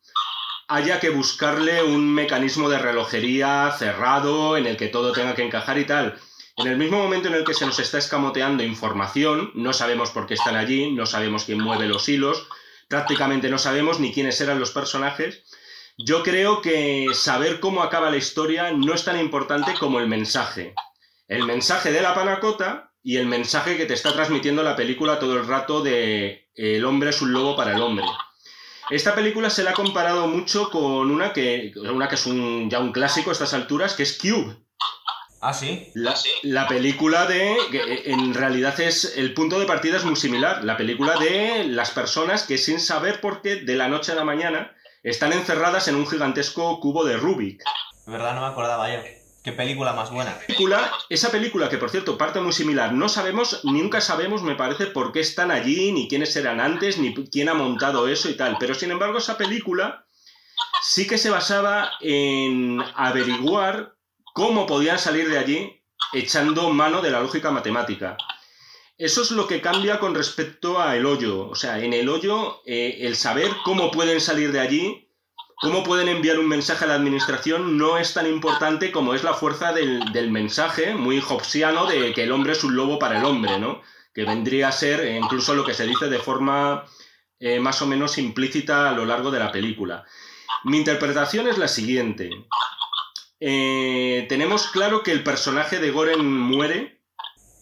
haya 0.69 1.01
que 1.01 1.11
buscarle 1.11 1.83
un 1.83 2.15
mecanismo 2.15 2.71
de 2.71 2.79
relojería 2.79 3.75
cerrado 3.79 4.57
en 4.57 4.65
el 4.65 4.79
que 4.79 4.89
todo 4.89 5.13
tenga 5.13 5.35
que 5.35 5.45
encajar 5.45 5.77
y 5.77 5.85
tal. 5.85 6.19
En 6.61 6.67
el 6.67 6.77
mismo 6.77 6.99
momento 6.99 7.29
en 7.29 7.35
el 7.35 7.45
que 7.45 7.55
se 7.55 7.65
nos 7.65 7.79
está 7.79 7.97
escamoteando 7.97 8.63
información, 8.63 9.51
no 9.55 9.73
sabemos 9.73 10.11
por 10.11 10.27
qué 10.27 10.35
están 10.35 10.57
allí, 10.57 10.93
no 10.93 11.07
sabemos 11.07 11.45
quién 11.45 11.59
mueve 11.59 11.89
los 11.89 12.07
hilos, 12.07 12.47
prácticamente 12.87 13.49
no 13.49 13.57
sabemos 13.57 13.99
ni 13.99 14.13
quiénes 14.13 14.39
eran 14.43 14.61
los 14.61 14.71
personajes. 14.71 15.45
Yo 15.97 16.23
creo 16.23 16.61
que 16.61 17.07
saber 17.15 17.61
cómo 17.61 17.83
acaba 17.83 18.11
la 18.11 18.19
historia 18.19 18.73
no 18.73 18.93
es 18.93 19.05
tan 19.05 19.19
importante 19.19 19.73
como 19.81 20.01
el 20.01 20.07
mensaje. 20.07 20.75
El 21.29 21.45
mensaje 21.45 21.93
de 21.93 22.03
la 22.03 22.15
panacota 22.15 22.93
y 23.03 23.17
el 23.17 23.27
mensaje 23.27 23.79
que 23.79 23.87
te 23.87 23.95
está 23.95 24.13
transmitiendo 24.13 24.63
la 24.63 24.77
película 24.77 25.19
todo 25.19 25.39
el 25.39 25.47
rato 25.47 25.83
de 25.83 26.51
el 26.55 26.85
hombre 26.85 27.09
es 27.09 27.23
un 27.23 27.33
lobo 27.33 27.57
para 27.57 27.75
el 27.75 27.81
hombre. 27.81 28.05
Esta 28.91 29.15
película 29.15 29.49
se 29.49 29.63
la 29.63 29.71
ha 29.71 29.75
comparado 29.75 30.27
mucho 30.27 30.69
con 30.69 31.11
una 31.11 31.33
que, 31.33 31.73
una 31.77 32.07
que 32.07 32.17
es 32.17 32.27
un, 32.27 32.69
ya 32.69 32.81
un 32.81 32.93
clásico 32.93 33.31
a 33.31 33.33
estas 33.33 33.55
alturas, 33.55 33.95
que 33.95 34.03
es 34.03 34.19
Cube. 34.19 34.59
Ah, 35.41 35.55
sí. 35.55 35.91
La, 35.95 36.13
¿Ah, 36.13 36.17
sí? 36.17 36.31
la 36.43 36.69
película 36.69 37.27
de. 37.27 37.57
que 37.71 38.03
en 38.07 38.35
realidad 38.35 38.79
es. 38.81 39.17
El 39.17 39.33
punto 39.33 39.59
de 39.59 39.67
partida 39.67 39.97
es 39.97 40.05
muy 40.05 40.17
similar. 40.17 40.63
La 40.65 40.77
película 40.77 41.19
de 41.19 41.65
las 41.65 41.91
personas 41.91 42.45
que 42.45 42.59
sin 42.59 42.79
saber 42.79 43.21
por 43.21 43.41
qué, 43.41 43.57
de 43.57 43.77
la 43.77 43.89
noche 43.89 44.13
a 44.13 44.17
la 44.17 44.25
mañana, 44.25 44.77
están 45.03 45.33
encerradas 45.33 45.89
en 45.89 45.97
un 45.97 46.07
gigantesco 46.07 46.79
cubo 46.81 47.05
de 47.05 47.17
Rubik. 47.17 47.63
De 48.07 48.13
verdad 48.13 48.35
no 48.35 48.43
me 48.43 48.49
acordaba 48.49 48.93
yo. 48.93 49.01
Qué 49.43 49.53
película 49.53 49.95
más 49.95 50.11
buena. 50.11 50.39
Película, 50.47 50.93
esa 51.09 51.31
película 51.31 51.71
que 51.71 51.79
por 51.79 51.89
cierto 51.89 52.19
parte 52.19 52.41
muy 52.41 52.53
similar, 52.53 52.93
no 52.93 53.09
sabemos, 53.09 53.65
nunca 53.65 54.03
sabemos, 54.03 54.43
me 54.43 54.55
parece, 54.55 54.87
por 54.87 55.13
qué 55.13 55.21
están 55.21 55.51
allí, 55.51 55.93
ni 55.93 56.09
quiénes 56.09 56.37
eran 56.37 56.61
antes, 56.61 56.99
ni 56.99 57.15
quién 57.15 57.49
ha 57.49 57.55
montado 57.55 58.07
eso 58.09 58.29
y 58.29 58.35
tal. 58.35 58.59
Pero 58.61 58.75
sin 58.75 58.91
embargo, 58.91 59.17
esa 59.17 59.39
película 59.39 60.05
sí 60.83 61.07
que 61.07 61.17
se 61.17 61.31
basaba 61.31 61.93
en 62.01 62.85
averiguar 62.95 63.95
cómo 64.33 64.67
podían 64.67 64.99
salir 64.99 65.29
de 65.29 65.39
allí 65.39 65.83
echando 66.13 66.71
mano 66.71 67.03
de 67.03 67.11
la 67.11 67.21
lógica 67.21 67.51
matemática. 67.51 68.17
Eso 68.99 69.23
es 69.23 69.31
lo 69.31 69.47
que 69.47 69.63
cambia 69.63 69.99
con 69.99 70.15
respecto 70.15 70.81
a 70.81 70.97
El 70.97 71.07
Hoyo. 71.07 71.49
O 71.49 71.55
sea, 71.55 71.79
en 71.79 71.95
El 71.95 72.09
Hoyo, 72.09 72.61
eh, 72.67 72.99
el 73.01 73.17
saber 73.17 73.51
cómo 73.65 73.91
pueden 73.91 74.21
salir 74.21 74.53
de 74.53 74.61
allí, 74.61 75.09
cómo 75.57 75.83
pueden 75.83 76.09
enviar 76.09 76.39
un 76.39 76.49
mensaje 76.49 76.85
a 76.85 76.89
la 76.89 76.95
administración, 76.95 77.79
no 77.79 77.97
es 77.97 78.13
tan 78.13 78.27
importante 78.27 78.93
como 78.93 79.15
es 79.15 79.23
la 79.23 79.35
fuerza 79.35 79.73
del, 79.73 80.13
del 80.13 80.31
mensaje, 80.31 80.95
muy 80.95 81.19
hobbesiano, 81.19 81.87
de 81.87 82.13
que 82.13 82.25
el 82.25 82.33
hombre 82.33 82.53
es 82.53 82.63
un 82.63 82.77
lobo 82.77 82.99
para 82.99 83.19
el 83.19 83.25
hombre, 83.25 83.59
¿no? 83.59 83.81
Que 84.15 84.25
vendría 84.25 84.69
a 84.69 84.73
ser 84.73 85.01
eh, 85.01 85.17
incluso 85.17 85.55
lo 85.55 85.65
que 85.65 85.75
se 85.75 85.87
dice 85.87 86.09
de 86.09 86.19
forma 86.19 86.85
eh, 87.39 87.59
más 87.59 87.81
o 87.81 87.87
menos 87.87 88.19
implícita 88.19 88.91
a 88.91 88.93
lo 88.93 89.07
largo 89.07 89.31
de 89.31 89.39
la 89.39 89.51
película. 89.51 90.05
Mi 90.65 90.77
interpretación 90.77 91.49
es 91.49 91.57
la 91.57 91.69
siguiente. 91.69 92.29
Eh, 93.41 94.27
tenemos 94.29 94.69
claro 94.69 95.03
que 95.03 95.13
el 95.13 95.25
personaje 95.25 95.79
de 95.79 95.91
Goren 95.91 96.25
muere, 96.25 97.01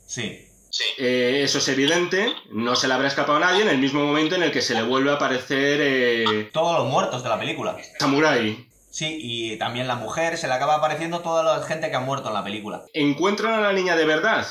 Sí. 0.07 0.45
Sí. 0.70 0.85
Eh, 0.99 1.43
eso 1.45 1.59
es 1.59 1.68
evidente, 1.68 2.35
no 2.51 2.76
se 2.76 2.89
le 2.89 2.95
habrá 2.95 3.09
escapado 3.09 3.37
a 3.37 3.41
nadie 3.41 3.62
en 3.62 3.68
el 3.68 3.79
mismo 3.79 4.05
momento 4.05 4.35
en 4.35 4.43
el 4.43 4.53
que 4.53 4.62
se 4.62 4.74
le 4.74 4.83
vuelve 4.83 5.11
a 5.11 5.14
aparecer 5.14 5.81
eh, 5.83 6.51
Todos 6.53 6.79
los 6.79 6.89
muertos 6.89 7.22
de 7.22 7.29
la 7.29 7.39
película. 7.39 7.76
Samurai. 7.99 8.68
Sí, 8.91 9.18
y 9.20 9.57
también 9.59 9.87
la 9.87 9.97
mujer, 9.97 10.37
se 10.37 10.47
le 10.47 10.55
acaba 10.55 10.76
apareciendo 10.76 11.20
toda 11.20 11.43
la 11.43 11.64
gente 11.64 11.89
que 11.89 11.97
ha 11.97 12.01
muerto 12.01 12.29
en 12.29 12.35
la 12.35 12.45
película. 12.45 12.85
¿Encuentran 12.93 13.55
a 13.55 13.61
la 13.61 13.72
niña 13.72 13.97
de 13.97 14.05
verdad? 14.05 14.47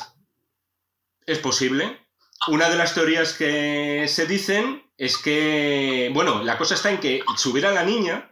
Es 1.26 1.40
posible. 1.40 2.00
Una 2.48 2.70
de 2.70 2.78
las 2.78 2.94
teorías 2.94 3.34
que 3.34 4.06
se 4.08 4.26
dicen 4.26 4.84
es 4.98 5.18
que, 5.18 6.10
bueno, 6.14 6.44
la 6.44 6.58
cosa 6.58 6.76
está 6.76 6.90
en 6.90 7.00
que 7.00 7.22
subir 7.36 7.66
a 7.66 7.72
la 7.72 7.84
niña 7.84 8.30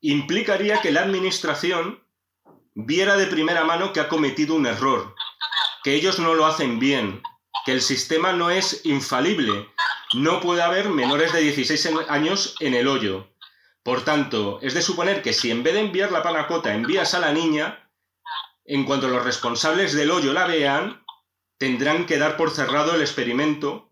implicaría 0.00 0.80
que 0.80 0.92
la 0.92 1.02
administración 1.02 2.02
viera 2.74 3.16
de 3.16 3.26
primera 3.26 3.64
mano 3.64 3.92
que 3.92 4.00
ha 4.00 4.08
cometido 4.08 4.54
un 4.54 4.66
error, 4.66 5.14
que 5.82 5.94
ellos 5.94 6.18
no 6.18 6.34
lo 6.34 6.46
hacen 6.46 6.78
bien, 6.78 7.22
que 7.66 7.72
el 7.72 7.82
sistema 7.82 8.32
no 8.32 8.50
es 8.50 8.82
infalible, 8.84 9.68
no 10.14 10.40
puede 10.40 10.62
haber 10.62 10.88
menores 10.88 11.32
de 11.32 11.40
16 11.40 11.86
en- 11.86 11.98
años 12.08 12.54
en 12.60 12.74
el 12.74 12.86
hoyo. 12.88 13.28
Por 13.82 14.04
tanto, 14.04 14.58
es 14.62 14.74
de 14.74 14.82
suponer 14.82 15.22
que 15.22 15.32
si 15.32 15.50
en 15.50 15.62
vez 15.62 15.74
de 15.74 15.80
enviar 15.80 16.12
la 16.12 16.22
panacota 16.22 16.74
envías 16.74 17.14
a 17.14 17.20
la 17.20 17.32
niña, 17.32 17.90
en 18.64 18.84
cuanto 18.84 19.08
los 19.08 19.24
responsables 19.24 19.94
del 19.94 20.10
hoyo 20.10 20.32
la 20.32 20.46
vean, 20.46 21.02
tendrán 21.58 22.06
que 22.06 22.18
dar 22.18 22.36
por 22.36 22.50
cerrado 22.50 22.94
el 22.94 23.00
experimento 23.00 23.90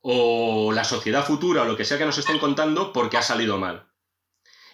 o 0.00 0.72
la 0.72 0.84
sociedad 0.84 1.24
futura 1.24 1.62
o 1.62 1.64
lo 1.64 1.76
que 1.76 1.84
sea 1.84 1.98
que 1.98 2.04
nos 2.04 2.18
estén 2.18 2.38
contando 2.38 2.92
porque 2.92 3.16
ha 3.16 3.22
salido 3.22 3.58
mal. 3.58 3.88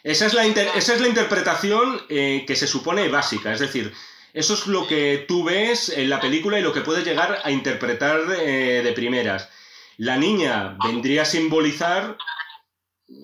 Esa 0.03 0.26
es 0.26 0.34
la, 0.34 0.46
inter- 0.46 0.70
esa 0.74 0.94
es 0.94 1.01
la 1.01 1.09
interpretación 1.09 2.01
eh, 2.09 2.44
que 2.46 2.57
se 2.57 2.66
supone 2.66 3.09
básica, 3.09 3.53
es 3.53 3.61
decir, 3.61 3.92
eso 4.32 4.55
es 4.55 4.66
lo 4.66 4.86
que 4.86 5.24
tú 5.26 5.44
ves 5.44 5.88
en 5.88 6.09
la 6.11 6.20
película 6.20 6.59
y 6.59 6.62
lo 6.62 6.72
que 6.72 6.82
puedes 6.82 7.05
llegar 7.05 7.40
a 7.42 7.51
interpretar 7.51 8.20
eh, 8.40 8.82
de 8.84 8.92
primeras. 8.92 9.49
La 9.96 10.16
niña 10.16 10.76
vendría 10.84 11.22
a 11.22 11.24
simbolizar, 11.24 12.16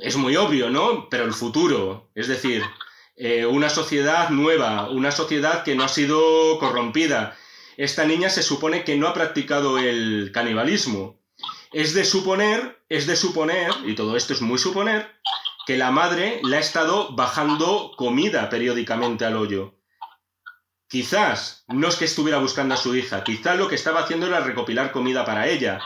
es 0.00 0.16
muy 0.16 0.34
obvio, 0.36 0.70
¿no? 0.70 1.08
Pero 1.08 1.24
el 1.24 1.32
futuro, 1.34 2.10
es 2.14 2.26
decir, 2.26 2.64
eh, 3.16 3.46
una 3.46 3.68
sociedad 3.70 4.30
nueva, 4.30 4.90
una 4.90 5.12
sociedad 5.12 5.62
que 5.62 5.76
no 5.76 5.84
ha 5.84 5.88
sido 5.88 6.58
corrompida. 6.58 7.36
Esta 7.76 8.04
niña 8.04 8.28
se 8.28 8.42
supone 8.42 8.82
que 8.82 8.96
no 8.96 9.06
ha 9.06 9.14
practicado 9.14 9.78
el 9.78 10.30
canibalismo. 10.32 11.20
Es 11.72 11.94
de 11.94 12.04
suponer, 12.04 12.82
es 12.88 13.06
de 13.06 13.14
suponer, 13.14 13.70
y 13.84 13.94
todo 13.94 14.16
esto 14.16 14.32
es 14.32 14.40
muy 14.40 14.58
suponer, 14.58 15.12
que 15.66 15.76
la 15.76 15.90
madre 15.90 16.40
le 16.44 16.56
ha 16.56 16.60
estado 16.60 17.14
bajando 17.14 17.92
comida 17.96 18.48
periódicamente 18.48 19.24
al 19.24 19.36
hoyo. 19.36 19.74
Quizás, 20.88 21.64
no 21.68 21.88
es 21.88 21.96
que 21.96 22.04
estuviera 22.04 22.38
buscando 22.38 22.74
a 22.74 22.78
su 22.78 22.94
hija, 22.94 23.24
quizás 23.24 23.58
lo 23.58 23.68
que 23.68 23.74
estaba 23.74 24.00
haciendo 24.00 24.26
era 24.26 24.40
recopilar 24.40 24.92
comida 24.92 25.24
para 25.24 25.48
ella. 25.48 25.80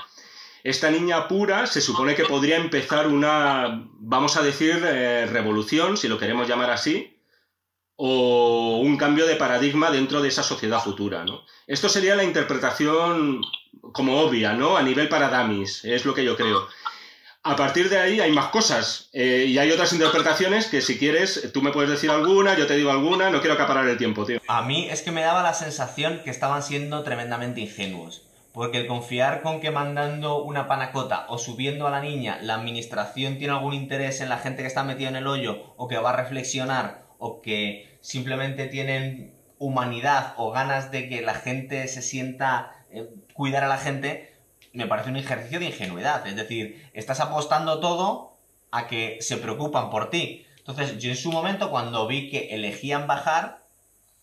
Esta 0.64 0.91
niña 0.91 1.29
pura 1.29 1.66
se 1.66 1.81
supone 1.81 2.14
que 2.14 2.24
podría 2.24 2.57
empezar 2.57 3.07
una, 3.07 3.89
vamos 4.01 4.37
a 4.37 4.43
decir, 4.43 4.83
eh, 4.85 5.26
revolución, 5.26 5.97
si 5.97 6.09
lo 6.09 6.18
queremos 6.18 6.49
llamar 6.49 6.70
así, 6.70 7.16
o 7.97 8.79
un 8.83 8.97
cambio 8.97 9.26
de 9.26 9.37
paradigma 9.37 9.91
dentro 9.91 10.20
de 10.20 10.29
esa 10.29 10.43
sociedad 10.43 10.83
futura, 10.83 11.24
¿no? 11.24 11.45
Esto 11.66 11.89
sería 11.89 12.16
la 12.16 12.24
interpretación 12.24 13.41
como 13.93 14.20
obvia, 14.20 14.53
¿no? 14.53 14.76
A 14.76 14.83
nivel 14.83 15.09
para 15.09 15.29
dummies, 15.29 15.85
es 15.85 16.05
lo 16.05 16.14
que 16.14 16.24
yo 16.24 16.37
creo. 16.37 16.68
A 17.49 17.57
partir 17.57 17.88
de 17.88 17.99
ahí 17.99 18.20
hay 18.20 18.30
más 18.30 18.49
cosas 18.49 19.09
eh, 19.12 19.46
y 19.49 19.59
hay 19.59 19.70
otras 19.70 19.92
interpretaciones 19.92 20.66
que 20.66 20.82
si 20.82 20.99
quieres 20.99 21.51
tú 21.53 21.62
me 21.62 21.72
puedes 21.72 21.90
decir 21.90 22.11
alguna, 22.11 22.57
yo 22.57 22.66
te 22.66 22.76
digo 22.76 22.90
alguna, 22.90 23.30
no 23.30 23.40
quiero 23.40 23.55
acaparar 23.55 23.88
el 23.88 23.96
tiempo, 23.96 24.26
tío. 24.26 24.38
A 24.46 24.62
mí 24.62 24.86
es 24.90 25.03
que 25.03 25.12
me 25.12 25.22
daba 25.22 25.42
la 25.42 25.55
sensación 25.55 26.20
que 26.22 26.30
estaban 26.30 26.62
siendo 26.62 27.03
tremendamente 27.03 27.61
ingenuos. 27.61 28.24
Porque 28.53 28.78
el 28.78 28.86
confiar 28.86 29.42
con 29.42 29.61
que 29.61 29.70
mandando 29.70 30.42
una 30.42 30.66
panacota 30.68 31.26
o 31.28 31.38
subiendo 31.38 31.86
a 31.86 31.90
la 31.90 32.01
niña 32.01 32.38
la 32.42 32.55
administración 32.55 33.38
tiene 33.38 33.53
algún 33.53 33.74
interés 33.74 34.20
en 34.20 34.28
la 34.28 34.38
gente 34.38 34.62
que 34.62 34.68
está 34.68 34.84
metida 34.84 35.09
en 35.09 35.16
el 35.16 35.26
hoyo 35.26 35.74
o 35.76 35.86
que 35.86 35.99
va 35.99 36.11
a 36.11 36.16
reflexionar 36.16 37.07
o 37.18 37.40
que 37.40 37.99
simplemente 38.01 38.66
tienen 38.66 39.34
humanidad 39.59 40.34
o 40.36 40.51
ganas 40.51 40.90
de 40.90 41.09
que 41.09 41.22
la 41.22 41.34
gente 41.34 41.86
se 41.88 42.03
sienta 42.03 42.72
eh, 42.90 43.09
cuidar 43.32 43.64
a 43.64 43.68
la 43.68 43.78
gente, 43.78 44.34
me 44.79 44.87
parece 44.87 45.11
un 45.11 45.16
ejercicio 45.16 45.59
de 45.59 45.66
ingenuidad. 45.66 46.24
Es 46.26 46.37
decir, 46.37 46.89
estás 46.95 47.18
apostando 47.20 47.81
todo 47.81 48.37
a 48.70 48.87
que 48.87 49.18
se 49.20 49.37
preocupan 49.37 49.91
por 49.91 50.09
ti. 50.09 50.47
Entonces, 50.59 50.99
yo 50.99 51.11
en 51.11 51.16
su 51.16 51.33
momento, 51.33 51.70
cuando 51.70 52.07
vi 52.07 52.31
que 52.31 52.55
elegían 52.55 53.07
bajar, 53.09 53.64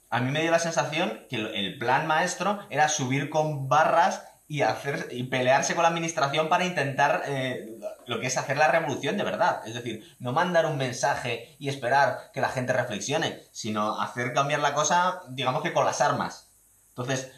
a 0.09 0.21
mí 0.21 0.31
me 0.31 0.41
dio 0.41 0.51
la 0.51 0.59
sensación 0.59 1.25
que 1.29 1.35
el- 1.35 1.77
plan 1.77 2.07
maestro 2.07 2.59
era 2.69 2.87
subir 2.87 3.29
con 3.29 3.67
barras 3.67 4.23
y 4.47 4.61
hacer 4.61 5.07
y 5.11 5.23
pelearse 5.23 5.73
con 5.73 5.83
la 5.83 5.89
administración 5.89 6.47
para 6.47 6.65
intentar 6.65 7.23
eh, 7.25 7.77
lo 8.05 8.19
que 8.19 8.27
es 8.27 8.37
hacer 8.37 8.57
la 8.57 8.69
revolución 8.69 9.17
de 9.17 9.23
verdad. 9.23 9.61
Es 9.67 9.73
decir, 9.73 10.15
no 10.19 10.31
mandar 10.31 10.67
un 10.67 10.77
mensaje 10.77 11.55
y 11.59 11.67
esperar 11.67 12.31
que 12.33 12.41
la 12.41 12.49
gente 12.49 12.71
reflexione, 12.71 13.41
sino 13.51 13.99
hacer 13.99 14.33
cambiar 14.33 14.61
la 14.61 14.73
cosa, 14.73 15.21
digamos 15.29 15.63
que 15.63 15.73
con 15.73 15.83
las 15.85 15.99
armas. 15.99 16.47
Entonces. 16.89 17.31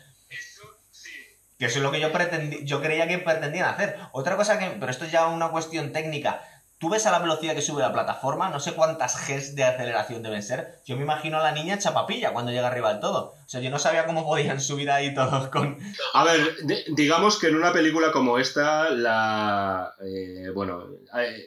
Que 1.57 1.65
eso 1.65 1.79
es 1.79 1.83
lo 1.83 1.91
que 1.91 1.99
yo 1.99 2.11
pretendí, 2.11 2.63
yo 2.65 2.81
creía 2.81 3.07
que 3.07 3.17
pretendían 3.19 3.69
hacer. 3.69 3.97
Otra 4.11 4.37
cosa 4.37 4.59
que, 4.59 4.67
pero 4.79 4.91
esto 4.91 5.05
es 5.05 5.11
ya 5.11 5.27
una 5.27 5.49
cuestión 5.49 5.91
técnica. 5.91 6.41
Tú 6.79 6.89
ves 6.89 7.07
a 7.07 7.11
la 7.11 7.17
velocidad 7.17 7.55
que 7.55 7.63
sube 7.63 7.81
la 7.81 7.91
plataforma, 7.91 8.49
no 8.49 8.59
sé 8.59 8.73
cuántas 8.73 9.27
Gs 9.27 9.55
de 9.55 9.63
aceleración 9.63 10.21
deben 10.21 10.43
ser. 10.43 10.79
Yo 10.85 10.95
me 10.95 11.01
imagino 11.01 11.39
a 11.39 11.43
la 11.43 11.51
niña 11.51 11.79
chapapilla 11.79 12.33
cuando 12.33 12.51
llega 12.51 12.67
arriba 12.67 12.91
del 12.91 12.99
todo. 12.99 13.33
O 13.43 13.49
sea, 13.49 13.61
yo 13.61 13.71
no 13.71 13.79
sabía 13.79 14.05
cómo 14.05 14.23
podían 14.23 14.61
subir 14.61 14.91
ahí 14.91 15.13
todos 15.15 15.47
con. 15.47 15.79
A 16.13 16.23
ver, 16.23 16.55
digamos 16.89 17.39
que 17.39 17.47
en 17.47 17.55
una 17.55 17.73
película 17.73 18.11
como 18.11 18.37
esta, 18.37 18.91
la. 18.91 19.91
eh, 20.05 20.51
bueno. 20.53 20.83
eh, 21.17 21.45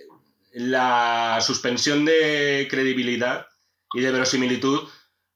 la 0.53 1.39
suspensión 1.41 2.05
de 2.05 2.67
credibilidad 2.69 3.47
y 3.95 4.01
de 4.01 4.11
verosimilitud, 4.11 4.89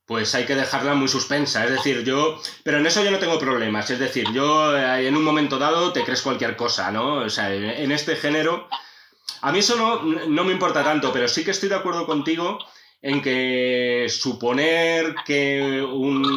pues 0.07 0.35
hay 0.35 0.45
que 0.45 0.55
dejarla 0.55 0.95
muy 0.95 1.09
suspensa. 1.09 1.65
Es 1.65 1.71
decir, 1.71 2.05
yo. 2.05 2.39
Pero 2.63 2.79
en 2.79 2.87
eso 2.87 3.03
yo 3.03 3.11
no 3.11 3.19
tengo 3.19 3.39
problemas. 3.39 3.91
Es 3.91 3.99
decir, 3.99 4.27
yo 4.33 4.77
eh, 4.77 5.07
en 5.07 5.17
un 5.17 5.25
momento 5.25 5.59
dado 5.59 5.93
te 5.93 6.05
crees 6.05 6.23
cualquier 6.23 6.57
cosa, 6.57 6.91
¿no? 6.91 7.17
O 7.17 7.31
sea, 7.31 7.53
en- 7.55 7.93
este 7.93 8.17
género. 8.17 8.69
A 9.41 9.53
mí 9.53 9.59
eso 9.61 9.77
no, 9.77 10.03
no 10.03 10.45
me 10.45 10.53
importa 10.53 10.83
tanto, 10.85 11.13
pero 11.13 11.29
sí 11.29 11.45
que 11.45 11.51
estoy 11.53 11.69
de 11.69 11.75
acuerdo 11.77 12.07
contigo 12.07 12.59
en 13.03 13.21
que 13.21 14.07
suponer 14.09 15.15
que 15.27 15.87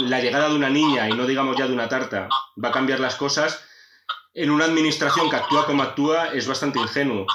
la 0.07 0.19
llegada 0.19 0.49
de 0.49 0.55
una 0.55 0.69
niña, 0.69 1.07
y 1.09 1.13
no 1.13 1.25
digamos 1.25 1.55
ya 1.57 1.67
de 1.67 1.73
una 1.73 1.87
tarta, 1.87 2.27
va 2.61 2.69
a 2.69 2.73
cambiar 2.73 2.99
las 2.99 3.15
cosas, 3.15 3.63
en 4.33 4.49
una 4.51 4.65
administración 4.65 5.29
que 5.29 5.37
actúa 5.37 5.65
como 5.65 5.83
actúa 5.83 6.27
es 6.33 6.45
bastante 6.47 6.79
ingenuo. 6.79 7.25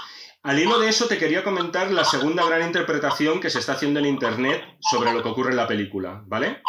Al 0.44 0.58
hilo 0.58 0.80
de 0.80 0.88
eso 0.88 1.06
te 1.06 1.18
quería 1.18 1.44
comentar 1.44 1.92
la 1.92 2.04
segunda 2.04 2.44
gran 2.44 2.66
interpretación 2.66 3.38
que 3.38 3.48
se 3.48 3.60
está 3.60 3.74
haciendo 3.74 4.00
en 4.00 4.06
Internet 4.06 4.76
sobre 4.80 5.12
lo 5.12 5.22
que 5.22 5.28
ocurre 5.28 5.50
en 5.50 5.56
la 5.56 5.68
película, 5.68 6.24
¿vale? 6.26 6.62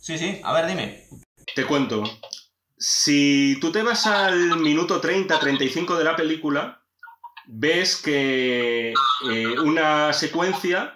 Sí, 0.00 0.18
sí, 0.18 0.40
a 0.42 0.52
ver, 0.52 0.66
dime. 0.66 1.06
Te 1.54 1.64
cuento. 1.64 2.02
Si 2.76 3.58
tú 3.60 3.70
te 3.70 3.84
vas 3.84 4.08
al 4.08 4.56
minuto 4.56 5.00
30-35 5.00 5.96
de 5.96 6.02
la 6.04 6.16
película, 6.16 6.82
ves 7.46 7.96
que 7.96 8.92
eh, 9.30 9.58
una 9.60 10.12
secuencia 10.12 10.92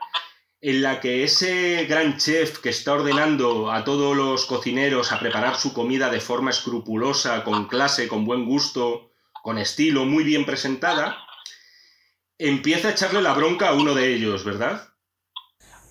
en 0.61 0.83
la 0.83 0.99
que 0.99 1.23
ese 1.23 1.85
gran 1.85 2.17
chef 2.17 2.59
que 2.59 2.71
está 2.71 2.95
ordenando 2.95 3.71
a 3.71 3.85
todos 3.85 4.17
los 4.17 4.47
cocineros 4.47 5.13
a 5.13 5.21
preparar 5.21 5.55
su 5.55 5.73
comida 5.73 6.11
de 6.11 6.21
forma 6.21 6.51
escrupulosa, 6.51 7.45
con 7.45 7.69
clase, 7.69 8.09
con 8.09 8.25
buen 8.25 8.47
gusto, 8.47 9.13
con 9.45 9.59
estilo, 9.59 10.07
muy 10.07 10.25
bien 10.25 10.45
presentada, 10.45 11.26
empieza 12.39 12.89
a 12.89 12.91
echarle 12.93 13.23
la 13.23 13.35
bronca 13.35 13.69
a 13.69 13.75
uno 13.75 13.95
de 13.95 14.15
ellos, 14.15 14.45
¿verdad? 14.45 14.89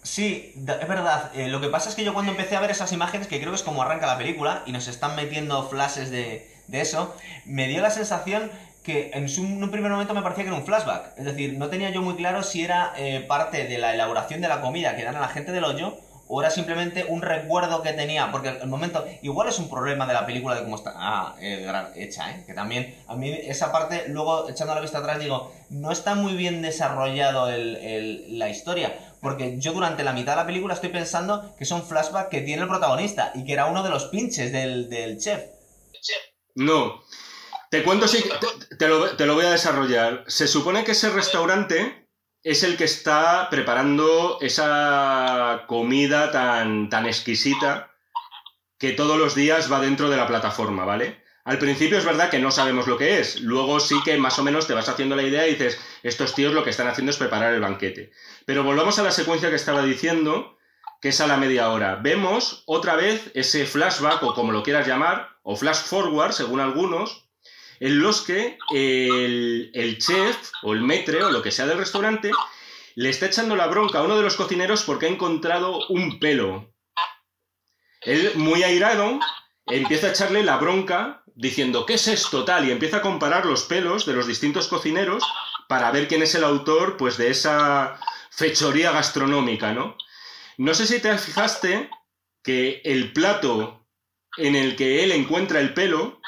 Sí, 0.04 0.54
es 0.56 0.88
verdad. 0.88 1.32
Eh, 1.36 1.48
lo 1.48 1.60
que 1.62 1.70
pasa 1.70 1.90
es 1.90 1.96
que 1.96 2.04
yo 2.04 2.14
cuando 2.14 2.32
empecé 2.32 2.56
a 2.56 2.60
ver 2.62 2.72
esas 2.72 2.92
imágenes, 2.92 3.28
que 3.28 3.40
creo 3.40 3.50
que 3.52 3.56
es 3.56 3.64
como 3.64 3.82
arranca 3.82 4.06
la 4.06 4.18
película, 4.18 4.64
y 4.66 4.72
nos 4.72 4.88
están 4.88 5.16
metiendo 5.16 5.68
flashes 5.68 6.12
de, 6.12 6.48
de 6.68 6.82
eso, 6.82 7.16
me 7.46 7.68
dio 7.68 7.82
la 7.82 7.90
sensación 7.90 8.52
que 8.84 9.10
en 9.16 9.28
un 9.40 9.72
primer 9.72 9.92
momento 9.92 10.14
me 10.14 10.22
parecía 10.22 10.44
que 10.44 10.50
era 10.52 10.60
un 10.60 10.66
flashback. 10.66 11.18
Es 11.18 11.26
decir, 11.26 11.58
no 11.58 11.70
tenía 11.70 11.90
yo 11.90 12.04
muy 12.04 12.16
claro 12.16 12.44
si 12.44 12.64
era 12.64 12.94
eh, 12.98 13.26
parte 13.28 13.66
de 13.66 13.80
la 13.80 13.96
elaboración 13.96 14.42
de 14.42 14.48
la 14.48 14.62
comida 14.62 14.96
que 14.96 15.04
dan 15.04 15.16
a 15.16 15.22
la 15.22 15.28
gente 15.28 15.52
del 15.52 15.64
hoyo, 15.64 15.98
o 16.28 16.42
era 16.42 16.50
simplemente 16.50 17.06
un 17.08 17.22
recuerdo 17.22 17.82
que 17.84 17.94
tenía, 17.94 18.32
porque 18.32 18.50
el 18.50 18.68
momento, 18.68 19.06
igual 19.22 19.48
es 19.50 19.60
un 19.60 19.70
problema 19.70 20.08
de 20.08 20.14
la 20.14 20.26
película 20.26 20.56
de 20.56 20.64
cómo 20.64 20.76
está 20.76 20.94
ah, 20.96 21.36
eh, 21.40 21.72
hecha, 21.96 22.32
¿eh? 22.32 22.44
que 22.48 22.54
también 22.54 22.96
a 23.08 23.16
mí 23.16 23.32
esa 23.32 23.72
parte, 23.72 24.06
luego 24.08 24.50
echando 24.50 24.74
la 24.74 24.82
vista 24.82 25.00
atrás, 25.00 25.20
digo, 25.20 25.54
no 25.70 25.92
está 25.92 26.16
muy 26.16 26.34
bien 26.34 26.62
desarrollado 26.62 27.50
el- 27.50 28.40
la 28.40 28.50
historia, 28.50 28.98
porque 29.22 29.60
yo 29.60 29.74
durante 29.74 30.04
la 30.04 30.14
mitad 30.14 30.34
de 30.34 30.38
la 30.38 30.46
película 30.46 30.74
estoy 30.74 30.90
pensando 30.90 31.56
que 31.58 31.66
son 31.66 31.86
flashbacks 31.86 32.30
que 32.30 32.42
tiene 32.42 32.64
el 32.64 32.68
protagonista 32.68 33.32
y 33.36 33.44
que 33.46 33.54
era 33.54 33.68
uno 33.68 33.84
de 33.84 33.90
los 33.90 34.06
pinches 34.06 34.52
del, 34.52 35.18
chef. 35.20 35.44
No. 36.56 37.02
Te 37.70 37.84
cuento 37.84 38.08
si 38.08 38.24
te 38.78 38.88
lo 38.88 39.36
voy 39.36 39.46
a 39.46 39.52
desarrollar. 39.52 40.24
Se 40.28 40.48
supone 40.48 40.84
que 40.84 40.92
ese 40.92 41.10
restaurante 41.10 42.05
es 42.46 42.62
el 42.62 42.78
que 42.78 42.84
está 42.84 43.50
preparando 43.50 44.38
esa 44.40 45.64
comida 45.66 46.32
tan, 46.32 46.90
tan 46.90 47.08
exquisita 47.08 47.92
que 48.78 48.92
todos 48.92 49.18
los 49.18 49.34
días 49.34 49.72
va 49.72 49.82
dentro 49.82 50.12
de 50.12 50.18
la 50.18 50.28
plataforma, 50.28 50.86
¿vale? 50.86 51.24
Al 51.44 51.58
principio 51.58 51.98
es 51.98 52.06
verdad 52.06 52.30
que 52.30 52.38
no 52.38 52.52
sabemos 52.52 52.86
lo 52.86 53.00
que 53.00 53.20
es, 53.20 53.42
luego 53.42 53.80
sí 53.80 53.96
que 54.06 54.20
más 54.20 54.38
o 54.38 54.44
menos 54.44 54.68
te 54.68 54.76
vas 54.76 54.88
haciendo 54.88 55.16
la 55.16 55.24
idea 55.24 55.48
y 55.48 55.54
dices, 55.54 55.80
estos 56.04 56.36
tíos 56.36 56.54
lo 56.54 56.64
que 56.64 56.70
están 56.70 56.88
haciendo 56.88 57.10
es 57.10 57.18
preparar 57.18 57.52
el 57.52 57.62
banquete. 57.62 58.12
Pero 58.46 58.64
volvamos 58.64 59.00
a 59.00 59.04
la 59.04 59.12
secuencia 59.12 59.50
que 59.50 59.56
estaba 59.56 59.84
diciendo, 59.84 60.56
que 61.02 61.10
es 61.10 61.22
a 61.22 61.28
la 61.28 61.38
media 61.38 61.72
hora. 61.72 61.96
Vemos 61.96 62.62
otra 62.68 62.96
vez 62.96 63.32
ese 63.34 63.66
flashback, 63.66 64.22
o 64.22 64.36
como 64.36 64.52
lo 64.52 64.62
quieras 64.62 64.88
llamar, 64.88 65.30
o 65.42 65.56
flash 65.56 65.82
forward, 65.84 66.34
según 66.34 66.60
algunos, 66.60 67.25
en 67.80 68.00
los 68.00 68.22
que 68.22 68.58
el, 68.74 69.98
chef, 70.00 70.52
o 70.64 70.74
el 70.74 70.82
metre, 70.82 71.24
o 71.24 71.32
lo 71.32 71.42
que 71.42 71.52
sea 71.52 71.66
del 71.66 71.78
restaurante, 71.78 72.32
le 72.96 73.10
está 73.10 73.26
echando 73.26 73.56
la 73.56 73.68
bronca 73.68 74.00
a 74.00 74.04
uno 74.04 74.18
de 74.18 74.24
los 74.24 74.36
cocineros 74.36 74.84
porque 74.84 75.08
ha 75.08 75.10
encontrado 75.10 75.88
un 75.88 76.20
pelo. 76.20 76.74
Él, 78.02 78.32
muy 78.36 78.64
airado, 78.64 79.20
empieza 79.66 80.08
a 80.08 80.12
echarle 80.12 80.44
la 80.44 80.58
bronca 80.58 81.24
diciendo, 81.36 81.86
¿qué 81.86 81.96
es 81.96 82.08
esto 82.08 82.46
tal? 82.46 82.68
Y 82.68 82.72
empieza 82.72 82.98
a 82.98 83.02
comparar 83.02 83.46
los 83.46 83.64
pelos 83.64 84.06
de 84.06 84.14
los 84.14 84.28
distintos 84.28 84.68
cocineros 84.68 85.24
para 85.68 85.92
ver 85.92 86.08
quién 86.08 86.22
es 86.22 86.36
el 86.36 86.44
autor 86.44 86.98
pues, 86.98 87.18
de 87.18 87.30
esa 87.30 88.00
fechoría 88.30 88.92
gastronómica, 88.92 89.74
¿no? 89.74 89.98
No 90.58 90.74
sé 90.74 90.86
si 90.88 91.00
te 91.00 91.18
fijaste 91.18 91.90
que 92.44 92.82
el 92.86 93.12
plato 93.12 93.86
en 94.38 94.56
el 94.56 94.76
que 94.76 95.04
él 95.04 95.12
encuentra 95.12 95.60
el 95.60 95.74
pelo... 95.74 96.22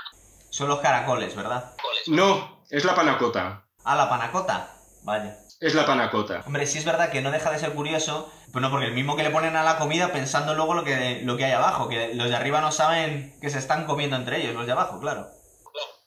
Son 0.50 0.68
los 0.68 0.80
caracoles, 0.80 1.36
¿verdad? 1.36 1.74
No, 2.08 2.64
es 2.70 2.86
la 2.86 2.96
panacota. 2.96 3.68
Ah, 3.84 3.96
la 3.96 4.10
panacota. 4.10 4.74
Vaya. 5.04 5.38
Es 5.60 5.74
la 5.74 5.86
panacota. 5.86 6.44
Hombre, 6.46 6.68
sí 6.68 6.78
es 6.78 6.86
verdad 6.86 7.10
que 7.10 7.22
no 7.22 7.32
deja 7.32 7.50
de 7.52 7.60
ser 7.60 7.74
curioso, 7.74 8.32
pero 8.48 8.60
no, 8.60 8.70
porque 8.70 8.88
el 8.88 8.94
mismo 8.94 9.16
que 9.16 9.24
le 9.24 9.32
ponen 9.32 9.56
a 9.56 9.64
la 9.64 9.78
comida 9.78 10.12
pensando 10.12 10.54
luego 10.54 10.74
lo 10.74 10.84
que, 10.84 11.22
lo 11.24 11.36
que 11.36 11.46
hay 11.46 11.54
abajo, 11.54 11.90
que 11.90 12.14
los 12.14 12.30
de 12.30 12.36
arriba 12.36 12.62
no 12.62 12.72
saben 12.72 13.38
que 13.42 13.50
se 13.50 13.58
están 13.58 13.86
comiendo 13.86 14.16
entre 14.16 14.42
ellos, 14.42 14.54
los 14.54 14.66
de 14.66 14.74
abajo, 14.74 15.00
claro. 15.00 15.28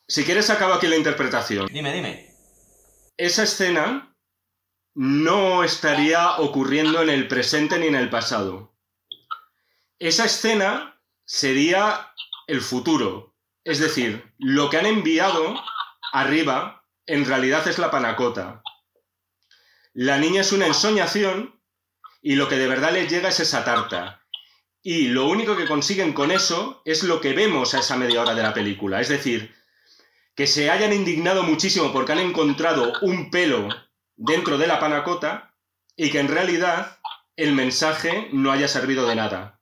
Si 0.07 0.25
quieres, 0.25 0.51
acabo 0.51 0.75
aquí 0.75 0.87
la 0.87 0.97
interpretación. 0.97 1.67
Dime, 1.67 1.93
dime. 1.93 2.35
Esa 3.17 3.43
escena 3.43 4.17
no 4.95 5.65
estaría 5.65 6.39
ocurriendo 6.39 7.03
en 7.03 7.11
el 7.11 7.29
presente 7.29 7.79
ni 7.79 7.87
en 7.87 7.95
el 7.95 8.11
pasado. 8.11 8.75
Esa 9.99 10.25
escena 10.25 11.01
sería 11.25 12.13
el 12.47 12.61
futuro. 12.61 13.30
Es 13.71 13.79
decir, 13.79 14.35
lo 14.37 14.69
que 14.69 14.79
han 14.79 14.87
enviado 14.87 15.55
arriba 16.13 16.85
en 17.07 17.25
realidad 17.25 17.69
es 17.69 17.79
la 17.79 17.93
panacota. 17.93 18.65
La 19.93 20.19
niña 20.19 20.41
es 20.41 20.51
una 20.51 20.67
ensoñación 20.67 21.63
y 22.21 22.35
lo 22.35 22.49
que 22.49 22.57
de 22.57 22.67
verdad 22.67 22.93
les 22.93 23.09
llega 23.09 23.29
es 23.29 23.39
esa 23.39 23.65
tarta. 23.65 24.27
Y 24.83 25.07
lo 25.07 25.29
único 25.29 25.57
que 25.57 25.69
consiguen 25.69 26.15
con 26.15 26.33
eso 26.33 26.83
es 26.85 27.05
lo 27.05 27.21
que 27.21 27.33
vemos 27.33 27.73
a 27.73 27.79
esa 27.79 27.97
media 27.97 28.23
hora 28.23 28.35
de 28.35 28.43
la 28.43 28.53
película. 28.53 29.01
Es 29.01 29.09
decir, 29.09 29.55
que 30.35 30.49
se 30.49 30.69
hayan 30.69 30.93
indignado 30.93 31.45
muchísimo 31.45 31.93
porque 31.93 32.11
han 32.11 32.19
encontrado 32.19 32.95
un 33.03 33.31
pelo 33.31 33.69
dentro 34.17 34.59
de 34.59 34.67
la 34.67 34.81
panacota 34.81 35.55
y 35.95 36.11
que 36.11 36.19
en 36.19 36.27
realidad 36.27 36.99
el 37.37 37.53
mensaje 37.53 38.31
no 38.33 38.51
haya 38.51 38.67
servido 38.67 39.07
de 39.07 39.15
nada. 39.15 39.60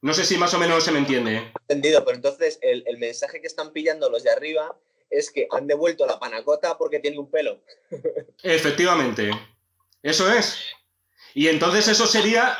No 0.00 0.14
sé 0.14 0.24
si 0.24 0.36
más 0.38 0.54
o 0.54 0.58
menos 0.58 0.84
se 0.84 0.92
me 0.92 0.98
entiende. 0.98 1.50
Entendido, 1.68 2.04
pero 2.04 2.16
entonces 2.16 2.58
el, 2.62 2.84
el 2.86 2.98
mensaje 2.98 3.40
que 3.40 3.46
están 3.48 3.72
pillando 3.72 4.08
los 4.10 4.22
de 4.22 4.30
arriba 4.30 4.78
es 5.10 5.30
que 5.30 5.48
han 5.50 5.66
devuelto 5.66 6.06
la 6.06 6.18
panacota 6.20 6.78
porque 6.78 7.00
tiene 7.00 7.18
un 7.18 7.30
pelo. 7.30 7.60
Efectivamente. 8.42 9.30
Eso 10.02 10.30
es. 10.32 10.58
Y 11.34 11.48
entonces 11.48 11.88
eso 11.88 12.06
sería... 12.06 12.58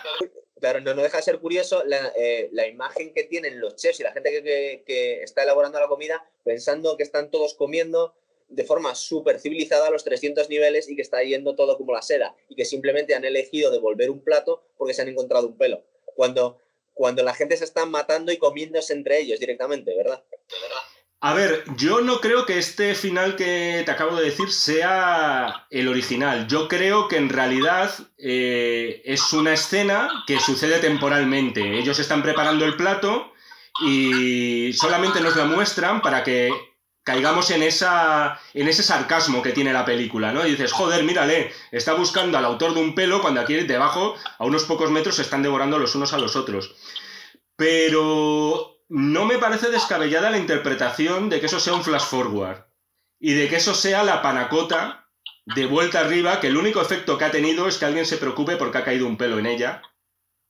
Claro, 0.60 0.80
no, 0.80 0.92
no 0.92 1.02
deja 1.02 1.18
de 1.18 1.22
ser 1.22 1.38
curioso 1.38 1.84
la, 1.86 2.12
eh, 2.16 2.48
la 2.52 2.66
imagen 2.66 3.14
que 3.14 3.22
tienen 3.22 3.60
los 3.60 3.76
chefs 3.76 4.00
y 4.00 4.02
la 4.02 4.12
gente 4.12 4.30
que, 4.32 4.42
que- 4.42 4.82
que 4.84 5.22
está 5.22 5.44
elaborando 5.44 5.78
la 5.78 5.86
comida 5.86 6.28
pensando 6.44 6.96
que 6.96 7.04
están 7.04 7.30
todos 7.30 7.54
comiendo 7.54 8.16
de 8.48 8.64
forma 8.64 8.96
súper 8.96 9.38
civilizada 9.38 9.86
a 9.86 9.90
los 9.90 10.02
300 10.02 10.48
niveles 10.48 10.88
y 10.88 10.96
que 10.96 11.02
está 11.02 11.22
yendo 11.22 11.54
todo 11.54 11.76
como 11.76 11.92
la 11.92 12.02
seda 12.02 12.34
y 12.48 12.56
que 12.56 12.64
simplemente 12.64 13.14
han 13.14 13.24
elegido 13.24 13.70
devolver 13.70 14.10
un 14.10 14.20
plato 14.24 14.64
porque 14.76 14.94
se 14.94 15.02
han 15.02 15.08
encontrado 15.08 15.46
un 15.46 15.56
pelo. 15.56 15.84
Cuando, 16.16 16.60
cuando 16.98 17.22
la 17.22 17.32
gente 17.32 17.56
se 17.56 17.64
está 17.64 17.86
matando 17.86 18.32
y 18.32 18.38
comiéndose 18.38 18.92
entre 18.92 19.20
ellos 19.20 19.38
directamente, 19.38 19.96
¿verdad? 19.96 20.22
A 21.20 21.32
ver, 21.32 21.64
yo 21.76 22.00
no 22.00 22.20
creo 22.20 22.44
que 22.44 22.58
este 22.58 22.94
final 22.94 23.36
que 23.36 23.82
te 23.84 23.90
acabo 23.90 24.16
de 24.16 24.24
decir 24.24 24.50
sea 24.50 25.66
el 25.70 25.88
original. 25.88 26.46
Yo 26.48 26.68
creo 26.68 27.06
que 27.08 27.16
en 27.16 27.28
realidad 27.28 27.92
eh, 28.18 29.00
es 29.04 29.32
una 29.32 29.54
escena 29.54 30.24
que 30.26 30.40
sucede 30.40 30.80
temporalmente. 30.80 31.78
Ellos 31.78 31.98
están 32.00 32.22
preparando 32.22 32.64
el 32.64 32.76
plato 32.76 33.32
y 33.80 34.72
solamente 34.72 35.20
nos 35.20 35.36
la 35.36 35.44
muestran 35.44 36.02
para 36.02 36.24
que 36.24 36.52
caigamos 37.08 37.50
en, 37.52 37.62
esa, 37.62 38.38
ese 38.52 38.82
sarcasmo 38.82 39.40
que 39.40 39.52
tiene 39.52 39.72
la 39.72 39.86
película, 39.86 40.30
¿no? 40.30 40.46
Y 40.46 40.50
dices, 40.50 40.72
joder, 40.72 41.04
mírale, 41.04 41.50
está 41.72 41.94
buscando 41.94 42.36
al 42.36 42.44
autor 42.44 42.74
de 42.74 42.82
un 42.82 42.94
pelo 42.94 43.22
cuando 43.22 43.40
aquí 43.40 43.54
debajo, 43.54 44.14
a 44.38 44.44
unos 44.44 44.64
pocos 44.64 44.90
metros, 44.90 45.16
se 45.16 45.22
están 45.22 45.42
devorando 45.42 45.78
los 45.78 45.94
unos 45.94 46.12
a 46.12 46.18
los 46.18 46.36
otros. 46.36 46.74
Pero 47.56 48.82
no 48.90 49.24
me 49.24 49.38
parece 49.38 49.70
descabellada 49.70 50.28
la 50.28 50.36
interpretación 50.36 51.30
de 51.30 51.40
que 51.40 51.46
eso 51.46 51.60
sea 51.60 51.72
un 51.72 51.82
flash 51.82 52.04
forward 52.04 52.66
y 53.18 53.32
de 53.32 53.48
que 53.48 53.56
eso 53.56 53.72
sea 53.72 54.02
la 54.02 54.20
panacota 54.20 55.08
de 55.46 55.64
vuelta 55.64 56.00
arriba, 56.00 56.40
que 56.40 56.48
el 56.48 56.58
único 56.58 56.82
efecto 56.82 57.16
que 57.16 57.24
ha 57.24 57.30
tenido 57.30 57.68
es 57.68 57.78
que 57.78 57.86
alguien 57.86 58.04
se 58.04 58.18
preocupe 58.18 58.56
porque 58.56 58.76
ha 58.76 58.84
caído 58.84 59.06
un 59.06 59.16
pelo 59.16 59.38
en 59.38 59.46
ella, 59.46 59.80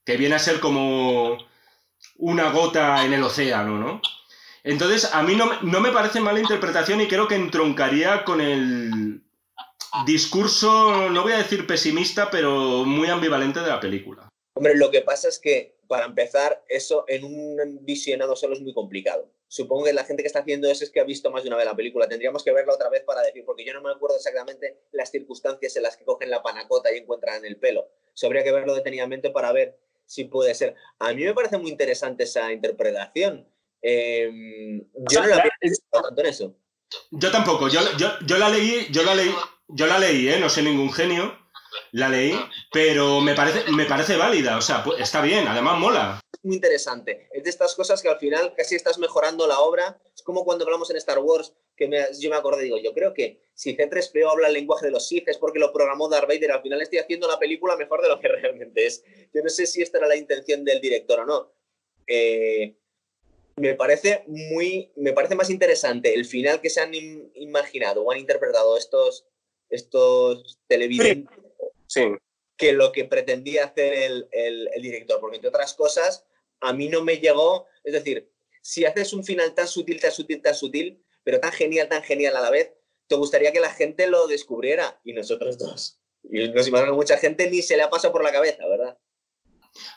que 0.04 0.16
viene 0.16 0.34
a 0.34 0.40
ser 0.40 0.58
como 0.58 1.38
una 2.16 2.50
gota 2.50 3.04
en 3.04 3.12
el 3.12 3.22
océano, 3.22 3.78
¿no? 3.78 4.02
Entonces, 4.68 5.08
a 5.14 5.22
mí 5.22 5.34
no, 5.34 5.80
me- 5.80 5.92
parece 5.92 6.20
mala 6.20 6.40
interpretación 6.40 7.00
y 7.00 7.08
creo 7.08 7.26
que 7.26 7.36
entroncaría 7.36 8.22
con 8.22 8.42
el 8.42 9.22
discurso, 10.04 11.08
no 11.08 11.22
voy 11.22 11.32
a 11.32 11.38
decir 11.38 11.66
pesimista, 11.66 12.30
pero 12.30 12.84
muy 12.84 13.08
ambivalente 13.08 13.60
de 13.60 13.68
la 13.68 13.80
película. 13.80 14.28
Hombre, 14.52 14.76
lo 14.76 14.90
que 14.90 15.00
pasa 15.00 15.28
es 15.28 15.38
que, 15.38 15.78
para 15.88 16.04
empezar, 16.04 16.62
eso 16.68 17.06
en 17.08 17.24
un 17.24 17.78
visionado 17.86 18.36
solo 18.36 18.54
es 18.54 18.60
muy 18.60 18.74
complicado. 18.74 19.32
Supongo 19.46 19.84
que 19.84 19.94
la 19.94 20.04
gente 20.04 20.22
que 20.22 20.26
está 20.26 20.40
haciendo 20.40 20.70
eso 20.70 20.84
es 20.84 20.90
que 20.90 21.00
ha 21.00 21.04
visto 21.04 21.30
más 21.30 21.44
de 21.44 21.48
una 21.48 21.56
vez 21.56 21.64
la 21.64 21.74
película. 21.74 22.06
Tendríamos 22.06 22.44
que 22.44 22.52
verla 22.52 22.74
otra 22.74 22.90
vez 22.90 23.02
para 23.04 23.22
decir, 23.22 23.44
porque 23.46 23.64
yo 23.64 23.72
no 23.72 23.80
me 23.80 23.90
acuerdo 23.90 24.16
exactamente 24.16 24.82
las 24.92 25.10
circunstancias 25.10 25.74
en 25.76 25.82
las 25.84 25.96
que 25.96 26.04
cogen 26.04 26.28
la 26.28 26.42
panacota 26.42 26.92
y 26.92 26.98
encuentran 26.98 27.42
el 27.46 27.56
pelo. 27.56 27.88
Eso 28.14 28.26
habría 28.26 28.44
que 28.44 28.52
verlo 28.52 28.74
detenidamente 28.74 29.30
para 29.30 29.50
ver 29.52 29.78
si 30.04 30.24
puede 30.24 30.54
ser. 30.54 30.74
A 30.98 31.14
mí 31.14 31.24
me 31.24 31.32
parece 31.32 31.56
muy 31.56 31.70
interesante 31.70 32.24
esa 32.24 32.52
interpretación. 32.52 33.48
Eh, 33.82 34.82
yo 34.94 35.04
sea, 35.08 35.20
no 35.22 35.26
la 35.28 35.34
la- 35.36 35.40
había 35.42 35.52
pensado 35.60 36.02
tanto 36.06 36.20
en 36.20 36.26
eso. 36.26 36.56
Yo 37.10 37.30
tampoco, 37.30 37.68
yo, 37.68 37.80
yo, 37.98 38.08
yo 38.26 38.38
la 38.38 38.48
leí, 38.48 38.86
yo 38.90 39.02
la 39.02 39.14
leí, 39.14 39.30
yo 39.68 39.86
la 39.86 39.98
leí, 39.98 40.28
¿eh? 40.28 40.38
no 40.40 40.48
soy 40.48 40.62
ningún 40.64 40.90
genio, 40.92 41.38
la 41.92 42.08
leí, 42.08 42.32
pero 42.72 43.20
me 43.20 43.34
parece, 43.34 43.70
me 43.70 43.84
parece 43.84 44.16
válida, 44.16 44.56
o 44.56 44.62
sea, 44.62 44.82
está 44.98 45.20
bien, 45.20 45.46
además 45.46 45.78
mola. 45.78 46.20
muy 46.42 46.54
interesante. 46.56 47.28
Es 47.32 47.44
de 47.44 47.50
estas 47.50 47.74
cosas 47.74 48.00
que 48.00 48.08
al 48.08 48.18
final 48.18 48.54
casi 48.56 48.74
estás 48.74 48.98
mejorando 48.98 49.46
la 49.46 49.60
obra. 49.60 50.00
Es 50.14 50.22
como 50.22 50.44
cuando 50.44 50.64
hablamos 50.64 50.88
en 50.90 50.96
Star 50.96 51.18
Wars, 51.18 51.52
que 51.76 51.88
me- 51.88 52.06
yo 52.18 52.30
me 52.30 52.36
acordé, 52.36 52.62
digo, 52.64 52.78
yo 52.78 52.94
creo 52.94 53.12
que 53.12 53.42
si 53.52 53.76
C3PO 53.76 54.30
habla 54.30 54.48
el 54.48 54.54
lenguaje 54.54 54.86
de 54.86 54.92
los 54.92 55.06
Sith 55.06 55.28
es 55.28 55.36
porque 55.36 55.58
lo 55.58 55.72
programó 55.74 56.08
Darth 56.08 56.26
Vader. 56.28 56.52
Al 56.52 56.62
final 56.62 56.80
estoy 56.80 57.00
haciendo 57.00 57.28
la 57.28 57.38
película 57.38 57.76
mejor 57.76 58.00
de 58.00 58.08
lo 58.08 58.18
que 58.18 58.28
realmente 58.28 58.86
es. 58.86 59.04
Yo 59.34 59.42
no 59.42 59.50
sé 59.50 59.66
si 59.66 59.82
esta 59.82 59.98
era 59.98 60.06
la 60.08 60.16
intención 60.16 60.64
del 60.64 60.80
director 60.80 61.20
o 61.20 61.26
no. 61.26 61.52
Eh, 62.06 62.76
me 63.58 63.74
parece 63.74 64.24
muy, 64.26 64.92
me 64.96 65.12
parece 65.12 65.34
más 65.34 65.50
interesante 65.50 66.14
el 66.14 66.24
final 66.24 66.60
que 66.60 66.70
se 66.70 66.80
han 66.80 66.92
im- 66.92 67.30
imaginado 67.34 68.02
o 68.02 68.10
han 68.12 68.18
interpretado 68.18 68.76
estos, 68.76 69.26
estos 69.70 70.58
televidentes 70.66 71.36
Sí. 71.86 72.02
que 72.56 72.72
lo 72.72 72.92
que 72.92 73.04
pretendía 73.04 73.64
hacer 73.64 73.92
el, 73.94 74.28
el- 74.32 74.68
el 74.74 74.82
director, 74.82 75.20
porque 75.20 75.36
entre 75.36 75.48
otras 75.48 75.74
cosas, 75.74 76.26
a 76.60 76.72
mí 76.72 76.88
no 76.88 77.02
me 77.02 77.18
llegó, 77.18 77.66
es 77.84 77.92
decir, 77.92 78.30
si 78.62 78.84
haces 78.84 79.12
un 79.12 79.24
final 79.24 79.54
tan 79.54 79.68
sutil, 79.68 80.00
tan 80.00 80.12
sutil, 80.12 80.42
tan 80.42 80.54
sutil, 80.54 81.02
pero 81.22 81.40
tan 81.40 81.52
genial, 81.52 81.88
tan 81.88 82.02
genial 82.02 82.36
a 82.36 82.40
la 82.40 82.50
vez, 82.50 82.72
te 83.06 83.14
gustaría 83.14 83.52
que 83.52 83.60
la 83.60 83.70
gente 83.70 84.06
lo 84.06 84.26
descubriera, 84.26 85.00
y 85.04 85.12
nosotros 85.14 85.56
dos. 85.56 85.98
Y 86.24 86.48
nos 86.48 86.68
imagino 86.68 86.90
que 86.92 86.96
mucha 86.96 87.16
gente 87.16 87.48
ni 87.48 87.62
se 87.62 87.76
le 87.76 87.82
ha 87.84 87.88
pasado 87.90 88.12
por 88.12 88.22
la 88.22 88.32
cabeza, 88.32 88.66
¿verdad? 88.66 88.97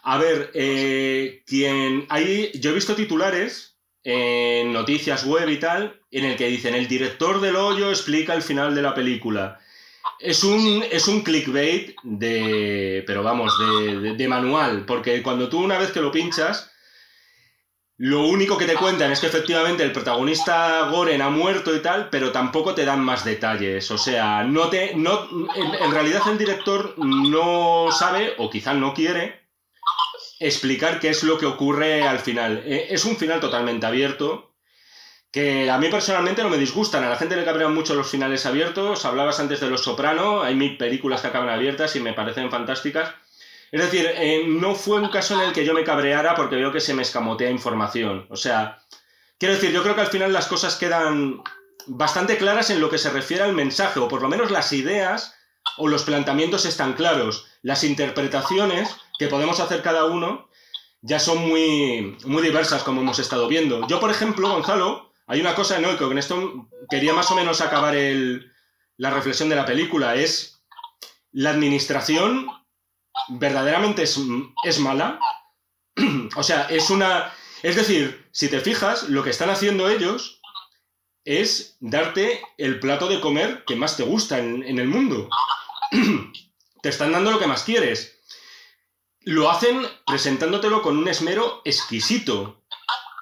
A 0.04 0.18
ver, 0.18 0.52
eh, 0.54 1.44
quien 1.46 2.06
hay, 2.10 2.52
yo 2.60 2.72
he 2.72 2.74
visto 2.74 2.96
titulares 2.96 3.78
en 4.04 4.74
noticias 4.74 5.26
web 5.26 5.48
y 5.50 5.58
tal, 5.58 6.02
en 6.12 6.26
el 6.26 6.36
que 6.36 6.48
dicen 6.48 6.74
el 6.76 6.88
director 6.88 7.40
del 7.40 7.56
hoyo 7.56 7.90
explica 7.90 8.34
el 8.34 8.42
final 8.42 8.74
de 8.76 8.82
la 8.82 8.96
película. 8.96 9.60
Es 10.20 10.44
un, 10.44 10.84
es 10.92 11.08
un 11.08 11.22
clickbait 11.24 11.96
de, 12.04 13.04
pero 13.08 13.24
vamos, 13.24 13.54
de, 13.60 14.14
de- 14.14 14.28
manual, 14.28 14.86
porque 14.86 15.22
cuando 15.24 15.50
tú 15.50 15.60
una 15.60 15.78
vez 15.80 15.92
que 15.92 16.02
lo 16.02 16.12
pinchas, 16.12 16.72
lo 17.98 18.28
único 18.28 18.58
que 18.58 18.66
te 18.66 18.74
cuentan 18.76 19.12
es 19.12 19.20
que 19.20 19.28
efectivamente 19.28 19.84
el 19.84 19.92
protagonista 19.92 20.90
Goren 20.90 21.22
ha 21.22 21.30
muerto 21.30 21.76
y 21.76 21.82
tal, 21.82 22.10
pero 22.10 22.32
tampoco 22.32 22.74
te 22.74 22.84
dan 22.86 23.04
más 23.04 23.24
detalles. 23.24 23.92
O 23.92 23.98
sea, 23.98 24.44
no 24.44 24.70
te, 24.70 24.96
no, 24.96 25.28
en, 25.56 25.76
en 25.76 25.92
realidad 25.92 26.22
el 26.28 26.38
director 26.40 26.96
no 26.98 27.92
sabe, 27.92 28.34
o 28.40 28.50
quizá 28.50 28.74
no 28.74 28.94
quiere, 28.96 29.41
explicar 30.42 31.00
qué 31.00 31.10
es 31.10 31.24
lo 31.24 31.38
que 31.38 31.46
ocurre 31.46 32.02
al 32.02 32.20
final. 32.20 32.64
Eh, 32.66 32.88
es 32.90 33.06
un 33.06 33.16
final 33.16 33.40
totalmente 33.40 33.86
abierto 33.86 34.52
que 35.32 35.70
a 35.70 35.78
mí 35.78 35.88
personalmente 35.90 36.44
no 36.44 36.50
me 36.50 36.58
disgustan. 36.58 37.04
A 37.04 37.10
la 37.10 37.16
gente 37.16 37.38
le 37.38 37.46
cabrean 37.46 37.74
mucho 37.74 37.96
los 37.96 38.10
finales 38.10 38.46
abiertos. 38.46 39.06
Hablabas 39.06 39.40
antes 39.40 39.62
de 39.62 39.70
Los 39.70 39.84
Soprano, 39.84 40.42
hay 40.42 40.56
mil 40.56 40.78
películas 40.78 41.22
que 41.22 41.28
acaban 41.28 41.50
abiertas 41.50 41.96
y 41.96 42.02
me 42.02 42.14
parecen 42.14 42.50
fantásticas. 42.50 43.14
Es 43.72 43.82
decir, 43.82 44.12
eh, 44.16 44.44
no 44.48 44.76
fue 44.76 45.00
un 45.00 45.10
caso 45.10 45.36
en 45.36 45.48
el 45.48 45.54
que 45.54 45.64
yo 45.64 45.74
me 45.74 45.86
cabreara 45.86 46.36
porque 46.36 46.58
veo 46.58 46.74
que 46.74 46.82
se 46.82 46.94
me 46.94 47.04
escamotea 47.04 47.50
información. 47.50 48.26
O 48.30 48.36
sea, 48.36 48.80
quiero 49.38 49.54
decir, 49.54 49.72
yo 49.72 49.84
creo 49.84 49.96
que 49.96 50.02
al 50.02 50.08
final 50.08 50.34
las 50.34 50.48
cosas 50.48 50.76
quedan 50.76 51.42
bastante 51.88 52.38
claras 52.38 52.70
en 52.70 52.82
lo 52.82 52.90
que 52.90 52.98
se 52.98 53.10
refiere 53.10 53.44
al 53.44 53.54
mensaje, 53.54 54.00
o 54.00 54.10
por 54.10 54.22
lo 54.22 54.28
menos 54.28 54.52
las 54.52 54.74
ideas 54.74 55.36
o 55.78 55.88
los 55.88 56.04
planteamientos 56.04 56.66
están 56.66 56.94
claros. 56.94 57.48
Las 57.62 57.86
interpretaciones 57.86 58.90
que 59.22 59.28
podemos 59.28 59.60
hacer 59.60 59.84
cada 59.84 60.06
uno 60.06 60.50
ya 61.04 61.20
son 61.20 61.48
muy, 61.48 62.18
muy 62.26 62.42
diversas, 62.42 62.82
como 62.82 63.02
hemos 63.02 63.20
estado 63.20 63.48
viendo. 63.48 63.88
Yo, 63.88 64.00
por 64.00 64.10
ejemplo, 64.10 64.50
Gonzalo, 64.50 65.12
hay 65.28 65.40
una 65.40 65.54
cosa 65.54 65.78
en 65.78 65.84
que 65.84 66.06
con 66.06 66.18
esto 66.18 66.68
quería 66.90 67.14
más 67.14 67.30
o 67.30 67.36
menos 67.36 67.62
acabar 67.62 67.94
la 68.98 69.10
reflexión 69.12 69.48
de 69.50 69.56
la 69.56 69.68
película, 69.68 70.16
es 70.16 70.64
la 71.32 71.52
administración 71.52 72.48
verdaderamente 73.30 74.02
es, 74.02 74.20
es 74.64 74.80
mala. 74.80 75.20
o 76.36 76.42
sea, 76.42 76.64
es 76.64 76.90
una... 76.90 77.32
Es 77.62 77.76
decir, 77.76 78.28
si 78.32 78.50
te 78.50 78.60
fijas, 78.60 79.08
lo 79.08 79.24
que 79.24 79.30
están 79.30 79.52
haciendo 79.52 79.88
ellos 79.88 80.42
es 81.26 81.78
darte 81.80 82.42
el 82.58 82.80
plato 82.80 83.08
de 83.08 83.22
comer 83.22 83.66
que 83.68 83.76
más 83.76 83.98
te 83.98 84.04
gusta 84.04 84.40
en, 84.40 84.64
en 84.64 84.80
el 84.80 84.88
mundo. 84.88 85.30
te 86.82 86.90
están 86.90 87.12
dando 87.12 87.30
lo 87.30 87.38
que 87.38 87.46
más 87.46 87.62
quieres. 87.62 88.18
Lo 89.24 89.50
hacen 89.50 89.86
presentándotelo 90.06 90.82
con 90.82 90.98
un 90.98 91.08
esmero 91.08 91.62
exquisito. 91.64 92.64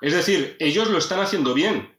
Es 0.02 0.14
decir, 0.14 0.56
ellos 0.60 0.90
lo 0.90 0.98
están 0.98 1.20
haciendo 1.20 1.54
bien. 1.54 1.96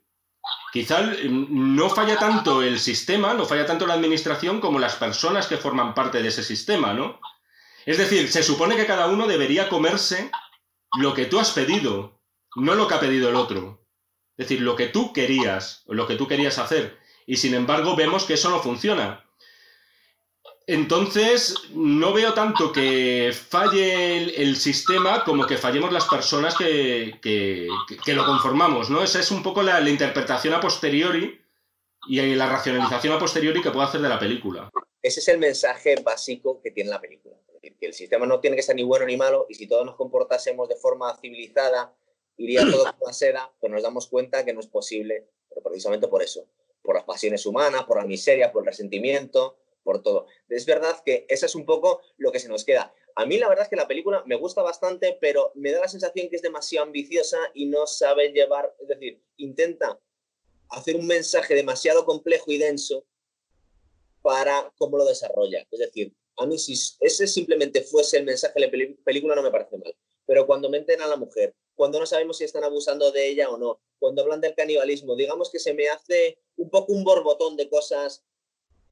Quizá 0.73 1.03
mm, 1.03 1.77
no 1.77 1.91
falla 1.91 2.17
tanto 2.17 2.63
el 2.63 2.79
sistema, 2.79 3.35
no 3.35 3.45
falla 3.45 3.67
tanto 3.67 3.87
la 3.87 3.95
administración 3.95 4.61
como 4.61 4.79
las 4.79 4.97
personas 4.97 5.47
que 5.47 5.57
forman 5.57 5.95
parte 5.95 6.23
de 6.23 6.29
ese 6.29 6.43
sistema, 6.43 6.95
¿no? 6.95 7.21
Es 7.87 7.99
decir, 7.99 8.31
se 8.31 8.43
supone 8.43 8.77
que 8.77 8.87
cada 8.87 9.07
uno 9.09 9.27
debería 9.27 9.69
comerse 9.69 10.31
lo 10.99 11.15
que 11.15 11.27
tú 11.27 11.39
has 11.41 11.51
pedido, 11.51 12.21
no 12.57 12.75
lo 12.75 12.87
que 12.89 12.95
ha 12.95 13.01
pedido 13.01 13.29
el 13.29 13.37
otro. 13.37 13.87
Es 14.37 14.49
decir, 14.49 14.63
lo 14.63 14.77
que 14.77 14.87
tú 14.87 15.13
querías, 15.13 15.83
lo 15.87 16.07
que 16.07 16.17
tú 16.17 16.27
querías 16.27 16.59
hacer. 16.59 16.99
Y 17.27 17.37
sin 17.37 17.55
embargo 17.55 17.97
vemos 17.97 18.25
que 18.25 18.35
eso 18.35 18.51
no 18.51 18.61
funciona. 18.61 19.25
Entonces, 20.73 21.55
no 21.75 22.13
veo 22.13 22.33
tanto 22.33 22.73
que 22.73 23.33
falle 23.33 24.41
el, 24.41 24.57
sistema 24.57 25.25
como 25.25 25.47
que 25.47 25.57
fallemos 25.57 25.93
las 25.93 26.07
personas 26.07 26.57
que, 26.57 27.69
lo 28.07 28.27
conformamos, 28.27 28.89
¿no? 28.91 29.03
Esa 29.03 29.21
es 29.21 29.31
un 29.31 29.43
poco 29.43 29.63
la, 29.63 29.81
la, 29.81 29.91
interpretación 29.91 30.55
a 30.55 30.61
posteriori 30.61 31.41
y 32.09 32.21
la 32.35 32.49
racionalización 32.49 33.15
a 33.15 33.19
posteriori 33.19 33.61
que 33.61 33.71
puedo 33.71 33.85
hacer 33.85 34.01
de 34.01 34.09
la 34.09 34.19
película. 34.19 34.71
Ese 35.03 35.21
es 35.21 35.29
el 35.29 35.39
mensaje 35.39 35.97
básico 36.03 36.61
que 36.63 36.71
tiene 36.71 36.91
la 36.91 37.01
película 37.01 37.37
que 37.81 37.87
el 37.87 37.95
sistema 37.95 38.27
no 38.27 38.41
tiene 38.41 38.57
que 38.57 38.63
ser 38.63 38.77
ni 38.77 38.83
bueno 38.83 39.07
ni 39.07 39.17
malo 39.17 39.47
y 39.49 39.55
si 39.55 39.67
todos 39.67 39.85
nos 39.85 39.97
comportásemos 39.97 40.69
de 40.69 40.77
forma 40.77 41.17
civilizada, 41.17 41.95
iría 42.37 42.63
todo 42.71 42.85
con 42.85 43.07
la 43.07 43.13
seda, 43.13 43.53
pues 43.59 43.73
nos 43.73 43.83
damos 43.83 44.07
cuenta 44.07 44.45
que 44.45 44.53
no 44.53 44.61
es 44.61 44.67
posible, 44.67 45.29
pero 45.49 45.63
precisamente 45.63 46.09
por 46.09 46.23
eso, 46.23 46.47
por 46.83 46.95
las 46.95 47.05
pasiones 47.05 47.45
humanas, 47.47 47.85
por 47.85 47.99
la 47.99 48.07
miseria, 48.07 48.53
por 48.53 48.63
el 48.63 48.67
resentimiento, 48.67 49.57
todo. 49.99 50.27
Es 50.49 50.65
verdad 50.65 51.03
que 51.05 51.27
eso 51.29 51.47
es 51.47 51.55
un 51.57 51.67
poco 51.67 52.01
lo 52.17 52.31
que 52.31 52.39
se 52.39 52.49
nos 52.49 52.65
queda. 52.65 52.95
A 53.17 53.27
mí 53.27 53.37
la 53.39 53.49
verdad 53.49 53.65
es 53.65 53.69
que 53.69 53.77
la 53.77 53.89
película 53.89 54.23
me 54.27 54.37
gusta 54.37 54.63
bastante, 54.63 55.19
pero 55.21 55.51
me 55.57 55.73
da 55.73 55.81
la 55.81 55.89
sensación 55.89 56.29
que 56.29 56.37
es 56.37 56.43
demasiado 56.43 56.87
ambiciosa 56.87 57.39
y 57.55 57.67
no 57.67 57.87
sabe 57.87 58.33
llevar, 58.33 58.73
es 58.81 58.89
decir, 58.89 59.21
intenta 59.37 60.01
hacer 60.69 60.97
un 60.97 61.07
mensaje 61.07 61.55
demasiado 61.55 62.05
complejo 62.05 62.53
y 62.53 62.59
denso 62.59 63.05
para 64.23 64.73
cómo 64.79 64.97
lo 64.97 65.05
desarrolla. 65.05 65.67
Es 65.71 65.81
decir, 65.81 66.15
a 66.37 66.47
mí 66.47 66.59
si 66.59 66.75
ese 67.01 67.27
simplemente 67.27 67.83
fuese 67.83 68.19
el 68.19 68.25
mensaje 68.25 68.55
de 68.59 68.67
la 68.67 68.95
película 69.05 69.35
no 69.35 69.43
me 69.43 69.51
parece 69.51 69.77
mal. 69.77 69.95
Pero 70.27 70.47
cuando 70.47 70.71
meten 70.71 71.01
a 71.01 71.07
la 71.07 71.17
mujer, 71.17 71.55
cuando 71.75 71.99
no 71.99 72.07
sabemos 72.07 72.39
si 72.39 72.45
están 72.45 72.65
abusando 72.65 73.11
de 73.11 73.29
ella 73.29 73.51
o 73.51 73.59
no, 73.59 73.81
cuando 73.99 74.23
hablan 74.23 74.41
del 74.41 74.55
canibalismo, 74.55 75.17
digamos 75.17 75.51
que 75.51 75.59
se 75.59 75.75
me 75.75 75.89
hace 75.89 76.39
un 76.57 76.71
poco 76.71 76.93
un 76.93 77.05
borbotón 77.05 77.57
de 77.57 77.69
cosas 77.69 78.25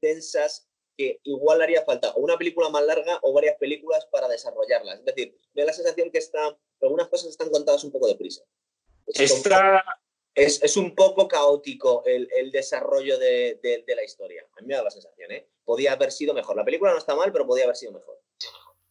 tensas 0.01 0.68
que 0.99 1.21
igual 1.23 1.61
haría 1.61 1.85
falta 1.85 2.11
o 2.11 2.19
una 2.19 2.37
película 2.37 2.67
más 2.67 2.83
larga 2.83 3.19
o 3.21 3.31
varias 3.31 3.55
películas 3.55 4.05
para 4.11 4.27
desarrollarlas. 4.27 4.99
Es 4.99 5.05
decir, 5.05 5.33
me 5.53 5.61
da 5.61 5.67
la 5.67 5.73
sensación 5.73 6.11
que 6.11 6.17
está, 6.17 6.57
algunas 6.81 7.07
cosas 7.07 7.29
están 7.29 7.49
contadas 7.49 7.85
un 7.85 7.91
poco 7.93 8.05
deprisa. 8.05 8.43
Esta, 9.07 9.81
es, 10.35 10.75
un 10.75 10.93
poco 10.95 11.29
caótico 11.29 12.03
el, 12.05 12.51
desarrollo 12.51 13.17
de, 13.17 13.85
la 13.95 14.03
historia. 14.03 14.45
A 14.57 14.61
mí 14.61 14.67
me 14.67 14.75
da 14.75 14.83
la 14.83 14.91
sensación, 14.91 15.31
¿eh? 15.31 15.47
Podía 15.63 15.93
haber 15.93 16.11
sido 16.11 16.33
mejor. 16.33 16.57
La 16.57 16.65
película 16.65 16.91
no 16.91 16.97
está 16.97 17.15
mal, 17.15 17.31
pero 17.31 17.47
podía 17.47 17.63
haber 17.63 17.77
sido 17.77 17.93
mejor. 17.93 18.19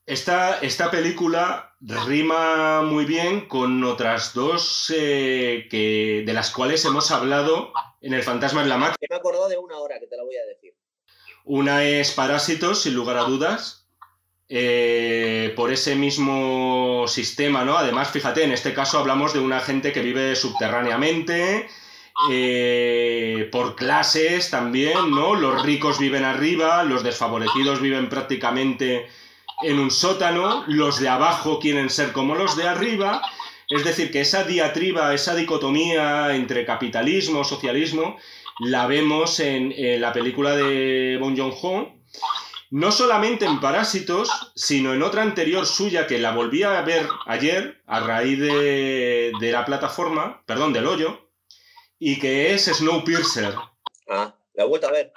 Esta, 0.07 0.61
esta 0.61 0.91
película 0.91 1.77
rima 2.07 2.81
muy 2.81 3.05
bien 3.05 3.47
con 3.49 3.85
otras 3.85 4.33
dos 4.33 4.91
eh, 4.97 5.69
que, 5.71 6.23
de 6.25 6.33
las 6.33 6.51
cuales 6.51 6.83
hemos 6.87 7.11
hablado 7.11 7.71
en 8.01 8.15
El 8.15 8.23
Fantasma 8.23 8.63
en 8.63 8.71
la 8.71 8.79
Máquina. 8.79 8.97
Me 9.11 9.15
he 9.15 9.19
acordado 9.19 9.51
de 9.51 9.59
una 9.59 9.79
hora 9.79 10.01
que 10.01 10.07
te 10.07 10.17
la 10.17 10.25
voy 10.25 10.39
a 10.39 10.47
decir. 10.47 10.68
Una 11.49 11.83
es 11.83 12.13
Parásitos, 12.13 12.83
sin 12.83 12.95
lugar 12.95 13.17
a 13.17 13.23
dudas, 13.23 13.87
eh, 14.51 15.55
por 15.57 15.73
ese 15.73 15.97
mismo 15.97 17.07
sistema, 17.09 17.65
¿no? 17.65 17.79
Además, 17.79 18.11
fíjate, 18.11 18.45
en 18.45 18.53
este 18.53 18.75
caso 18.75 18.99
hablamos 18.99 19.33
de 19.33 19.39
una 19.39 19.59
gente 19.61 19.91
que 19.91 20.03
vive 20.03 20.37
subterráneamente, 20.37 21.67
eh, 22.31 23.49
por 23.51 23.77
clases 23.77 24.51
también, 24.51 25.11
¿no? 25.11 25.35
Los 25.35 25.63
ricos 25.63 25.99
viven 25.99 26.25
arriba, 26.25 26.85
los 26.85 27.03
desfavorecidos 27.03 27.81
viven 27.81 28.11
prácticamente 28.11 29.07
en 29.63 29.79
un 29.79 29.91
sótano, 29.91 30.65
los 30.67 31.01
de 31.01 31.09
abajo 31.09 31.61
quieren 31.61 31.89
ser 31.89 32.13
como 32.13 32.35
los 32.35 32.59
de 32.59 32.69
arriba. 32.69 33.23
Es 33.71 33.85
decir, 33.85 34.11
que 34.11 34.21
esa 34.21 34.45
diatriba, 34.45 35.15
esa 35.15 35.35
dicotomía 35.35 36.35
entre 36.35 36.67
capitalismo, 36.67 37.43
socialismo, 37.43 38.19
la 38.61 38.87
vemos 38.87 39.41
en, 39.41 39.73
en 39.73 40.01
la 40.01 40.13
película 40.13 40.57
de 40.57 41.19
Bon 41.21 41.37
Joon-ho, 41.37 41.99
no 42.71 42.93
solamente 42.93 43.47
en 43.47 43.61
Parásitos, 43.61 44.53
sino 44.55 44.93
en 44.93 45.03
otra 45.03 45.23
anterior 45.23 45.67
suya 45.67 46.07
que 46.07 46.19
la 46.19 46.33
volví 46.33 46.63
a 46.63 46.81
ver 46.83 47.09
ayer 47.27 47.83
a 47.87 48.01
raíz 48.01 48.39
de, 48.39 49.33
la 49.41 49.65
plataforma, 49.65 50.43
perdón, 50.47 50.73
del 50.73 50.87
hoyo, 50.87 51.31
y 51.99 52.19
que 52.19 52.55
es 52.55 52.67
Snowpiercer. 52.67 53.55
Ah, 54.09 54.35
la 54.55 54.65
he 54.65 54.67
vuelto 54.67 54.89
a 54.89 54.93
ver. 54.93 55.13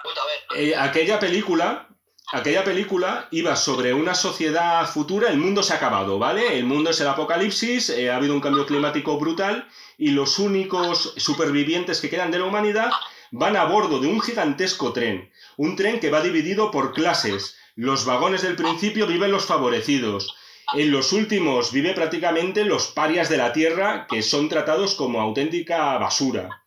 Eh, 0.56 0.74
aquella 0.76 1.20
película, 1.20 1.88
aquella 2.32 2.64
película 2.64 3.28
iba 3.30 3.54
sobre 3.54 3.92
una 3.92 4.14
sociedad 4.14 4.86
futura, 4.86 5.28
el 5.28 5.36
mundo 5.36 5.62
se 5.62 5.74
ha 5.74 5.76
acabado, 5.76 6.18
¿vale? 6.18 6.58
El 6.58 6.64
mundo 6.64 6.90
es 6.90 7.00
el 7.00 7.08
apocalipsis, 7.08 7.90
eh, 7.90 8.10
ha 8.10 8.16
habido 8.16 8.34
un 8.34 8.40
cambio 8.40 8.64
climático 8.64 9.18
brutal 9.18 9.68
y 9.98 10.12
los 10.12 10.38
únicos 10.38 11.12
supervivientes 11.18 12.00
que 12.00 12.08
quedan 12.08 12.30
de 12.30 12.38
la 12.38 12.46
humanidad 12.46 12.90
van 13.32 13.56
a 13.56 13.64
bordo 13.64 13.98
de 13.98 14.06
un 14.06 14.20
gigantesco 14.20 14.92
tren 14.92 15.32
un 15.56 15.76
tren 15.76 16.00
que 16.00 16.10
va 16.10 16.22
dividido 16.22 16.70
por 16.70 16.92
clases. 16.92 17.56
Los 17.74 18.04
vagones 18.04 18.42
del 18.42 18.56
principio 18.56 19.06
viven 19.06 19.30
los 19.30 19.46
favorecidos. 19.46 20.34
En 20.74 20.90
los 20.90 21.12
últimos 21.12 21.72
vive 21.72 21.94
prácticamente 21.94 22.64
los 22.64 22.88
parias 22.88 23.28
de 23.28 23.36
la 23.36 23.52
tierra 23.52 24.06
que 24.08 24.22
son 24.22 24.48
tratados 24.48 24.94
como 24.94 25.20
auténtica 25.20 25.98
basura. 25.98 26.64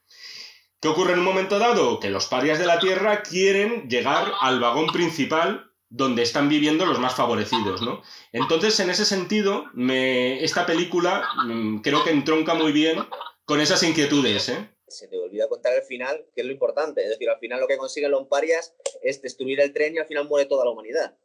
¿Qué 0.80 0.88
ocurre 0.88 1.14
en 1.14 1.20
un 1.20 1.26
momento 1.26 1.58
dado? 1.58 2.00
Que 2.00 2.12
los 2.12 2.28
parias 2.28 2.60
de 2.60 2.68
la 2.68 2.80
tierra 2.80 3.24
quieren 3.24 3.90
llegar 3.90 4.32
al 4.42 4.60
vagón 4.60 4.88
principal 4.88 5.72
donde 5.90 6.24
están 6.24 6.50
viviendo 6.50 6.86
los 6.86 7.00
más 7.00 7.16
favorecidos, 7.16 7.82
¿no? 7.82 8.02
Entonces, 8.32 8.80
en 8.80 8.90
ese 8.90 9.06
sentido, 9.06 9.66
me, 9.74 10.44
esta 10.44 10.66
película 10.66 11.28
mm, 11.46 11.78
creo 11.78 12.04
que 12.04 12.12
entronca 12.12 12.54
muy 12.54 12.72
bien 12.72 13.08
con 13.46 13.62
esas 13.62 13.82
inquietudes, 13.84 14.50
¿eh? 14.50 14.75
Se 14.98 15.08
te 15.08 15.18
olvida 15.18 15.48
contar 15.48 15.74
el 15.74 15.84
final, 15.84 16.26
que 16.34 16.42
es 16.42 16.48
lo 16.48 16.54
importante. 16.54 17.04
Es 17.04 17.10
decir, 17.10 17.30
al 17.30 17.40
final 17.40 17.60
lo 17.60 17.68
que 17.68 17.78
consiguen 17.78 18.12
los 18.12 18.28
parias 18.28 18.76
es 19.02 19.22
destruir 19.22 19.60
el 19.60 19.74
tren 19.74 19.96
y 19.96 20.00
al 20.00 20.08
final 20.08 20.28
muere 20.28 20.48
toda 20.48 20.66
la 20.66 20.72
humanidad. 20.72 21.16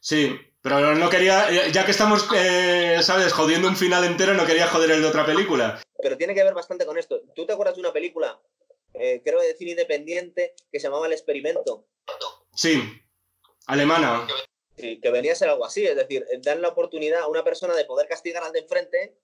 Sí, 0.00 0.38
pero 0.62 0.94
no 0.94 1.10
quería, 1.10 1.68
ya 1.72 1.84
que 1.84 1.90
estamos, 1.90 2.28
eh, 2.36 2.98
¿sabes?, 3.02 3.32
jodiendo 3.32 3.66
un 3.66 3.76
final 3.76 4.04
entero, 4.04 4.34
no 4.34 4.46
quería 4.46 4.68
joder 4.68 4.92
el 4.92 5.02
de 5.02 5.08
otra 5.08 5.26
película. 5.26 5.82
Pero 6.00 6.16
tiene 6.16 6.34
que 6.34 6.44
ver 6.44 6.54
bastante 6.54 6.86
con 6.86 6.96
esto. 6.96 7.22
¿Tú 7.34 7.44
te 7.44 7.52
acuerdas 7.52 7.74
de 7.74 7.80
una 7.80 7.92
película, 7.92 8.40
eh, 8.94 9.20
creo 9.24 9.40
decir 9.40 9.66
independiente, 9.66 10.54
que 10.70 10.78
se 10.78 10.86
llamaba 10.86 11.06
El 11.06 11.12
Experimento? 11.12 11.88
Sí, 12.54 12.80
alemana. 13.66 14.28
Sí, 14.76 15.00
que 15.00 15.10
venía 15.10 15.32
a 15.32 15.36
ser 15.36 15.48
algo 15.48 15.64
así, 15.64 15.86
es 15.86 15.96
decir, 15.96 16.24
dar 16.42 16.58
la 16.58 16.68
oportunidad 16.68 17.22
a 17.22 17.28
una 17.28 17.42
persona 17.42 17.74
de 17.74 17.84
poder 17.84 18.06
castigar 18.06 18.44
al 18.44 18.52
de 18.52 18.60
enfrente 18.60 19.18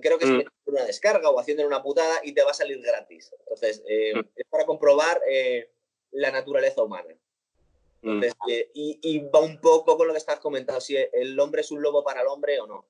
creo 0.00 0.18
que 0.18 0.24
es 0.24 0.30
mm. 0.30 0.42
una 0.66 0.84
descarga 0.84 1.30
o 1.30 1.40
haciendo 1.40 1.66
una 1.66 1.82
putada 1.82 2.20
y 2.22 2.32
te 2.32 2.42
va 2.42 2.50
a 2.50 2.54
salir 2.54 2.80
gratis. 2.80 3.32
Entonces, 3.40 3.82
eh, 3.88 4.14
mm. 4.14 4.20
es 4.36 4.46
para 4.48 4.66
comprobar 4.66 5.20
eh, 5.28 5.70
la 6.12 6.30
naturaleza 6.30 6.82
humana. 6.82 7.14
Mm. 8.02 8.22
Eh, 8.48 8.70
y, 8.74 9.18
va 9.34 9.40
un 9.40 9.60
poco 9.60 9.96
con 9.96 10.06
lo 10.06 10.12
que 10.12 10.18
estás 10.18 10.40
comentando, 10.40 10.80
si 10.80 10.96
el 10.96 11.38
hombre 11.38 11.62
es 11.62 11.70
un 11.70 11.82
lobo 11.82 12.04
para 12.04 12.20
el 12.22 12.28
hombre 12.28 12.60
o 12.60 12.66
no. 12.66 12.86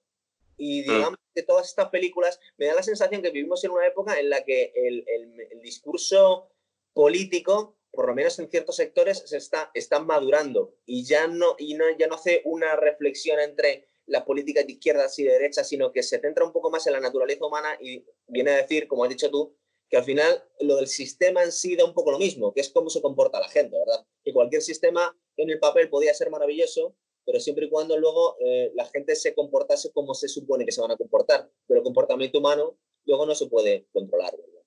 Y 0.57 0.83
digamos 0.83 1.19
que 1.35 1.43
todas 1.43 1.69
estas 1.69 1.89
películas 1.89 2.39
me 2.59 2.67
da 2.67 2.75
la 2.75 2.83
sensación 2.83 3.23
que 3.23 3.31
vivimos 3.31 3.65
en 3.65 3.71
una 3.71 3.87
época 3.87 4.21
en 4.21 4.29
la 4.29 4.45
que 4.45 4.73
el, 4.75 5.05
el- 5.07 5.41
el 5.53 5.61
discurso 5.63 6.51
político, 6.93 7.77
por 7.93 8.07
lo 8.07 8.15
menos 8.15 8.39
en 8.39 8.51
ciertos 8.51 8.77
sectores, 8.77 9.23
se 9.27 9.39
está, 9.39 9.71
está 9.75 10.01
madurando 10.01 10.75
y 10.85 11.05
ya 11.05 11.27
no, 11.27 11.57
y 11.59 11.75
no, 11.75 11.85
ya 11.99 12.09
no 12.09 12.17
hace 12.17 12.43
una 12.45 12.77
reflexión 12.77 13.41
entre 13.41 13.89
la 14.11 14.25
política 14.25 14.63
de 14.63 14.73
izquierdas 14.73 15.19
y 15.19 15.25
de 15.25 15.33
derechas, 15.33 15.69
sino 15.69 15.93
que 15.93 16.03
se 16.03 16.19
centra 16.19 16.45
un 16.45 16.53
poco 16.53 16.71
más 16.71 16.87
en 16.87 16.95
la 16.95 17.01
naturaleza 17.01 17.47
humana 17.47 17.79
y 17.81 18.05
viene 18.27 18.51
a 18.51 18.57
decir, 18.57 18.89
como 18.89 19.05
has 19.05 19.11
dicho 19.11 19.31
tú, 19.31 19.57
que 19.89 19.97
al 19.97 20.05
final 20.05 20.45
lo 20.61 20.77
del 20.77 20.89
sistema 20.89 21.43
en 21.43 21.53
sí 21.53 21.77
da 21.77 21.85
un 21.85 21.95
poco 21.95 22.11
lo 22.11 22.19
mismo, 22.19 22.53
que 22.53 22.61
es 22.61 22.71
cómo 22.71 22.91
se 22.91 23.01
comporta 23.01 23.41
la 23.41 23.49
gente, 23.49 23.77
¿verdad? 23.79 24.05
Que 24.25 24.33
cualquier 24.33 24.63
sistema 24.63 25.17
en 25.37 25.51
el 25.51 25.59
papel 25.59 25.89
podía 25.89 26.13
ser 26.13 26.31
maravilloso, 26.31 26.95
pero 27.25 27.39
siempre 27.39 27.67
y 27.67 27.71
cuando 27.71 27.97
luego 27.97 28.37
eh, 28.41 28.73
la 28.75 28.85
gente 28.87 29.15
se 29.15 29.35
comportase 29.35 29.93
como 29.93 30.15
se 30.15 30.29
supone 30.29 30.65
que 30.65 30.73
se 30.73 30.81
van 30.81 30.91
a 30.91 30.97
comportar. 30.97 31.49
Pero 31.67 31.81
el 31.81 31.85
comportamiento 31.85 32.39
humano 32.39 32.79
luego 33.05 33.27
no 33.27 33.35
se 33.35 33.47
puede 33.47 33.87
controlar, 33.93 34.33
¿verdad? 34.33 34.63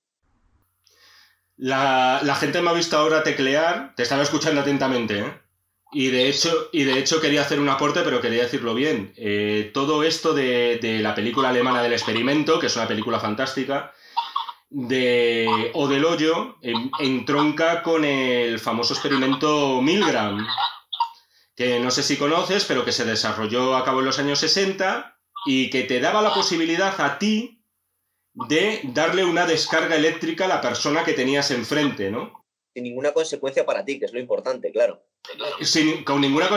La, 1.57 2.21
la 2.23 2.35
gente 2.35 2.61
me 2.61 2.69
ha 2.69 2.73
visto 2.73 2.97
ahora 2.97 3.23
teclear, 3.23 3.93
te 3.95 4.03
estaba 4.03 4.23
escuchando 4.23 4.61
atentamente, 4.61 5.19
¿eh? 5.19 5.42
Y 5.93 6.07
de 6.07 6.27
hecho, 6.27 6.69
y 6.71 6.83
de 6.83 6.97
hecho 6.97 7.21
quería 7.21 7.41
hacer 7.41 7.59
un 7.59 7.69
aporte, 7.69 8.01
pero 8.01 8.19
quería 8.19 8.43
decirlo 8.43 8.73
bien. 8.73 9.13
Eh, 9.15 9.69
todo 9.73 10.03
esto 10.03 10.33
de, 10.33 10.79
de 10.81 10.99
la 10.99 11.13
película 11.13 11.49
alemana 11.49 11.83
del 11.83 11.93
experimento, 11.93 12.59
que 12.59 12.67
es 12.67 12.75
una 12.75 12.87
película 12.87 13.19
fantástica, 13.19 13.93
de 14.69 15.69
O 15.75 15.87
del 15.87 16.03
Hoyo, 16.05 16.57
en- 16.61 16.89
entronca 16.99 17.83
con 17.83 18.03
el 18.05 18.59
famoso 18.59 18.93
experimento 18.95 19.81
Milgram, 19.81 20.45
que 21.55 21.79
no 21.79 21.91
sé 21.91 22.01
si 22.01 22.17
conoces, 22.17 22.65
pero 22.65 22.83
que 22.83 22.91
se 22.91 23.05
desarrolló 23.05 23.75
a 23.77 23.85
cabo 23.85 23.99
en 23.99 24.05
los 24.05 24.17
años 24.17 24.39
60 24.39 25.19
y 25.45 25.69
que 25.69 25.83
te 25.83 25.99
daba 25.99 26.23
la 26.23 26.33
posibilidad 26.33 26.99
a 26.99 27.19
ti 27.19 27.61
de 28.33 28.81
darle 28.85 29.23
una 29.25 29.45
descarga 29.45 29.95
eléctrica 29.95 30.45
a 30.45 30.47
la 30.47 30.61
persona 30.61 31.03
que 31.03 31.13
tenías 31.13 31.51
enfrente, 31.51 32.09
¿no? 32.09 32.42
Sin 32.73 32.83
ninguna 32.83 33.11
consecuencia 33.13 33.65
para 33.65 33.85
ti, 33.85 33.99
que 33.99 34.05
es 34.05 34.13
lo 34.13 34.19
importante, 34.19 34.71
claro. 34.71 35.03
Sin- 35.61 36.03
con 36.03 36.21
ninguna 36.21 36.49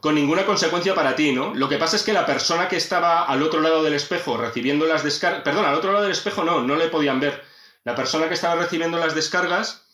con 0.00 0.14
ninguna 0.14 0.44
consecuencia 0.44 0.94
para 0.94 1.16
ti, 1.16 1.32
¿no? 1.32 1.54
Lo 1.54 1.68
que 1.68 1.78
pasa 1.78 1.96
es 1.96 2.02
que 2.02 2.12
la 2.12 2.26
persona 2.26 2.68
que 2.68 2.76
estaba 2.76 3.24
al 3.24 3.42
otro 3.42 3.60
lado 3.60 3.82
del 3.82 3.94
espejo 3.94 4.36
recibiendo 4.36 4.86
las 4.86 5.02
descargas, 5.02 5.42
perdón, 5.42 5.64
al 5.64 5.74
otro 5.74 5.90
lado 5.92 6.02
del 6.04 6.12
espejo 6.12 6.44
no, 6.44 6.60
no 6.60 6.76
le 6.76 6.88
podían 6.88 7.18
ver. 7.18 7.42
La 7.84 7.94
persona 7.94 8.28
que 8.28 8.34
estaba 8.34 8.56
recibiendo 8.60 8.98
las 8.98 9.14
descargas 9.14 9.86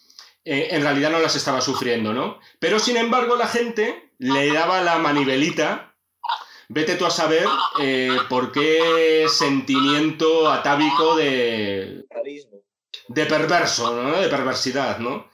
eh, 0.45 0.69
en 0.73 0.83
realidad 0.83 1.11
no 1.11 1.21
las 1.21 1.37
estaba 1.37 1.61
sufriendo, 1.61 2.13
¿no? 2.13 2.41
Pero 2.59 2.81
sin 2.81 2.97
embargo 2.97 3.37
la 3.37 3.47
gente 3.47 4.11
le 4.19 4.53
daba 4.53 4.81
la 4.83 4.99
manivelita. 4.99 5.95
Vete 6.69 6.97
tú 6.97 7.07
a 7.07 7.11
saber 7.11 7.47
eh, 7.81 8.17
por 8.29 8.51
qué 8.51 9.27
sentimiento 9.29 10.51
atávico 10.51 11.15
de. 11.17 12.05
De 13.15 13.27
perverso, 13.27 13.95
¿no? 13.95 14.21
De 14.21 14.29
perversidad, 14.29 14.99
¿no? 14.99 15.29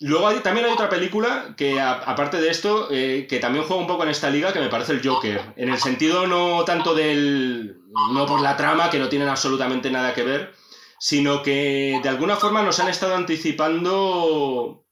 Luego 0.00 0.28
hay- 0.28 0.40
también 0.40 0.66
hay 0.66 0.72
otra 0.72 0.90
película 0.90 1.54
que, 1.56 1.80
aparte 1.80 2.38
de 2.40 2.50
esto, 2.50 2.88
eh, 2.90 3.26
que 3.28 3.38
también 3.38 3.64
juega 3.64 3.80
un 3.80 3.88
poco 3.88 4.02
en 4.02 4.10
esta 4.10 4.28
liga, 4.28 4.52
que 4.52 4.60
me 4.60 4.68
parece 4.68 4.92
el 4.92 5.06
Joker. 5.06 5.54
En 5.56 5.70
el 5.70 5.78
sentido 5.78 6.26
no 6.26 6.64
tanto 6.64 6.94
del... 6.94 7.78
no 8.12 8.26
por 8.26 8.40
la 8.42 8.56
trama, 8.56 8.90
que 8.90 8.98
no 8.98 9.08
tienen 9.08 9.28
absolutamente 9.28 9.90
nada 9.90 10.12
que 10.12 10.22
ver, 10.22 10.52
sino 10.98 11.42
que 11.42 11.98
de 12.02 12.08
alguna 12.08 12.36
forma 12.36 12.62
nos 12.62 12.78
han 12.80 12.88
estado 12.88 13.14
anticipando 13.14 14.84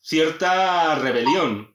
cierta 0.00 0.94
rebelión 0.96 1.74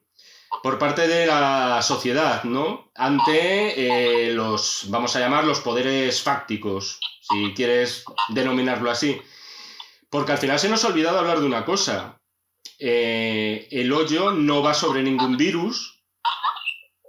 por 0.66 0.80
parte 0.80 1.06
de 1.06 1.26
la 1.26 1.80
sociedad, 1.80 2.42
¿no? 2.42 2.90
Ante 2.96 4.26
eh, 4.26 4.32
los, 4.32 4.86
vamos 4.88 5.14
a 5.14 5.20
llamar, 5.20 5.44
los 5.44 5.60
poderes 5.60 6.20
fácticos, 6.20 6.98
si 7.20 7.54
quieres 7.54 8.04
denominarlo 8.30 8.90
así. 8.90 9.22
Porque 10.10 10.32
al 10.32 10.38
final 10.38 10.58
se 10.58 10.68
nos 10.68 10.82
ha 10.82 10.88
olvidado 10.88 11.20
hablar 11.20 11.38
de 11.38 11.46
una 11.46 11.64
cosa. 11.64 12.20
Eh, 12.80 13.68
el 13.70 13.92
hoyo 13.92 14.32
no 14.32 14.60
va 14.60 14.74
sobre 14.74 15.04
ningún 15.04 15.36
virus, 15.36 16.02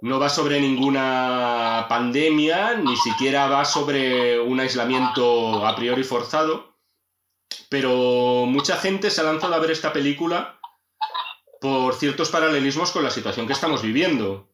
no 0.02 0.20
va 0.20 0.28
sobre 0.28 0.60
ninguna 0.60 1.86
pandemia, 1.88 2.74
ni 2.74 2.96
siquiera 2.96 3.48
va 3.48 3.64
sobre 3.64 4.38
un 4.38 4.60
aislamiento 4.60 5.66
a 5.66 5.74
priori 5.74 6.04
forzado. 6.04 6.78
Pero 7.68 8.46
mucha 8.46 8.76
gente 8.76 9.10
se 9.10 9.20
ha 9.20 9.24
lanzado 9.24 9.56
a 9.56 9.58
ver 9.58 9.72
esta 9.72 9.92
película 9.92 10.57
por 11.60 11.94
ciertos 11.94 12.30
paralelismos 12.30 12.90
con 12.90 13.04
la 13.04 13.10
situación 13.10 13.46
que 13.46 13.52
estamos 13.52 13.82
viviendo. 13.82 14.48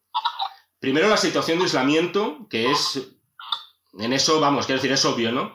Primero 0.81 1.09
la 1.09 1.17
situación 1.17 1.59
de 1.59 1.65
aislamiento, 1.65 2.47
que 2.51 2.71
es, 2.71 3.01
en 3.99 4.13
eso 4.13 4.41
vamos, 4.41 4.67
quiero 4.67 4.81
decir, 4.81 4.93
es 4.93 5.05
obvio, 5.05 5.33
¿no? 5.33 5.55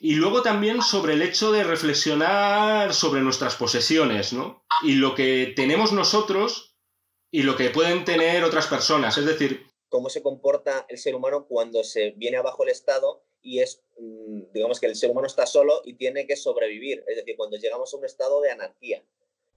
Y 0.00 0.14
luego 0.16 0.42
también 0.42 0.82
sobre 0.82 1.14
el 1.14 1.22
hecho 1.22 1.50
de 1.50 1.64
reflexionar 1.64 2.92
sobre 2.94 3.20
nuestras 3.22 3.56
posesiones, 3.56 4.32
¿no? 4.32 4.64
Y 4.82 4.94
lo 4.94 5.14
que 5.14 5.52
tenemos 5.56 5.92
nosotros 5.92 6.76
y 7.30 7.42
lo 7.42 7.56
que 7.56 7.70
pueden 7.70 8.04
tener 8.04 8.44
otras 8.44 8.66
personas. 8.66 9.16
Es 9.18 9.26
decir, 9.26 9.66
Cómo 9.88 10.10
se 10.10 10.22
comporta 10.22 10.86
el 10.88 10.98
ser 10.98 11.14
humano 11.14 11.46
cuando 11.48 11.84
se 11.84 12.10
viene 12.16 12.36
abajo 12.36 12.64
el 12.64 12.70
Estado 12.70 13.24
y 13.40 13.60
es, 13.60 13.84
mm, 13.98 14.52
digamos 14.52 14.80
que 14.80 14.86
el 14.86 14.96
ser 14.96 15.10
humano 15.10 15.28
está 15.28 15.46
solo 15.46 15.82
y 15.84 15.94
tiene 15.94 16.26
que 16.26 16.36
sobrevivir. 16.36 17.04
Es 17.06 17.16
decir, 17.16 17.36
cuando 17.36 17.56
llegamos 17.56 17.94
a 17.94 17.96
un 17.96 18.04
estado 18.04 18.40
de 18.40 18.50
anarquía. 18.50 19.04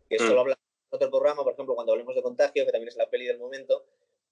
Que 0.07 0.17
Mm. 0.19 0.27
lo 0.33 0.41
hablamos 0.41 0.59
otro 0.89 1.09
programa, 1.09 1.43
por 1.43 1.53
ejemplo, 1.53 1.75
cuando 1.75 1.91
hablemos 1.93 2.15
de 2.15 2.21
contagio, 2.21 2.65
que 2.65 2.71
también 2.71 2.89
es 2.89 2.95
la 2.95 3.09
peli 3.09 3.25
del 3.25 3.39
momento, 3.39 3.85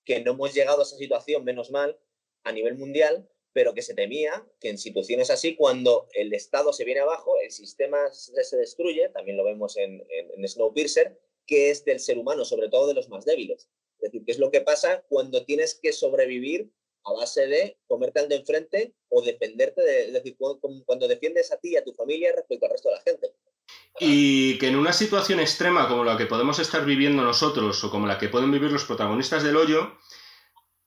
que 0.04 0.22
no 0.22 0.32
hemos 0.32 0.54
llegado 0.54 0.80
a 0.80 0.84
esa 0.84 0.98
situación, 0.98 1.44
menos 1.44 1.72
mal, 1.72 2.00
a 2.44 2.52
nivel 2.52 2.76
mundial, 2.76 3.28
pero 3.54 3.74
que 3.74 3.82
se 3.82 3.94
temía 3.94 4.46
que 4.60 4.70
en 4.70 4.78
situaciones 4.78 5.30
así, 5.30 5.56
cuando 5.56 6.08
el 6.14 6.34
Estado 6.34 6.74
se 6.74 6.84
viene 6.86 7.00
abajo, 7.02 7.36
el 7.42 7.52
sistema 7.52 8.12
se, 8.12 8.58
destruye, 8.58 9.10
también 9.10 9.38
lo 9.38 9.44
vemos 9.46 9.78
en, 9.78 10.06
en, 10.10 10.32
en 10.32 10.48
Snowpiercer, 10.48 11.20
que 11.48 11.70
es 11.70 11.86
del 11.86 12.00
ser 12.00 12.18
humano, 12.18 12.44
sobre 12.44 12.70
todo 12.70 12.88
de 12.88 12.94
los 12.94 13.08
más 13.10 13.26
débiles. 13.26 13.70
Es 14.00 14.12
decir, 14.12 14.24
¿qué 14.26 14.32
es 14.32 14.40
lo 14.40 14.52
que 14.52 14.62
pasa 14.62 15.04
cuando 15.08 15.46
tienes 15.46 15.76
que 15.76 15.94
sobrevivir 15.94 16.70
a 17.06 17.14
base 17.14 17.48
de 17.48 17.78
comerte 17.88 18.20
al 18.20 18.30
de 18.30 18.36
enfrente 18.38 18.94
o 19.10 19.22
defenderte 19.22 19.82
de, 19.82 20.06
es 20.08 20.14
decir, 20.14 20.36
cu- 20.38 20.60
cu- 20.60 20.84
cuando 20.86 21.08
defiendes 21.08 21.52
a 21.52 21.58
ti 21.58 21.70
y 21.70 21.76
a 21.78 21.84
tu 21.84 21.94
familia 21.94 22.34
respecto 22.36 22.66
al 22.66 22.72
resto 22.72 22.90
de 22.90 22.96
la 22.96 23.02
gente? 23.02 23.34
Y 24.00 24.58
que 24.58 24.68
en 24.68 24.76
una 24.76 24.94
situación 24.94 25.40
extrema 25.40 25.88
como 25.88 26.04
la 26.04 26.18
que 26.18 26.26
podemos 26.26 26.60
estar 26.60 26.86
viviendo 26.86 27.24
nosotros 27.24 27.84
o 27.84 27.90
como 27.90 28.08
la 28.08 28.18
que 28.18 28.30
pueden 28.30 28.52
vivir 28.52 28.72
los 28.72 28.84
protagonistas 28.84 29.44
del 29.44 29.56
hoyo, 29.56 29.98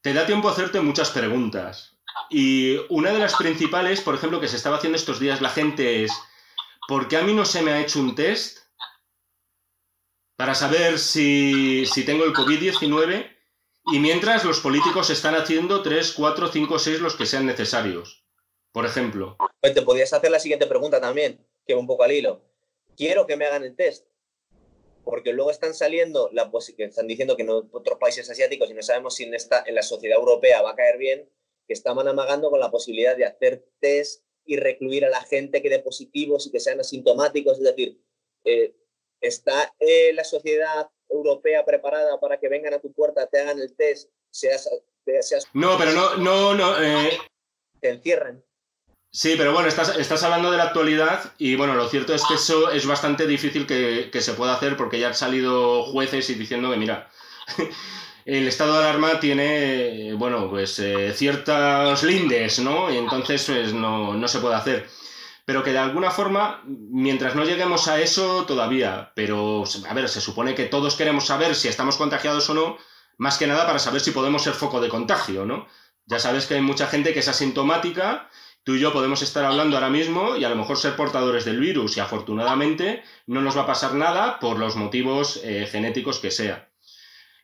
te 0.02 0.12
da 0.12 0.26
tiempo 0.26 0.48
a 0.48 0.52
hacerte 0.52 0.80
muchas 0.80 1.10
preguntas. 1.10 1.98
Y 2.30 2.76
una 2.90 3.12
de 3.12 3.18
las 3.18 3.36
principales, 3.36 4.00
por 4.00 4.14
ejemplo, 4.14 4.40
que 4.40 4.48
se 4.48 4.56
estaba 4.56 4.76
haciendo 4.76 4.96
estos 4.96 5.18
días 5.18 5.40
la 5.40 5.50
gente 5.50 6.04
es, 6.04 6.12
¿por 6.86 7.08
qué 7.08 7.16
a 7.16 7.22
mí 7.22 7.32
no 7.32 7.44
se 7.44 7.62
me 7.62 7.72
ha 7.72 7.80
hecho 7.80 8.00
un 8.00 8.14
test 8.14 8.58
para 10.36 10.54
saber 10.54 10.98
si, 10.98 11.86
si 11.86 12.04
tengo 12.04 12.24
el 12.24 12.34
COVID-19? 12.34 13.34
Y 13.90 13.98
mientras 14.00 14.44
los 14.44 14.60
políticos 14.60 15.08
están 15.08 15.34
haciendo 15.34 15.82
3, 15.82 16.12
4, 16.12 16.48
5, 16.48 16.78
6 16.78 17.00
los 17.00 17.16
que 17.16 17.24
sean 17.24 17.46
necesarios. 17.46 18.22
Por 18.70 18.84
ejemplo. 18.84 19.38
Pues 19.60 19.72
te 19.72 19.80
podrías 19.80 20.12
hacer 20.12 20.30
la 20.30 20.38
siguiente 20.38 20.66
pregunta 20.66 21.00
también, 21.00 21.44
que 21.66 21.72
va 21.72 21.80
un 21.80 21.86
poco 21.86 22.04
al 22.04 22.12
hilo. 22.12 22.47
Quiero 22.98 23.28
que 23.28 23.36
me 23.36 23.46
hagan 23.46 23.62
el 23.62 23.76
test. 23.76 24.06
Porque 25.04 25.32
luego 25.32 25.52
están 25.52 25.72
saliendo, 25.72 26.28
la 26.32 26.50
que 26.76 26.84
están 26.84 27.06
diciendo 27.06 27.36
que 27.36 27.44
en 27.44 27.50
otros 27.50 27.98
países 27.98 28.28
asiáticos, 28.28 28.68
y 28.68 28.74
no 28.74 28.82
sabemos 28.82 29.14
si 29.14 29.24
en, 29.24 29.34
esta, 29.34 29.62
en 29.64 29.76
la 29.76 29.82
sociedad 29.82 30.18
europea 30.18 30.60
va 30.60 30.72
a 30.72 30.76
caer 30.76 30.98
bien, 30.98 31.30
que 31.66 31.72
estaban 31.72 32.08
amagando 32.08 32.50
con 32.50 32.60
la 32.60 32.70
posibilidad 32.70 33.16
de 33.16 33.24
hacer 33.24 33.64
test 33.80 34.24
y 34.44 34.56
recluir 34.56 35.04
a 35.04 35.10
la 35.10 35.22
gente 35.22 35.62
que 35.62 35.70
dé 35.70 35.78
positivos 35.78 36.46
y 36.46 36.50
que 36.50 36.60
sean 36.60 36.80
asintomáticos. 36.80 37.58
Es 37.58 37.64
decir, 37.64 38.02
eh, 38.44 38.74
¿está 39.20 39.72
eh, 39.78 40.12
la 40.12 40.24
sociedad 40.24 40.90
europea 41.08 41.64
preparada 41.64 42.18
para 42.18 42.40
que 42.40 42.48
vengan 42.48 42.74
a 42.74 42.80
tu 42.80 42.92
puerta, 42.92 43.28
te 43.28 43.38
hagan 43.38 43.60
el 43.60 43.74
test, 43.76 44.10
seas, 44.30 44.68
seas 45.20 45.46
No, 45.54 45.78
pero 45.78 45.92
no, 45.92 46.16
no, 46.16 46.54
no. 46.54 46.82
eh, 46.82 47.10
te 47.80 47.90
encierren? 47.90 48.44
Sí, 49.10 49.34
pero 49.36 49.52
bueno, 49.52 49.68
estás, 49.68 49.96
estás 49.96 50.22
hablando 50.22 50.50
de 50.50 50.58
la 50.58 50.64
actualidad 50.64 51.32
y 51.38 51.56
bueno, 51.56 51.74
lo 51.74 51.88
cierto 51.88 52.14
es 52.14 52.24
que 52.26 52.34
eso 52.34 52.70
es 52.70 52.86
bastante 52.86 53.26
difícil 53.26 53.66
que, 53.66 54.10
que 54.12 54.20
se 54.20 54.34
pueda 54.34 54.54
hacer 54.54 54.76
porque 54.76 55.00
ya 55.00 55.08
han 55.08 55.14
salido 55.14 55.82
jueces 55.84 56.28
y 56.30 56.34
diciendo 56.34 56.70
que 56.70 56.76
mira, 56.76 57.08
el 58.26 58.46
estado 58.46 58.74
de 58.74 58.80
alarma 58.80 59.18
tiene, 59.18 60.12
bueno, 60.14 60.48
pues 60.50 60.78
eh, 60.78 61.12
ciertos 61.14 62.02
lindes, 62.02 62.58
¿no? 62.60 62.92
Y 62.92 62.98
entonces 62.98 63.44
pues 63.46 63.72
no, 63.72 64.14
no 64.14 64.28
se 64.28 64.40
puede 64.40 64.54
hacer. 64.56 64.88
Pero 65.46 65.64
que 65.64 65.72
de 65.72 65.78
alguna 65.78 66.10
forma, 66.10 66.62
mientras 66.66 67.34
no 67.34 67.44
lleguemos 67.44 67.88
a 67.88 68.00
eso 68.00 68.44
todavía, 68.44 69.12
pero 69.16 69.64
a 69.88 69.94
ver, 69.94 70.08
se 70.10 70.20
supone 70.20 70.54
que 70.54 70.66
todos 70.66 70.96
queremos 70.96 71.26
saber 71.26 71.54
si 71.54 71.68
estamos 71.68 71.96
contagiados 71.96 72.50
o 72.50 72.54
no, 72.54 72.78
más 73.16 73.38
que 73.38 73.46
nada 73.46 73.66
para 73.66 73.78
saber 73.78 74.02
si 74.02 74.10
podemos 74.10 74.42
ser 74.42 74.52
foco 74.52 74.80
de 74.80 74.90
contagio, 74.90 75.46
¿no? 75.46 75.66
Ya 76.06 76.18
sabes 76.18 76.46
que 76.46 76.54
hay 76.54 76.60
mucha 76.60 76.86
gente 76.86 77.14
que 77.14 77.20
es 77.20 77.28
asintomática 77.28 78.28
Tú 78.68 78.74
y 78.74 78.80
yo 78.80 78.92
podemos 78.92 79.22
estar 79.22 79.46
hablando 79.46 79.78
ahora 79.78 79.88
mismo 79.88 80.36
y 80.36 80.44
a 80.44 80.50
lo 80.50 80.54
mejor 80.54 80.76
ser 80.76 80.94
portadores 80.94 81.46
del 81.46 81.58
virus 81.58 81.96
y 81.96 82.00
afortunadamente 82.00 83.02
no 83.26 83.40
nos 83.40 83.56
va 83.56 83.62
a 83.62 83.66
pasar 83.66 83.94
nada 83.94 84.38
por 84.40 84.58
los 84.58 84.76
motivos 84.76 85.40
eh, 85.42 85.64
genéticos 85.64 86.18
que 86.18 86.30
sea. 86.30 86.70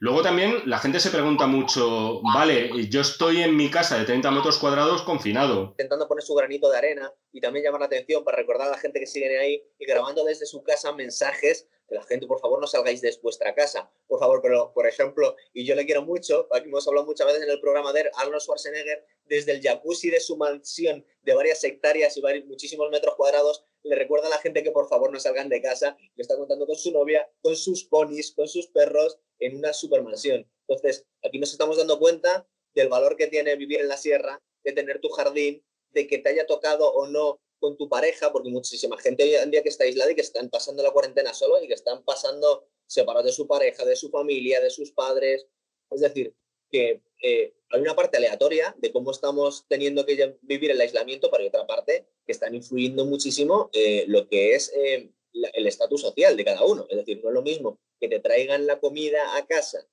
Luego 0.00 0.20
también 0.20 0.60
la 0.66 0.78
gente 0.78 1.00
se 1.00 1.08
pregunta 1.08 1.46
mucho, 1.46 2.20
vale, 2.34 2.90
yo 2.90 3.00
estoy 3.00 3.40
en 3.40 3.56
mi 3.56 3.70
casa 3.70 3.98
de 3.98 4.04
30 4.04 4.30
metros 4.32 4.58
cuadrados 4.58 5.00
confinado. 5.00 5.68
Intentando 5.70 6.06
poner 6.06 6.22
su 6.22 6.34
granito 6.34 6.70
de 6.70 6.76
arena 6.76 7.10
y 7.32 7.40
también 7.40 7.64
llamar 7.64 7.80
la 7.80 7.86
atención 7.86 8.22
para 8.22 8.36
recordar 8.36 8.68
a 8.68 8.72
la 8.72 8.78
gente 8.78 9.00
que 9.00 9.06
sigue 9.06 9.38
ahí 9.38 9.62
y 9.78 9.86
grabando 9.86 10.24
desde 10.24 10.44
su 10.44 10.62
casa 10.62 10.92
mensajes 10.92 11.66
la 11.94 12.02
gente, 12.04 12.26
por 12.26 12.40
favor, 12.40 12.60
no 12.60 12.66
salgáis 12.66 13.00
de 13.00 13.16
vuestra 13.22 13.54
casa. 13.54 13.90
Por 14.06 14.20
favor, 14.20 14.40
pero 14.42 14.72
por 14.72 14.86
ejemplo, 14.86 15.36
y 15.52 15.64
yo 15.64 15.74
le 15.74 15.86
quiero 15.86 16.02
mucho, 16.02 16.48
aquí 16.52 16.68
hemos 16.68 16.86
hablado 16.86 17.06
muchas 17.06 17.26
veces 17.26 17.42
en 17.42 17.50
el 17.50 17.60
programa 17.60 17.92
de 17.92 18.10
Arnold 18.16 18.42
Schwarzenegger, 18.42 19.06
desde 19.24 19.52
el 19.52 19.62
jacuzzi 19.62 20.10
de 20.10 20.20
su 20.20 20.36
mansión 20.36 21.04
de 21.22 21.34
varias 21.34 21.62
hectáreas 21.64 22.16
y 22.16 22.20
varios, 22.20 22.44
muchísimos 22.46 22.90
metros 22.90 23.14
cuadrados, 23.14 23.64
le 23.84 23.96
recuerda 23.96 24.26
a 24.26 24.30
la 24.30 24.38
gente 24.38 24.62
que 24.62 24.70
por 24.70 24.88
favor 24.88 25.12
no 25.12 25.20
salgan 25.20 25.48
de 25.48 25.60
casa. 25.60 25.96
Le 26.16 26.22
está 26.22 26.36
contando 26.36 26.66
con 26.66 26.76
su 26.76 26.90
novia, 26.90 27.30
con 27.42 27.54
sus 27.54 27.84
ponis, 27.84 28.32
con 28.32 28.48
sus 28.48 28.66
perros 28.68 29.18
en 29.38 29.56
una 29.56 29.72
supermansión. 29.72 30.48
Entonces, 30.66 31.06
aquí 31.22 31.38
nos 31.38 31.52
estamos 31.52 31.76
dando 31.76 31.98
cuenta 31.98 32.48
del 32.74 32.88
valor 32.88 33.16
que 33.16 33.26
tiene 33.26 33.56
vivir 33.56 33.80
en 33.80 33.88
la 33.88 33.98
sierra, 33.98 34.42
de 34.64 34.72
tener 34.72 35.00
tu 35.00 35.10
jardín, 35.10 35.62
de 35.90 36.06
que 36.06 36.18
te 36.18 36.30
haya 36.30 36.46
tocado 36.46 36.92
o 36.92 37.06
no 37.06 37.40
con 37.64 37.78
tu 37.78 37.88
pareja, 37.88 38.30
porque 38.30 38.50
muchísima 38.50 38.98
gente 38.98 39.22
hoy 39.22 39.34
en 39.36 39.50
día 39.50 39.62
que 39.62 39.70
está 39.70 39.84
aislada 39.84 40.12
y 40.12 40.14
que 40.14 40.20
están 40.20 40.50
pasando 40.50 40.82
la 40.82 40.90
cuarentena 40.90 41.32
solo 41.32 41.62
y 41.62 41.66
que 41.66 41.72
están 41.72 42.04
pasando 42.04 42.68
separados 42.86 43.24
de 43.24 43.32
su 43.32 43.46
pareja, 43.46 43.86
de 43.86 43.96
su 43.96 44.10
familia, 44.10 44.60
de 44.60 44.68
sus 44.68 44.90
padres. 44.90 45.46
Es 45.90 46.02
decir, 46.02 46.34
que 46.70 47.00
eh, 47.22 47.54
hay 47.70 47.80
una 47.80 47.96
parte 47.96 48.18
aleatoria 48.18 48.76
de 48.76 48.92
cómo 48.92 49.12
estamos 49.12 49.64
teniendo 49.66 50.04
que 50.04 50.36
vivir 50.42 50.72
el 50.72 50.80
aislamiento, 50.82 51.30
pero 51.30 51.40
hay 51.40 51.48
otra 51.48 51.66
parte 51.66 52.06
que 52.26 52.32
están 52.32 52.54
influyendo 52.54 53.06
muchísimo 53.06 53.70
eh, 53.72 54.04
lo 54.08 54.28
que 54.28 54.54
es 54.54 54.70
eh, 54.76 55.08
el 55.32 55.66
estatus 55.66 56.02
social 56.02 56.36
de 56.36 56.44
cada 56.44 56.66
uno. 56.66 56.86
Es 56.90 56.98
decir, 56.98 57.22
no 57.22 57.30
es 57.30 57.34
lo 57.34 57.40
mismo 57.40 57.78
que 57.98 58.08
te 58.08 58.20
traigan 58.20 58.66
la 58.66 58.78
comida 58.78 59.38
a 59.38 59.46
casa 59.46 59.88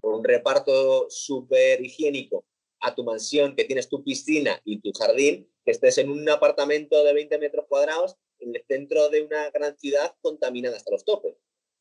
por 0.00 0.14
un 0.14 0.24
reparto 0.24 1.10
súper 1.10 1.84
higiénico 1.84 2.46
a 2.80 2.94
tu 2.94 3.04
mansión, 3.04 3.54
que 3.54 3.64
tienes 3.64 3.88
tu 3.88 4.02
piscina 4.02 4.60
y 4.64 4.80
tu 4.80 4.92
jardín, 4.92 5.46
que 5.64 5.70
estés 5.70 5.98
en 5.98 6.10
un 6.10 6.28
apartamento 6.28 7.02
de 7.04 7.12
20 7.12 7.38
metros 7.38 7.66
cuadrados 7.68 8.16
en 8.38 8.54
el 8.54 8.64
centro 8.66 9.08
de 9.08 9.22
una 9.22 9.50
gran 9.50 9.76
ciudad 9.78 10.14
contaminada 10.22 10.76
hasta 10.76 10.90
los 10.90 11.04
topes. 11.04 11.36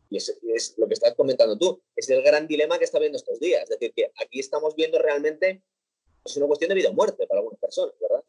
Y 0.10 0.18
es, 0.18 0.76
lo 0.78 0.88
que 0.88 0.96
estás 0.96 1.14
comentando 1.16 1.58
tú, 1.58 1.82
es 1.96 2.10
el 2.10 2.24
gran 2.24 2.48
dilema 2.48 2.80
que 2.80 2.86
está 2.86 3.00
viendo 3.00 3.18
estos 3.18 3.40
días. 3.40 3.64
Es 3.64 3.70
decir, 3.70 3.94
que 3.96 4.12
aquí 4.22 4.40
estamos 4.40 4.76
viendo 4.76 4.98
realmente, 4.98 5.62
es 6.26 6.38
una 6.38 6.48
cuestión 6.48 6.70
de 6.70 6.76
vida 6.76 6.90
o 6.90 6.94
muerte 6.94 7.28
para 7.28 7.40
algunas 7.40 7.60
personas, 7.60 7.94
¿verdad? 8.02 8.24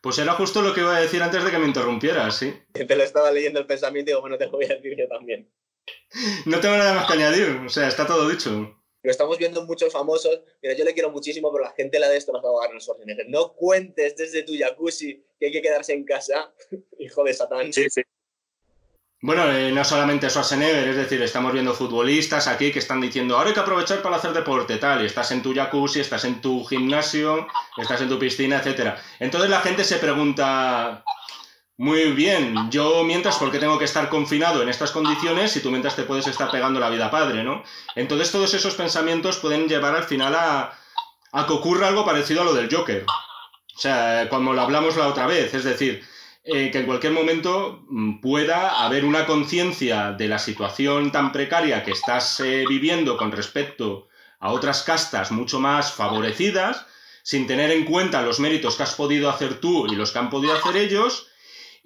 Pues 0.00 0.18
era 0.18 0.34
justo 0.34 0.62
lo 0.62 0.72
que 0.72 0.82
iba 0.82 0.96
a 0.96 1.00
decir 1.00 1.20
antes 1.20 1.44
de 1.44 1.50
que 1.50 1.58
me 1.58 1.66
interrumpieras, 1.66 2.36
sí. 2.36 2.54
Te 2.72 2.96
lo 2.96 3.02
estaba 3.02 3.32
leyendo 3.32 3.58
el 3.58 3.66
pensamiento 3.66 4.10
y 4.10 4.12
digo, 4.12 4.20
bueno, 4.20 4.38
te 4.38 4.46
lo 4.46 4.52
voy 4.52 4.66
a 4.66 4.76
decir 4.76 4.96
yo 4.96 5.08
también. 5.08 5.50
No 6.44 6.60
tengo 6.60 6.76
nada 6.76 6.94
más 6.94 7.06
que 7.06 7.14
añadir, 7.14 7.48
o 7.66 7.68
sea, 7.68 7.88
está 7.88 8.06
todo 8.06 8.28
dicho. 8.28 8.76
Lo 9.06 9.12
estamos 9.12 9.38
viendo 9.38 9.64
muchos 9.64 9.92
famosos. 9.92 10.40
Mira, 10.60 10.74
yo 10.74 10.84
le 10.84 10.92
quiero 10.92 11.10
muchísimo, 11.10 11.52
pero 11.52 11.62
la 11.62 11.70
gente 11.70 12.00
la 12.00 12.08
de 12.08 12.16
esto 12.16 12.32
no 12.32 12.40
a 12.40 12.64
Arnold 12.64 12.82
Schwarzenegger. 12.82 13.28
No 13.28 13.52
cuentes 13.52 14.16
desde 14.16 14.42
tu 14.42 14.52
jacuzzi 14.58 15.22
que 15.38 15.46
hay 15.46 15.52
que 15.52 15.62
quedarse 15.62 15.92
en 15.92 16.04
casa, 16.04 16.52
hijo 16.98 17.22
de 17.22 17.32
Satán. 17.32 17.72
Sí, 17.72 17.88
sí. 17.88 18.02
Bueno, 19.22 19.48
eh, 19.52 19.70
no 19.70 19.84
solamente 19.84 20.28
Schwarzenegger, 20.28 20.88
es 20.88 20.96
decir, 20.96 21.22
estamos 21.22 21.52
viendo 21.52 21.72
futbolistas 21.72 22.48
aquí 22.48 22.72
que 22.72 22.80
están 22.80 23.00
diciendo, 23.00 23.36
ahora 23.36 23.50
hay 23.50 23.54
que 23.54 23.60
aprovechar 23.60 24.02
para 24.02 24.16
hacer 24.16 24.32
deporte, 24.32 24.76
tal, 24.78 25.04
y 25.04 25.06
estás 25.06 25.30
en 25.30 25.40
tu 25.40 25.54
jacuzzi, 25.54 26.00
estás 26.00 26.24
en 26.24 26.40
tu 26.40 26.64
gimnasio, 26.64 27.46
estás 27.76 28.00
en 28.00 28.08
tu 28.08 28.18
piscina, 28.18 28.58
etcétera. 28.58 29.00
Entonces 29.20 29.48
la 29.48 29.60
gente 29.60 29.84
se 29.84 29.98
pregunta, 29.98 31.04
muy 31.78 32.12
bien, 32.12 32.70
yo 32.70 33.04
mientras, 33.04 33.36
¿por 33.36 33.52
qué 33.52 33.58
tengo 33.58 33.78
que 33.78 33.84
estar 33.84 34.08
confinado 34.08 34.62
en 34.62 34.68
estas 34.68 34.92
condiciones 34.92 35.52
si 35.52 35.60
tú 35.60 35.70
mientras 35.70 35.94
te 35.94 36.04
puedes 36.04 36.26
estar 36.26 36.50
pegando 36.50 36.80
la 36.80 36.88
vida 36.88 37.10
padre, 37.10 37.44
¿no? 37.44 37.62
Entonces 37.94 38.32
todos 38.32 38.54
esos 38.54 38.74
pensamientos 38.74 39.38
pueden 39.38 39.68
llevar 39.68 39.94
al 39.94 40.04
final 40.04 40.34
a, 40.34 40.72
a 41.32 41.46
que 41.46 41.52
ocurra 41.52 41.88
algo 41.88 42.04
parecido 42.04 42.42
a 42.42 42.44
lo 42.44 42.54
del 42.54 42.74
Joker. 42.74 43.04
O 43.04 43.78
sea, 43.78 44.28
como 44.30 44.54
lo 44.54 44.62
hablamos 44.62 44.96
la 44.96 45.06
otra 45.06 45.26
vez, 45.26 45.52
es 45.52 45.64
decir, 45.64 46.02
eh, 46.48 46.70
que 46.70 46.78
en 46.78 46.86
cualquier 46.86 47.12
momento 47.12 47.84
mm, 47.88 48.20
pueda 48.20 48.84
haber 48.84 49.04
una 49.04 49.26
conciencia 49.26 50.12
de 50.12 50.28
la 50.28 50.38
situación 50.38 51.10
tan 51.10 51.32
precaria 51.32 51.82
que 51.82 51.90
estás 51.90 52.40
eh, 52.40 52.64
viviendo 52.68 53.16
con 53.16 53.32
respecto 53.32 54.06
a 54.38 54.52
otras 54.52 54.82
castas 54.82 55.32
mucho 55.32 55.58
más 55.58 55.92
favorecidas, 55.92 56.86
sin 57.22 57.48
tener 57.48 57.72
en 57.72 57.84
cuenta 57.84 58.22
los 58.22 58.38
méritos 58.38 58.76
que 58.76 58.84
has 58.84 58.94
podido 58.94 59.28
hacer 59.28 59.60
tú 59.60 59.86
y 59.92 59.96
los 59.96 60.12
que 60.12 60.20
han 60.20 60.30
podido 60.30 60.54
hacer 60.54 60.76
ellos, 60.76 61.26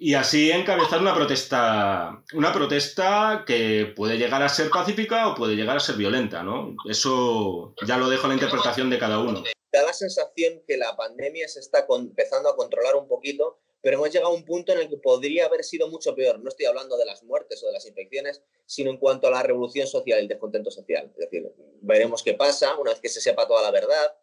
y 0.03 0.15
así 0.15 0.49
encabezar 0.49 0.99
una 0.99 1.13
protesta, 1.13 2.23
una 2.33 2.51
protesta 2.51 3.43
que 3.45 3.93
puede 3.95 4.17
llegar 4.17 4.41
a 4.41 4.49
ser 4.49 4.71
pacífica 4.71 5.27
o 5.27 5.35
puede 5.35 5.55
llegar 5.55 5.77
a 5.77 5.79
ser 5.79 5.95
violenta, 5.95 6.41
¿no? 6.41 6.75
Eso 6.89 7.75
ya 7.85 7.97
lo 7.97 8.09
dejo 8.09 8.25
a 8.25 8.29
la 8.29 8.33
interpretación 8.33 8.89
de 8.89 8.97
cada 8.97 9.19
uno. 9.19 9.43
Da 9.71 9.83
la 9.83 9.93
sensación 9.93 10.63
que 10.67 10.77
la 10.77 10.97
pandemia 10.97 11.47
se 11.47 11.59
está 11.59 11.85
empezando 11.87 12.49
a 12.49 12.55
controlar 12.55 12.95
un 12.95 13.07
poquito 13.07 13.59
pero 13.83 13.97
hemos 13.97 14.11
llegado 14.11 14.31
a 14.31 14.35
un 14.35 14.45
punto 14.45 14.71
en 14.71 14.79
el 14.79 14.89
que 14.89 14.97
podría 14.97 15.47
haber 15.47 15.63
sido 15.63 15.89
mucho 15.89 16.13
peor. 16.15 16.39
No 16.39 16.49
estoy 16.49 16.67
hablando 16.67 16.97
de 16.97 17.05
las 17.05 17.23
muertes 17.23 17.63
o 17.63 17.65
de 17.65 17.73
las 17.73 17.87
infecciones, 17.87 18.43
sino 18.67 18.91
en 18.91 18.97
cuanto 18.97 19.27
a 19.27 19.31
la 19.31 19.41
revolución 19.41 19.87
social 19.87 20.19
el 20.19 20.27
descontento 20.27 20.69
social. 20.69 21.11
Es 21.17 21.29
decir, 21.29 21.51
veremos 21.81 22.21
qué 22.21 22.35
pasa 22.35 22.77
una 22.77 22.91
vez 22.91 22.99
que 22.99 23.09
se 23.09 23.21
sepa 23.21 23.47
toda 23.47 23.63
la 23.63 23.71
verdad, 23.71 24.15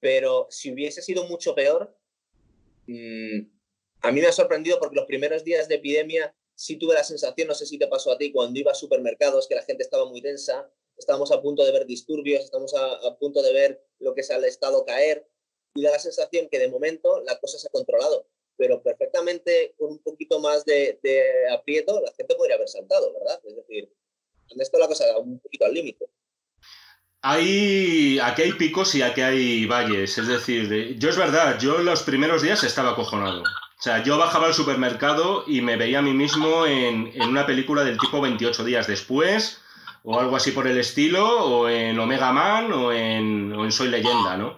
pero 0.00 0.46
si 0.50 0.70
hubiese 0.70 1.00
sido 1.00 1.24
mucho 1.24 1.54
peor, 1.54 1.96
mm, 2.86 3.55
a 4.06 4.12
mí 4.12 4.20
me 4.20 4.26
ha 4.26 4.32
sorprendido 4.32 4.78
porque 4.78 4.96
los 4.96 5.06
primeros 5.06 5.44
días 5.44 5.68
de 5.68 5.76
epidemia 5.76 6.34
sí 6.54 6.76
tuve 6.76 6.94
la 6.94 7.04
sensación, 7.04 7.48
no 7.48 7.54
sé 7.54 7.66
si 7.66 7.78
te 7.78 7.88
pasó 7.88 8.12
a 8.12 8.18
ti, 8.18 8.32
cuando 8.32 8.58
iba 8.58 8.72
a 8.72 8.74
supermercados, 8.74 9.46
que 9.48 9.54
la 9.54 9.62
gente 9.62 9.82
estaba 9.82 10.06
muy 10.06 10.22
tensa, 10.22 10.70
estábamos 10.96 11.30
a 11.32 11.42
punto 11.42 11.64
de 11.64 11.72
ver 11.72 11.86
disturbios, 11.86 12.44
estamos 12.44 12.74
a, 12.74 13.16
punto 13.18 13.42
de 13.42 13.52
ver 13.52 13.84
lo 13.98 14.14
que 14.14 14.22
es 14.22 14.30
al 14.30 14.44
Estado 14.44 14.84
caer, 14.84 15.28
y 15.74 15.82
da 15.82 15.90
la 15.90 15.98
sensación 15.98 16.48
que 16.50 16.58
de 16.58 16.68
momento 16.68 17.20
la 17.26 17.38
cosa 17.38 17.58
se 17.58 17.66
ha 17.68 17.70
controlado 17.70 18.26
pero 18.56 18.82
perfectamente 18.82 19.74
con 19.78 19.92
un 19.92 19.98
poquito 19.98 20.40
más 20.40 20.64
de, 20.64 20.98
aprieto 21.52 22.00
la 22.00 22.12
gente 22.16 22.34
podría 22.34 22.56
haber 22.56 22.68
saltado, 22.68 23.12
¿verdad? 23.12 23.38
Es 23.44 23.56
decir, 23.56 23.92
en 24.48 24.60
esto 24.60 24.78
la 24.78 24.88
cosa 24.88 25.04
un 25.18 25.38
poquito 25.40 25.66
al 25.66 25.74
límite. 25.74 26.06
Hay, 27.22 28.18
aquí 28.22 28.42
hay 28.42 28.52
picos 28.52 28.94
y 28.94 29.02
aquí 29.02 29.20
hay 29.20 29.66
valles, 29.66 30.16
es 30.16 30.28
decir, 30.28 30.98
yo 30.98 31.08
es 31.10 31.16
verdad, 31.16 31.58
yo 31.60 31.78
los 31.78 32.02
primeros 32.02 32.42
días 32.42 32.62
estaba 32.62 32.92
acojonado. 32.92 33.42
O 33.78 33.82
sea, 33.82 34.02
yo 34.02 34.16
bajaba 34.16 34.46
al 34.46 34.54
supermercado 34.54 35.44
y 35.46 35.60
me 35.60 35.76
veía 35.76 35.98
a 35.98 36.02
mí 36.02 36.14
mismo 36.14 36.64
en, 36.64 37.12
en 37.14 37.28
una 37.28 37.44
película 37.44 37.84
del 37.84 37.98
tipo 37.98 38.20
28 38.20 38.64
días 38.64 38.86
después, 38.86 39.60
o 40.02 40.18
algo 40.18 40.36
así 40.36 40.52
por 40.52 40.66
el 40.66 40.78
estilo, 40.78 41.44
o 41.44 41.68
en 41.68 41.98
Omega 41.98 42.32
Man, 42.32 42.72
o 42.72 42.92
en, 42.92 43.52
o 43.52 43.64
en 43.64 43.72
Soy 43.72 43.88
Leyenda, 43.88 44.36
¿no? 44.36 44.56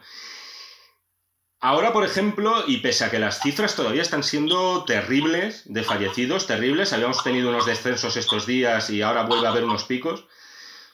Ahora, 1.61 1.93
por 1.93 2.05
ejemplo, 2.05 2.63
y 2.69 2.77
pese 2.77 3.05
a 3.05 3.11
que 3.11 3.19
las 3.19 3.41
cifras 3.41 3.75
todavía 3.75 4.03
están 4.03 4.23
siendo 4.23 4.85
terribles 4.85 5.63
de 5.65 5.83
fallecidos, 5.83 6.47
terribles, 6.47 6.93
habíamos 6.93 7.25
tenido 7.25 7.49
unos 7.49 7.67
descensos 7.67 8.17
estos 8.17 8.47
días 8.47 8.91
y 8.91 9.03
ahora 9.03 9.25
vuelve 9.25 9.49
a 9.49 9.51
haber 9.51 9.65
unos 9.65 9.83
picos. 9.83 10.27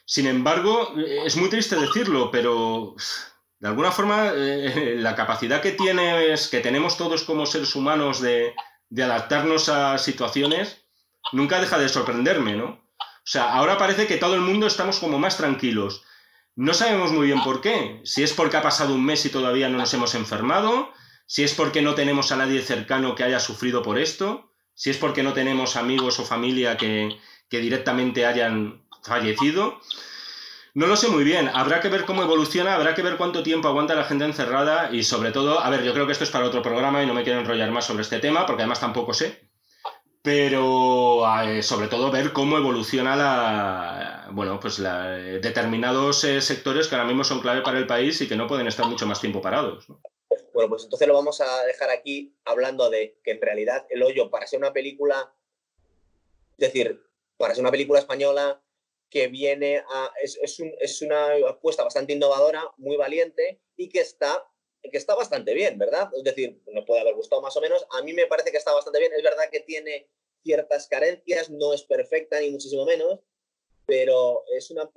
Sin 0.06 0.26
embargo, 0.26 0.94
es 0.96 1.36
muy 1.36 1.50
triste 1.50 1.76
decirlo, 1.76 2.30
pero 2.30 2.96
de 3.64 3.70
alguna 3.70 3.90
forma 3.90 4.30
eh, 4.36 4.96
la 4.98 5.16
capacidad 5.16 5.62
que 5.62 5.72
tienes, 5.72 6.48
que 6.48 6.60
tenemos 6.60 6.96
todos 6.96 7.24
como 7.24 7.46
seres 7.46 7.74
humanos 7.74 8.20
de, 8.20 8.54
adaptarnos 8.96 9.68
a 9.68 9.98
situaciones, 9.98 10.84
nunca 11.32 11.60
deja 11.60 11.78
de 11.78 11.88
sorprenderme, 11.88 12.54
¿no? 12.54 12.84
O 12.98 13.26
sea, 13.26 13.54
ahora 13.54 13.78
parece 13.78 14.06
que 14.06 14.18
todo 14.18 14.34
el 14.34 14.42
mundo 14.42 14.66
estamos 14.66 14.98
como 14.98 15.18
más 15.18 15.36
tranquilos 15.36 16.04
no 16.56 16.72
sabemos 16.72 17.10
muy 17.10 17.26
bien 17.26 17.42
por 17.42 17.60
qué. 17.60 18.00
Si 18.04 18.22
es 18.22 18.32
porque 18.32 18.56
ha 18.56 18.62
pasado 18.62 18.94
un 18.94 19.04
mes 19.04 19.24
y 19.26 19.30
todavía 19.30 19.68
no 19.68 19.78
nos 19.78 19.92
hemos 19.94 20.14
enfermado, 20.14 20.92
si 21.26 21.42
es 21.42 21.54
porque 21.54 21.82
no 21.82 21.94
tenemos 21.94 22.30
a 22.30 22.36
nadie 22.36 22.62
cercano 22.62 23.14
que 23.14 23.24
haya 23.24 23.40
sufrido 23.40 23.82
por 23.82 23.98
esto, 23.98 24.52
si 24.74 24.90
es 24.90 24.96
porque 24.96 25.22
no 25.22 25.32
tenemos 25.32 25.76
amigos 25.76 26.20
o 26.20 26.24
familia 26.24 26.76
que, 26.76 27.18
directamente 27.50 28.26
hayan 28.26 28.84
fallecido. 29.02 29.80
No 30.74 30.86
lo 30.86 30.96
sé 30.96 31.08
muy 31.08 31.24
bien, 31.24 31.48
habrá 31.54 31.80
que 31.80 31.88
ver 31.88 32.04
cómo 32.04 32.22
evoluciona, 32.22 32.74
habrá 32.74 32.94
que 32.94 33.02
ver 33.02 33.16
cuánto 33.16 33.42
tiempo 33.42 33.68
aguanta 33.68 33.94
la 33.94 34.04
gente 34.04 34.24
encerrada 34.24 34.90
y 34.92 35.04
sobre 35.04 35.30
todo, 35.30 35.60
a 35.60 35.70
ver, 35.70 35.84
yo 35.84 35.92
creo 35.92 36.06
que 36.06 36.12
esto 36.12 36.24
es 36.24 36.30
para 36.30 36.46
otro 36.46 36.62
programa 36.62 37.02
y 37.02 37.06
no 37.06 37.14
me 37.14 37.22
quiero 37.22 37.38
enrollar 37.40 37.70
más 37.70 37.84
sobre 37.86 38.02
este 38.02 38.18
tema 38.18 38.44
porque 38.44 38.62
además 38.62 38.80
tampoco 38.80 39.14
sé 39.14 39.48
pero 40.24 41.22
eh, 41.42 41.62
sobre 41.62 41.86
todo 41.86 42.10
ver 42.10 42.32
cómo 42.32 42.56
evoluciona 42.56 43.14
la, 43.14 44.28
bueno, 44.32 44.58
pues 44.58 44.78
determinados 44.78 46.24
eh, 46.24 46.40
sectores 46.40 46.88
que 46.88 46.94
ahora 46.94 47.06
mismo 47.06 47.24
son 47.24 47.42
clave 47.42 47.60
para 47.60 47.78
el 47.78 47.86
país 47.86 48.18
y 48.22 48.26
que 48.26 48.34
no 48.34 48.46
pueden 48.46 48.66
estar 48.66 48.86
mucho 48.86 49.06
más 49.06 49.20
tiempo 49.20 49.42
parados. 49.42 49.84
Bueno, 50.54 50.70
pues 50.70 50.84
entonces 50.84 51.06
lo 51.06 51.12
vamos 51.12 51.42
a 51.42 51.64
dejar 51.64 51.90
aquí 51.90 52.34
hablando 52.46 52.88
de 52.88 53.18
que 53.22 53.32
en 53.32 53.42
realidad 53.42 53.84
El 53.90 54.02
Hoyo, 54.02 54.30
para 54.30 54.46
ser 54.46 54.60
una 54.60 54.72
película, 54.72 55.30
es 56.56 56.72
decir, 56.72 57.04
para 57.36 57.54
ser 57.54 57.60
una 57.60 57.70
película 57.70 57.98
española 58.00 58.62
que 59.10 59.28
viene 59.28 59.78
a, 59.78 60.12
es, 60.22 60.38
es 60.42 61.02
una 61.02 61.34
apuesta 61.48 61.84
bastante 61.84 62.12
innovadora, 62.12 62.62
muy 62.76 62.96
valiente 62.96 63.60
y 63.76 63.88
que 63.88 64.00
está 64.00 64.44
que 64.90 64.98
está 64.98 65.14
bastante 65.14 65.54
bien, 65.54 65.78
¿verdad? 65.78 66.10
Es 66.16 66.24
decir, 66.24 66.60
nos 66.66 66.84
puede 66.84 67.00
haber 67.00 67.14
gustado 67.14 67.40
más 67.40 67.56
o 67.56 67.60
menos. 67.60 67.86
A 67.90 68.02
mí 68.02 68.12
me 68.12 68.26
parece 68.26 68.50
que 68.50 68.58
está 68.58 68.72
bastante 68.72 68.98
bien. 68.98 69.12
Es 69.14 69.22
verdad 69.22 69.44
que 69.50 69.60
tiene 69.60 70.08
ciertas 70.42 70.88
carencias, 70.88 71.50
no 71.50 71.72
es 71.72 71.82
perfecta 71.84 72.38
ni 72.40 72.50
muchísimo 72.50 72.84
menos, 72.84 73.20
pero 73.86 74.44
es 74.54 74.70
una... 74.70 74.90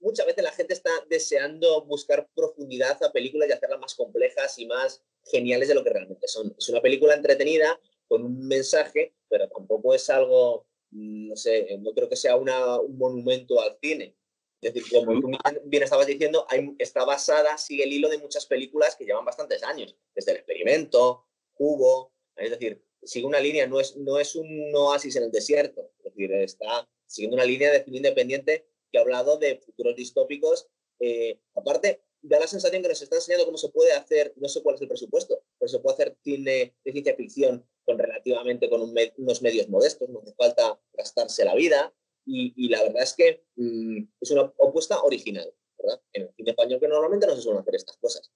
Muchas 0.00 0.26
veces 0.26 0.44
la 0.44 0.52
gente 0.52 0.74
está 0.74 0.90
deseando 1.08 1.84
buscar 1.84 2.28
profundidad 2.34 3.02
a 3.02 3.12
películas 3.12 3.48
y 3.48 3.52
hacerlas 3.52 3.80
más 3.80 3.94
complejas 3.94 4.58
y 4.58 4.66
más 4.66 5.02
geniales 5.24 5.68
de 5.68 5.74
lo 5.74 5.82
que 5.82 5.90
realmente 5.90 6.28
son. 6.28 6.54
Es 6.56 6.68
una 6.68 6.80
película 6.80 7.14
entretenida 7.14 7.78
con 8.06 8.24
un 8.24 8.46
mensaje, 8.46 9.14
pero 9.28 9.48
tampoco 9.48 9.94
es 9.94 10.08
algo, 10.08 10.66
no 10.90 11.36
sé, 11.36 11.78
no 11.80 11.92
creo 11.92 12.08
que 12.08 12.16
sea 12.16 12.36
una, 12.36 12.80
un 12.80 12.96
monumento 12.96 13.60
al 13.60 13.78
cine. 13.80 14.16
Es 14.60 14.74
decir, 14.74 14.90
como 14.90 15.20
tú 15.20 15.30
bien 15.64 15.82
estabas 15.84 16.06
diciendo, 16.06 16.44
hay, 16.48 16.74
está 16.78 17.04
basada, 17.04 17.56
sigue 17.58 17.84
el 17.84 17.92
hilo 17.92 18.08
de 18.08 18.18
muchas 18.18 18.46
películas 18.46 18.96
que 18.96 19.04
llevan 19.04 19.24
bastantes 19.24 19.62
años, 19.62 19.96
desde 20.14 20.32
el 20.32 20.38
experimento, 20.38 21.26
Hugo, 21.56 22.12
es 22.36 22.50
decir, 22.50 22.84
sigue 23.02 23.26
una 23.26 23.40
línea, 23.40 23.66
no 23.66 23.78
es, 23.78 23.96
no 23.96 24.18
es 24.18 24.34
un 24.34 24.72
oasis 24.74 25.14
en 25.16 25.24
el 25.24 25.30
desierto, 25.30 25.92
es 25.98 26.04
decir, 26.04 26.32
está 26.32 26.88
siguiendo 27.06 27.36
una 27.36 27.44
línea 27.44 27.70
de 27.70 27.84
cine 27.84 27.98
independiente 27.98 28.66
que 28.90 28.98
ha 28.98 29.02
hablado 29.02 29.38
de 29.38 29.58
futuros 29.58 29.94
distópicos. 29.94 30.68
Eh, 31.00 31.40
aparte, 31.54 32.02
da 32.20 32.40
la 32.40 32.46
sensación 32.46 32.82
que 32.82 32.88
nos 32.88 33.00
está 33.00 33.16
enseñando 33.16 33.46
cómo 33.46 33.58
se 33.58 33.68
puede 33.68 33.92
hacer, 33.92 34.34
no 34.36 34.48
sé 34.48 34.62
cuál 34.62 34.74
es 34.74 34.82
el 34.82 34.88
presupuesto, 34.88 35.42
pero 35.58 35.68
se 35.68 35.78
puede 35.78 35.94
hacer 35.94 36.16
cine 36.22 36.74
de 36.84 36.92
ciencia 36.92 37.14
ficción 37.14 37.66
con 37.88 37.98
relativamente 37.98 38.68
con 38.68 38.82
unos 38.82 39.42
medios 39.42 39.68
modestos, 39.70 40.10
no 40.10 40.20
hace 40.20 40.34
falta 40.34 40.78
gastarse 40.92 41.44
la 41.46 41.54
vida. 41.54 41.90
Y, 42.30 42.68
la 42.68 42.82
verdad 42.82 43.02
es 43.02 43.14
que 43.14 43.44
mm, 43.56 44.02
es 44.20 44.30
una 44.30 44.42
opuesta 44.58 45.00
original, 45.00 45.50
¿verdad? 45.78 45.98
En 46.12 46.24
el 46.24 46.34
cine 46.36 46.50
español 46.50 46.78
que 46.78 46.86
normalmente 46.86 47.26
no 47.26 47.34
se 47.34 47.40
suelen 47.40 47.62
hacer 47.62 47.76
estas 47.76 47.96
cosas. 47.96 48.30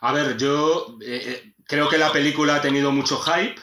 A 0.00 0.14
ver, 0.14 0.38
yo 0.38 0.96
eh, 1.02 1.20
eh, 1.26 1.54
creo 1.66 1.90
que 1.90 1.98
la 1.98 2.10
película 2.10 2.56
ha 2.56 2.62
tenido 2.62 2.90
mucho 2.92 3.18
hype. 3.18 3.60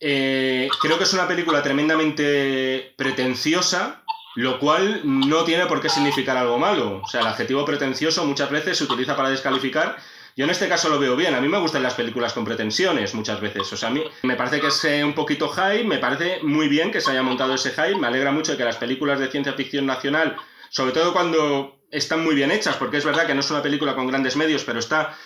Eh, 0.00 0.68
creo 0.80 0.98
que 0.98 1.04
es 1.04 1.12
una 1.12 1.28
película 1.28 1.62
tremendamente 1.62 2.92
pretenciosa, 2.96 4.02
lo 4.34 4.58
cual 4.58 5.02
no 5.04 5.44
tiene 5.44 5.66
por 5.66 5.80
qué 5.80 5.88
significar 5.88 6.36
algo 6.36 6.58
malo. 6.58 7.02
O 7.04 7.06
sea, 7.06 7.20
el 7.20 7.28
adjetivo 7.28 7.64
pretencioso 7.64 8.24
muchas 8.24 8.50
veces 8.50 8.78
se 8.78 8.84
utiliza 8.84 9.16
para 9.16 9.30
descalificar. 9.30 9.96
Yo 10.38 10.44
en 10.44 10.50
este 10.50 10.68
caso 10.68 10.88
lo 10.88 11.00
veo 11.00 11.16
bien. 11.16 11.34
A 11.34 11.40
mí 11.40 11.48
me 11.48 11.58
gustan 11.58 11.82
las 11.82 11.94
películas 11.94 12.32
con 12.32 12.44
pretensiones 12.44 13.12
muchas 13.12 13.40
veces. 13.40 13.72
O 13.72 13.76
sea, 13.76 13.88
a 13.88 13.92
mí 13.92 14.04
me 14.22 14.36
parece 14.36 14.60
que 14.60 14.68
es 14.68 15.04
un 15.04 15.12
poquito 15.12 15.48
hype, 15.48 15.82
me 15.82 15.98
parece 15.98 16.38
muy 16.44 16.68
bien 16.68 16.92
que 16.92 17.00
se 17.00 17.10
haya 17.10 17.24
montado 17.24 17.54
ese 17.54 17.70
hype. 17.70 17.96
Me 17.96 18.06
alegra 18.06 18.30
mucho 18.30 18.56
que 18.56 18.62
las 18.62 18.76
películas 18.76 19.18
de 19.18 19.32
ciencia 19.32 19.54
ficción 19.54 19.84
nacional, 19.84 20.36
sobre 20.70 20.92
todo 20.92 21.12
cuando 21.12 21.80
están 21.90 22.22
muy 22.22 22.36
bien 22.36 22.52
hechas, 22.52 22.76
porque 22.76 22.98
es 22.98 23.04
verdad 23.04 23.26
que 23.26 23.34
no 23.34 23.40
es 23.40 23.50
una 23.50 23.62
película 23.62 23.96
con 23.96 24.06
grandes 24.06 24.36
medios, 24.36 24.62
pero 24.62 24.78
está 24.78 25.18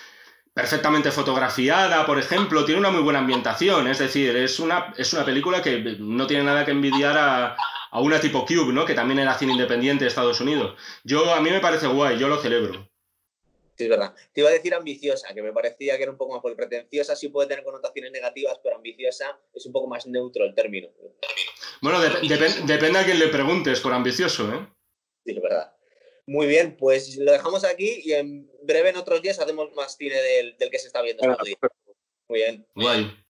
perfectamente 0.55 1.11
fotografiada, 1.11 2.07
por 2.07 2.19
ejemplo, 2.19 2.65
tiene 2.65 2.81
una 2.81 2.91
muy 2.91 3.03
buena 3.03 3.19
ambientación, 3.19 3.89
es 3.89 3.99
decir, 3.99 4.35
es 4.35 4.61
una, 4.61 4.95
es 4.97 5.13
una 5.13 5.27
película 5.27 5.61
que 5.61 5.97
no 5.99 6.27
tiene 6.27 6.45
nada 6.45 6.65
que 6.65 6.71
envidiar 6.71 7.19
a, 7.19 7.57
a 7.91 8.01
una 8.01 8.19
tipo 8.19 8.47
Cube, 8.47 8.73
¿no? 8.73 8.87
Que 8.87 8.95
también 8.95 9.19
era 9.19 9.35
cine 9.35 9.53
independiente 9.53 10.05
de 10.05 10.09
Estados 10.09 10.41
Unidos. 10.41 10.75
Yo, 11.05 11.35
a 11.35 11.41
mí 11.43 11.51
me 11.51 11.61
parece 11.61 11.87
guay, 11.87 12.19
yo 12.19 12.29
lo 12.29 12.41
celebro. 12.41 12.92
Sí, 13.77 13.85
es 13.85 13.91
verdad. 13.91 14.15
Te 14.33 14.41
iba 14.41 14.51
a 14.51 14.53
decir 14.53 14.75
ambiciosa, 14.75 15.33
que 15.33 15.43
me 15.43 15.53
parecía 15.53 15.97
que 15.97 16.03
era 16.03 16.13
un 16.13 16.19
poco 16.19 16.35
más, 16.35 16.43
porque 16.43 16.57
pretenciosa 16.57 17.17
sí 17.17 17.29
puede 17.29 17.49
tener 17.49 17.65
connotaciones 17.65 18.13
negativas, 18.13 18.61
pero 18.63 18.77
ambiciosa 18.77 19.39
es 19.55 19.67
un 19.67 19.73
poco 19.73 19.89
más 19.89 20.07
neutro 20.07 20.45
el 20.45 20.55
término. 20.55 20.89
Bueno, 21.81 22.01
depende 22.01 22.99
a 22.99 23.05
quién 23.05 23.19
le 23.19 23.29
preguntes 23.29 23.81
por 23.81 23.93
ambicioso, 23.93 24.53
¿eh? 24.53 24.69
Sí, 25.25 25.33
es 25.33 25.43
verdad. 25.43 25.75
Muy 26.27 26.47
bien, 26.47 26.77
pues 26.77 27.17
lo 27.17 27.33
dejamos 27.33 27.65
aquí 27.65 28.01
y 28.05 28.13
en 28.13 28.49
breve 28.63 28.91
en 28.91 28.97
otros 28.97 29.23
días 29.23 29.41
hacemos 29.41 29.73
más 29.75 29.97
cine 29.97 30.15
del, 30.15 30.57
que 30.57 30.79
se 30.79 30.87
está 30.87 31.03
viendo. 31.03 31.27
Muy 32.29 32.39
bien. 32.39 32.67
Guay. 32.75 33.22